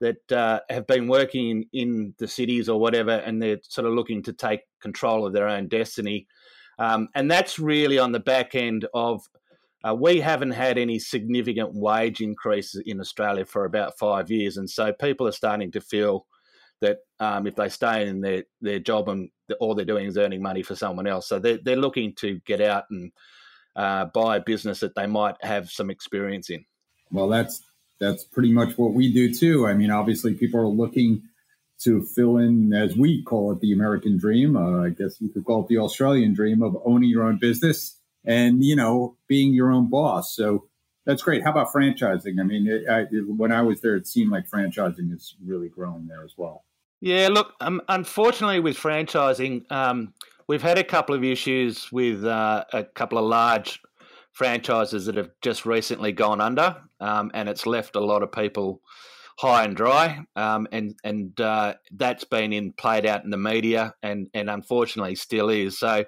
that 0.00 0.32
uh, 0.32 0.60
have 0.68 0.86
been 0.86 1.08
working 1.08 1.50
in, 1.50 1.66
in, 1.72 2.14
the 2.18 2.28
cities 2.28 2.68
or 2.68 2.80
whatever, 2.80 3.12
and 3.12 3.42
they're 3.42 3.60
sort 3.62 3.86
of 3.86 3.94
looking 3.94 4.22
to 4.22 4.32
take 4.32 4.60
control 4.80 5.26
of 5.26 5.32
their 5.32 5.48
own 5.48 5.68
destiny. 5.68 6.26
Um, 6.78 7.08
and 7.14 7.30
that's 7.30 7.58
really 7.58 7.98
on 7.98 8.12
the 8.12 8.20
back 8.20 8.54
end 8.54 8.86
of 8.94 9.22
uh, 9.86 9.94
we 9.94 10.20
haven't 10.20 10.50
had 10.50 10.78
any 10.78 10.98
significant 10.98 11.74
wage 11.74 12.20
increases 12.20 12.82
in 12.86 13.00
Australia 13.00 13.44
for 13.44 13.64
about 13.64 13.98
five 13.98 14.30
years. 14.30 14.56
And 14.56 14.68
so 14.68 14.92
people 14.92 15.26
are 15.26 15.32
starting 15.32 15.70
to 15.72 15.80
feel 15.80 16.26
that 16.80 16.98
um, 17.18 17.46
if 17.46 17.56
they 17.56 17.68
stay 17.68 18.08
in 18.08 18.20
their, 18.20 18.44
their 18.60 18.78
job 18.78 19.08
and 19.08 19.30
all 19.58 19.74
they're 19.74 19.84
doing 19.84 20.06
is 20.06 20.16
earning 20.16 20.42
money 20.42 20.62
for 20.62 20.74
someone 20.74 21.06
else. 21.06 21.28
So 21.28 21.38
they're, 21.38 21.58
they're 21.62 21.76
looking 21.76 22.14
to 22.16 22.40
get 22.46 22.60
out 22.60 22.84
and 22.90 23.12
uh, 23.76 24.06
buy 24.06 24.36
a 24.36 24.40
business 24.40 24.80
that 24.80 24.94
they 24.94 25.06
might 25.06 25.36
have 25.42 25.70
some 25.70 25.90
experience 25.90 26.50
in. 26.50 26.64
Well, 27.10 27.28
that's 27.28 27.62
that's 27.98 28.24
pretty 28.24 28.52
much 28.52 28.78
what 28.78 28.94
we 28.94 29.12
do 29.12 29.32
too. 29.32 29.66
I 29.66 29.74
mean, 29.74 29.90
obviously, 29.90 30.34
people 30.34 30.60
are 30.60 30.66
looking 30.66 31.22
to 31.80 32.02
fill 32.02 32.38
in, 32.38 32.72
as 32.72 32.96
we 32.96 33.22
call 33.22 33.52
it, 33.52 33.60
the 33.60 33.72
American 33.72 34.18
dream. 34.18 34.56
Uh, 34.56 34.84
I 34.84 34.90
guess 34.90 35.20
you 35.20 35.28
could 35.28 35.44
call 35.44 35.62
it 35.62 35.68
the 35.68 35.78
Australian 35.78 36.34
dream 36.34 36.62
of 36.62 36.76
owning 36.84 37.10
your 37.10 37.24
own 37.24 37.38
business 37.38 37.98
and 38.24 38.62
you 38.62 38.76
know 38.76 39.16
being 39.28 39.52
your 39.52 39.70
own 39.70 39.88
boss. 39.88 40.34
So 40.34 40.66
that's 41.06 41.22
great. 41.22 41.42
How 41.42 41.50
about 41.50 41.72
franchising? 41.72 42.38
I 42.38 42.42
mean, 42.42 42.68
it, 42.68 42.88
I, 42.88 43.00
it, 43.10 43.26
when 43.26 43.52
I 43.52 43.62
was 43.62 43.80
there, 43.80 43.96
it 43.96 44.06
seemed 44.06 44.30
like 44.30 44.48
franchising 44.48 45.12
is 45.12 45.34
really 45.44 45.68
growing 45.68 46.06
there 46.06 46.24
as 46.24 46.34
well. 46.36 46.64
Yeah, 47.00 47.28
look, 47.28 47.54
um, 47.60 47.80
unfortunately, 47.88 48.60
with 48.60 48.76
franchising, 48.76 49.70
um, 49.72 50.12
we've 50.48 50.62
had 50.62 50.78
a 50.78 50.84
couple 50.84 51.14
of 51.14 51.24
issues 51.24 51.90
with 51.90 52.24
uh, 52.24 52.64
a 52.72 52.84
couple 52.84 53.16
of 53.16 53.24
large 53.24 53.80
franchises 54.32 55.06
that 55.06 55.16
have 55.16 55.30
just 55.40 55.64
recently 55.64 56.12
gone 56.12 56.40
under, 56.40 56.76
um, 57.00 57.30
and 57.32 57.48
it's 57.48 57.66
left 57.66 57.96
a 57.96 58.00
lot 58.00 58.22
of 58.22 58.30
people 58.30 58.82
high 59.38 59.64
and 59.64 59.74
dry, 59.74 60.20
um, 60.36 60.68
and 60.72 60.94
and 61.02 61.40
uh, 61.40 61.74
that's 61.92 62.24
been 62.24 62.52
in 62.52 62.72
played 62.74 63.06
out 63.06 63.24
in 63.24 63.30
the 63.30 63.38
media, 63.38 63.94
and 64.02 64.28
and 64.34 64.50
unfortunately 64.50 65.14
still 65.14 65.48
is. 65.48 65.78
So 65.78 66.04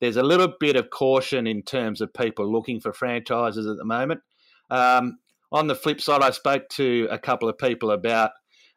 there's 0.00 0.16
a 0.16 0.22
little 0.22 0.54
bit 0.58 0.76
of 0.76 0.88
caution 0.88 1.46
in 1.46 1.62
terms 1.62 2.00
of 2.00 2.14
people 2.14 2.50
looking 2.50 2.80
for 2.80 2.94
franchises 2.94 3.66
at 3.66 3.76
the 3.76 3.84
moment. 3.84 4.22
Um, 4.70 5.18
on 5.52 5.66
the 5.66 5.74
flip 5.74 6.00
side, 6.00 6.22
I 6.22 6.30
spoke 6.30 6.68
to 6.70 7.08
a 7.10 7.18
couple 7.18 7.48
of 7.48 7.58
people 7.58 7.90
about, 7.90 8.30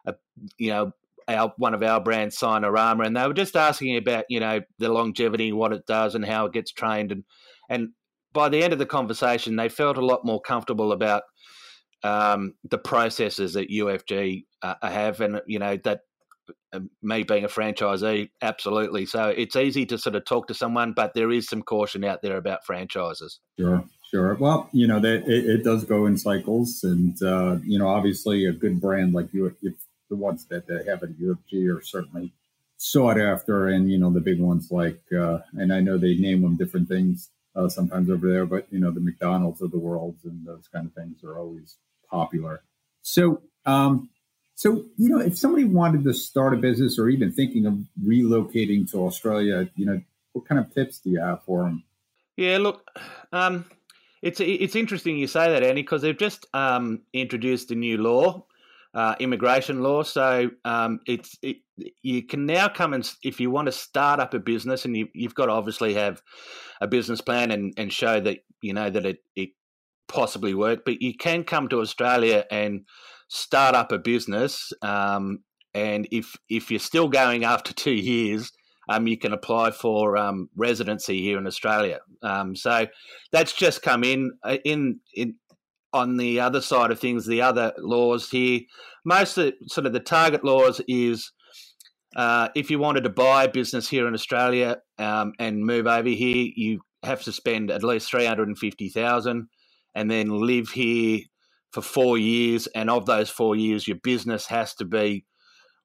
uh, 0.06 0.14
you 0.58 0.72
know, 0.72 0.92
our 1.28 1.54
one 1.58 1.74
of 1.74 1.84
our 1.84 2.00
brands, 2.02 2.38
Signarama, 2.38 3.06
and 3.06 3.16
they 3.16 3.28
were 3.28 3.34
just 3.34 3.56
asking 3.56 3.98
about, 3.98 4.26
you 4.30 4.40
know, 4.40 4.62
the 4.80 4.90
longevity, 4.90 5.52
what 5.52 5.74
it 5.74 5.86
does, 5.86 6.16
and 6.16 6.26
how 6.26 6.46
it 6.46 6.54
gets 6.54 6.72
trained, 6.72 7.12
and 7.12 7.24
and 7.70 7.90
by 8.34 8.50
the 8.50 8.64
end 8.64 8.74
of 8.74 8.80
the 8.80 8.86
conversation, 8.86 9.56
they 9.56 9.70
felt 9.70 9.98
a 9.98 10.06
lot 10.06 10.26
more 10.26 10.42
comfortable 10.42 10.92
about 10.92 11.24
um, 12.04 12.56
the 12.70 12.78
processes 12.78 13.54
that 13.54 13.70
UFG 13.70 14.46
uh, 14.62 14.76
have, 14.82 15.22
and 15.22 15.42
you 15.48 15.60
know 15.60 15.78
that 15.84 16.02
uh, 16.74 16.80
me 17.02 17.24
being 17.24 17.46
a 17.46 17.48
franchisee, 17.48 18.30
absolutely. 18.42 19.06
So 19.06 19.30
it's 19.30 19.56
easy 19.56 19.86
to 19.86 19.98
sort 19.98 20.16
of 20.16 20.26
talk 20.26 20.48
to 20.48 20.54
someone, 20.54 20.94
but 20.94 21.14
there 21.14 21.32
is 21.32 21.48
some 21.48 21.62
caution 21.62 22.04
out 22.04 22.22
there 22.22 22.38
about 22.38 22.66
franchises. 22.66 23.40
Sure, 23.58 23.84
sure. 24.12 24.36
Well, 24.36 24.70
you 24.74 24.88
know 24.88 25.00
that 25.00 25.24
it, 25.28 25.46
it, 25.46 25.64
does 25.64 25.86
go 25.86 26.06
in 26.06 26.18
cycles, 26.18 26.84
and 26.84 27.22
uh, 27.24 27.58
you 27.64 27.80
know, 27.80 27.88
obviously, 27.88 28.46
a 28.46 28.52
good 28.52 28.82
brand 28.82 29.14
like 29.14 29.34
you, 29.34 29.56
if 29.62 29.76
the 30.14 30.18
ones 30.24 30.46
that, 30.46 30.68
that 30.68 30.88
have 30.88 31.02
at 31.02 31.18
UFG 31.18 31.76
are 31.76 31.82
certainly 31.82 32.32
sought 32.78 33.20
after, 33.20 33.68
and 33.68 33.92
you 33.92 33.98
know, 33.98 34.12
the 34.12 34.22
big 34.22 34.40
ones 34.40 34.70
like, 34.70 35.02
uh, 35.18 35.40
and 35.54 35.74
I 35.74 35.80
know 35.80 35.98
they 35.98 36.14
name 36.16 36.44
them 36.44 36.56
different 36.56 36.88
things 36.88 37.30
uh, 37.56 37.68
sometimes 37.68 38.12
over 38.12 38.32
there, 38.32 38.46
but 38.46 38.68
you 38.70 38.80
know, 38.80 38.92
the 38.92 39.00
McDonald's 39.00 39.62
of 39.62 39.72
the 39.72 39.80
world 39.80 40.18
and 40.24 40.46
those 40.46 40.68
kind 40.68 40.86
of 40.86 40.94
things 40.94 41.24
are 41.24 41.40
always 41.40 41.78
popular. 42.12 42.62
So, 43.02 43.42
um, 43.66 44.10
so 44.54 44.86
you 44.98 45.10
know, 45.10 45.20
if 45.20 45.36
somebody 45.36 45.64
wanted 45.64 46.04
to 46.04 46.14
start 46.14 46.54
a 46.54 46.58
business 46.58 47.00
or 47.00 47.10
even 47.10 47.32
thinking 47.32 47.66
of 47.66 47.80
relocating 48.04 48.90
to 48.92 49.08
Australia, 49.08 49.68
you 49.76 49.88
know, 49.88 50.00
what 50.34 50.46
kind 50.46 50.60
of 50.60 50.72
tips 50.74 51.00
do 51.00 51.10
you 51.10 51.20
have 51.22 51.44
for 51.44 51.64
them? 51.64 51.84
Yeah, 52.38 52.60
look, 52.60 52.88
um, 53.32 53.66
it's 54.22 54.40
it's 54.40 54.76
interesting 54.76 55.18
you 55.18 55.28
say 55.28 55.50
that, 55.50 55.64
Annie, 55.64 55.82
because 55.82 56.04
they've 56.04 56.18
just 56.18 56.46
um, 56.54 57.02
introduced 57.14 57.72
a 57.72 57.76
new 57.76 57.98
law, 57.98 58.46
uh, 58.94 59.16
immigration 59.20 59.82
law. 59.82 60.04
So 60.04 60.50
um, 60.66 61.00
it's 61.08 61.38
it, 61.42 61.58
you 62.02 62.24
can 62.24 62.46
now 62.46 62.68
come 62.68 62.94
and 62.94 63.10
if 63.24 63.40
you 63.40 63.50
want 63.50 63.66
to 63.66 63.72
start 63.72 64.20
up 64.20 64.34
a 64.34 64.40
business, 64.40 64.86
and 64.86 64.96
you, 64.96 65.08
have 65.24 65.36
got 65.36 65.48
to 65.48 65.52
obviously 65.52 65.96
have 65.96 66.22
a 66.82 66.88
business 66.88 67.22
plan 67.22 67.52
and, 67.52 67.74
and 67.78 67.92
show 67.92 68.20
that 68.20 68.40
you 68.62 68.74
know 68.74 68.90
that 68.90 69.06
it, 69.06 69.18
it 69.36 69.50
possibly 70.08 70.54
work. 70.54 70.82
But 70.86 71.02
you 71.02 71.16
can 71.16 71.44
come 71.44 71.68
to 71.70 71.82
Australia 71.82 72.46
and 72.52 72.82
start 73.28 73.76
up 73.76 73.92
a 73.92 73.98
business, 73.98 74.72
um, 74.82 75.40
and 75.74 76.08
if 76.12 76.36
if 76.50 76.70
you're 76.70 76.80
still 76.80 77.10
going 77.10 77.44
after 77.44 77.74
two 77.74 77.94
years, 77.94 78.52
um, 78.90 79.08
you 79.08 79.18
can 79.18 79.34
apply 79.34 79.72
for 79.72 80.18
um, 80.18 80.50
residency 80.56 81.22
here 81.22 81.38
in 81.38 81.48
Australia. 81.48 82.00
Um, 82.22 82.56
so 82.56 82.88
that's 83.32 83.54
just 83.54 83.82
come 83.82 84.04
in 84.04 84.32
uh, 84.44 84.58
in 84.64 85.00
in 85.16 85.36
on 85.94 86.18
the 86.18 86.40
other 86.40 86.62
side 86.62 86.92
of 86.92 87.00
things. 87.00 87.26
The 87.26 87.42
other 87.42 87.74
laws 87.78 88.30
here, 88.30 88.62
most 89.06 89.38
of 89.38 89.46
the, 89.46 89.70
sort 89.70 89.86
of 89.86 89.94
the 89.94 90.00
target 90.00 90.44
laws 90.44 90.82
is. 90.88 91.32
Uh, 92.16 92.48
if 92.54 92.70
you 92.70 92.78
wanted 92.78 93.04
to 93.04 93.10
buy 93.10 93.46
a 93.46 93.50
business 93.50 93.90
here 93.90 94.08
in 94.08 94.14
Australia 94.14 94.78
um, 95.00 95.34
and 95.40 95.66
move 95.66 95.88
over 95.88 96.10
here, 96.10 96.52
you 96.56 96.80
have 97.02 97.24
to 97.24 97.32
spend 97.32 97.72
at 97.72 97.84
least 97.84 98.08
three 98.08 98.24
hundred 98.24 98.48
and 98.48 98.60
fifty 98.60 98.88
thousand, 98.88 99.48
and 99.96 100.12
then 100.12 100.30
live 100.30 100.70
here 100.70 101.22
for 101.72 101.82
four 101.82 102.20
years, 102.20 102.68
and 102.76 102.92
of 102.92 103.08
those 103.08 103.32
four 103.32 103.56
years, 103.56 103.88
your 103.88 103.98
business 104.04 104.46
has 104.46 104.76
to 104.76 104.86
be 104.86 105.26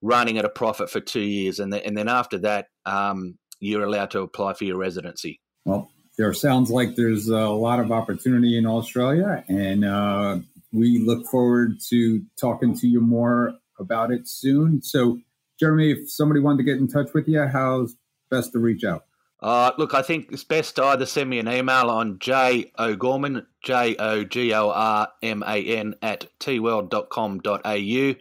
running 0.02 0.36
at 0.36 0.44
a 0.44 0.50
profit 0.50 0.90
for 0.90 1.00
two 1.00 1.20
years, 1.20 1.60
and 1.60 1.72
then, 1.72 1.80
and 1.86 1.96
then 1.96 2.08
after 2.08 2.36
that, 2.36 2.66
um, 2.84 3.38
you're 3.58 3.84
allowed 3.84 4.10
to 4.10 4.20
apply 4.20 4.52
for 4.52 4.64
your 4.64 4.76
residency. 4.76 5.40
Well, 5.64 5.90
there 6.18 6.34
sounds 6.34 6.68
like 6.68 6.96
there's 6.96 7.28
a 7.28 7.46
lot 7.46 7.78
of 7.78 7.92
opportunity 7.92 8.58
in 8.58 8.66
Australia, 8.66 9.44
and 9.48 9.84
uh, 9.84 10.38
we 10.72 10.98
look 10.98 11.24
forward 11.26 11.80
to 11.88 12.20
talking 12.38 12.76
to 12.76 12.88
you 12.88 13.00
more 13.00 13.54
about 13.78 14.10
it 14.10 14.28
soon. 14.28 14.82
So, 14.82 15.20
Jeremy, 15.60 15.92
if 15.92 16.10
somebody 16.10 16.40
wanted 16.40 16.58
to 16.58 16.64
get 16.64 16.78
in 16.78 16.88
touch 16.88 17.14
with 17.14 17.28
you, 17.28 17.46
how's 17.46 17.96
best 18.30 18.50
to 18.52 18.58
reach 18.58 18.82
out? 18.82 19.04
Uh, 19.40 19.70
look, 19.78 19.94
I 19.94 20.02
think 20.02 20.32
it's 20.32 20.42
best 20.42 20.74
to 20.76 20.84
either 20.86 21.06
send 21.06 21.30
me 21.30 21.38
an 21.38 21.46
email 21.46 21.88
on 21.88 22.18
J 22.18 22.72
O'Gorman, 22.76 23.46
J 23.62 23.94
O 23.96 24.24
G 24.24 24.52
O 24.52 24.70
R 24.70 25.08
M 25.22 25.44
A 25.46 25.64
N, 25.64 25.94
at 26.02 26.26
tworld.com.au, 26.40 28.14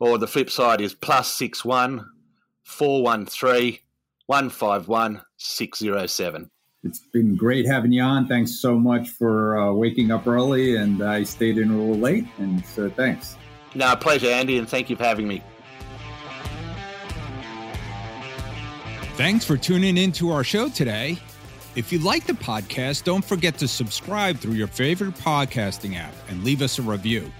or 0.00 0.18
the 0.18 0.28
flip 0.28 0.50
side 0.50 0.82
is 0.82 0.92
plus 0.92 1.32
six 1.32 1.64
one 1.64 2.04
four 2.64 3.02
one 3.02 3.24
three 3.24 3.80
one 4.26 4.50
five 4.50 4.88
one 4.88 5.22
six 5.38 5.78
zero 5.78 6.04
seven. 6.04 6.50
It's 6.84 6.98
been 6.98 7.34
great 7.34 7.64
having 7.66 7.92
you 7.92 8.02
on. 8.02 8.28
Thanks 8.28 8.52
so 8.52 8.78
much 8.78 9.08
for 9.08 9.58
uh, 9.58 9.72
waking 9.72 10.10
up 10.10 10.26
early, 10.26 10.76
and 10.76 11.02
I 11.02 11.22
stayed 11.22 11.56
in 11.56 11.70
a 11.70 11.78
little 11.78 11.96
late, 11.96 12.26
and 12.36 12.64
so 12.66 12.90
thanks. 12.90 13.36
No, 13.74 13.96
pleasure, 13.96 14.28
Andy, 14.28 14.58
and 14.58 14.68
thank 14.68 14.90
you 14.90 14.96
for 14.96 15.04
having 15.04 15.26
me. 15.26 15.42
Thanks 19.16 19.46
for 19.46 19.56
tuning 19.56 19.96
in 19.96 20.12
to 20.12 20.30
our 20.30 20.44
show 20.44 20.68
today. 20.68 21.16
If 21.74 21.90
you 21.90 22.00
like 22.00 22.26
the 22.26 22.34
podcast, 22.34 23.04
don't 23.04 23.24
forget 23.24 23.56
to 23.58 23.68
subscribe 23.68 24.38
through 24.38 24.52
your 24.52 24.66
favorite 24.66 25.14
podcasting 25.14 25.96
app 25.96 26.14
and 26.28 26.44
leave 26.44 26.60
us 26.60 26.78
a 26.78 26.82
review. 26.82 27.32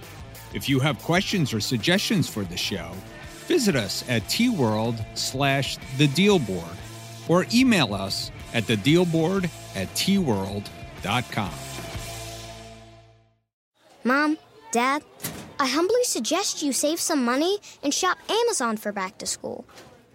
If 0.53 0.67
you 0.67 0.79
have 0.79 0.97
questions 0.99 1.53
or 1.53 1.59
suggestions 1.59 2.27
for 2.27 2.43
the 2.43 2.57
show, 2.57 2.91
visit 3.45 3.75
us 3.75 4.03
at 4.09 4.23
tworld 4.23 5.05
slash 5.15 5.77
the 5.97 6.07
deal 6.07 6.39
board 6.39 6.63
or 7.27 7.45
email 7.53 7.93
us 7.93 8.31
at 8.55 8.65
the 8.65 8.75
deal 8.75 9.05
board 9.05 9.47
at 9.75 9.87
tworld.com. 9.89 11.51
Mom, 14.03 14.37
Dad, 14.71 15.03
I 15.59 15.67
humbly 15.67 16.03
suggest 16.03 16.63
you 16.63 16.73
save 16.73 16.99
some 16.99 17.23
money 17.23 17.59
and 17.83 17.93
shop 17.93 18.17
Amazon 18.27 18.77
for 18.77 18.91
back 18.91 19.19
to 19.19 19.27
school. 19.27 19.65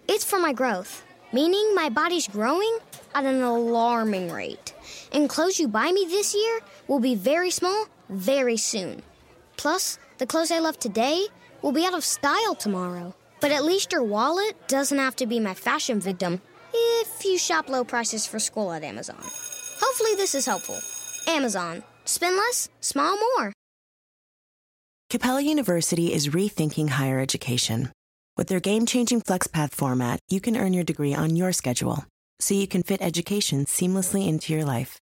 It's 0.09 0.25
for 0.25 0.39
my 0.39 0.51
growth 0.51 1.05
meaning 1.33 1.73
my 1.73 1.89
body's 1.89 2.27
growing 2.27 2.77
at 3.15 3.25
an 3.25 3.41
alarming 3.41 4.31
rate. 4.31 4.73
And 5.11 5.29
clothes 5.29 5.59
you 5.59 5.67
buy 5.67 5.91
me 5.91 6.05
this 6.05 6.35
year 6.35 6.59
will 6.87 6.99
be 6.99 7.15
very 7.15 7.51
small 7.51 7.87
very 8.09 8.57
soon. 8.57 9.01
Plus, 9.57 9.97
the 10.17 10.27
clothes 10.27 10.51
I 10.51 10.59
love 10.59 10.79
today 10.79 11.27
will 11.61 11.71
be 11.71 11.85
out 11.85 11.93
of 11.93 12.03
style 12.03 12.55
tomorrow. 12.55 13.15
But 13.39 13.51
at 13.51 13.65
least 13.65 13.91
your 13.91 14.03
wallet 14.03 14.67
doesn't 14.67 14.97
have 14.97 15.15
to 15.17 15.25
be 15.25 15.39
my 15.39 15.53
fashion 15.53 15.99
victim 15.99 16.41
if 16.73 17.25
you 17.25 17.37
shop 17.37 17.69
low 17.69 17.83
prices 17.83 18.25
for 18.25 18.39
school 18.39 18.71
at 18.71 18.83
Amazon. 18.83 19.21
Hopefully, 19.79 20.15
this 20.15 20.35
is 20.35 20.45
helpful. 20.45 20.79
Amazon. 21.27 21.83
Spend 22.05 22.35
less, 22.35 22.69
smile 22.81 23.17
more. 23.17 23.53
Capella 25.09 25.41
University 25.41 26.13
is 26.13 26.29
rethinking 26.29 26.89
higher 26.89 27.19
education. 27.19 27.91
With 28.37 28.47
their 28.47 28.59
game 28.59 28.85
changing 28.85 29.21
FlexPath 29.21 29.71
format, 29.71 30.19
you 30.29 30.39
can 30.39 30.55
earn 30.55 30.73
your 30.73 30.83
degree 30.83 31.13
on 31.13 31.35
your 31.35 31.51
schedule, 31.51 32.05
so 32.39 32.53
you 32.53 32.67
can 32.67 32.81
fit 32.83 33.01
education 33.01 33.65
seamlessly 33.65 34.27
into 34.27 34.53
your 34.53 34.63
life. 34.63 34.97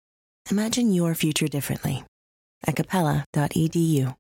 Imagine 0.51 0.93
your 0.93 1.15
future 1.15 1.47
differently 1.47 2.05
at 2.67 2.77
capella.edu. 2.77 4.18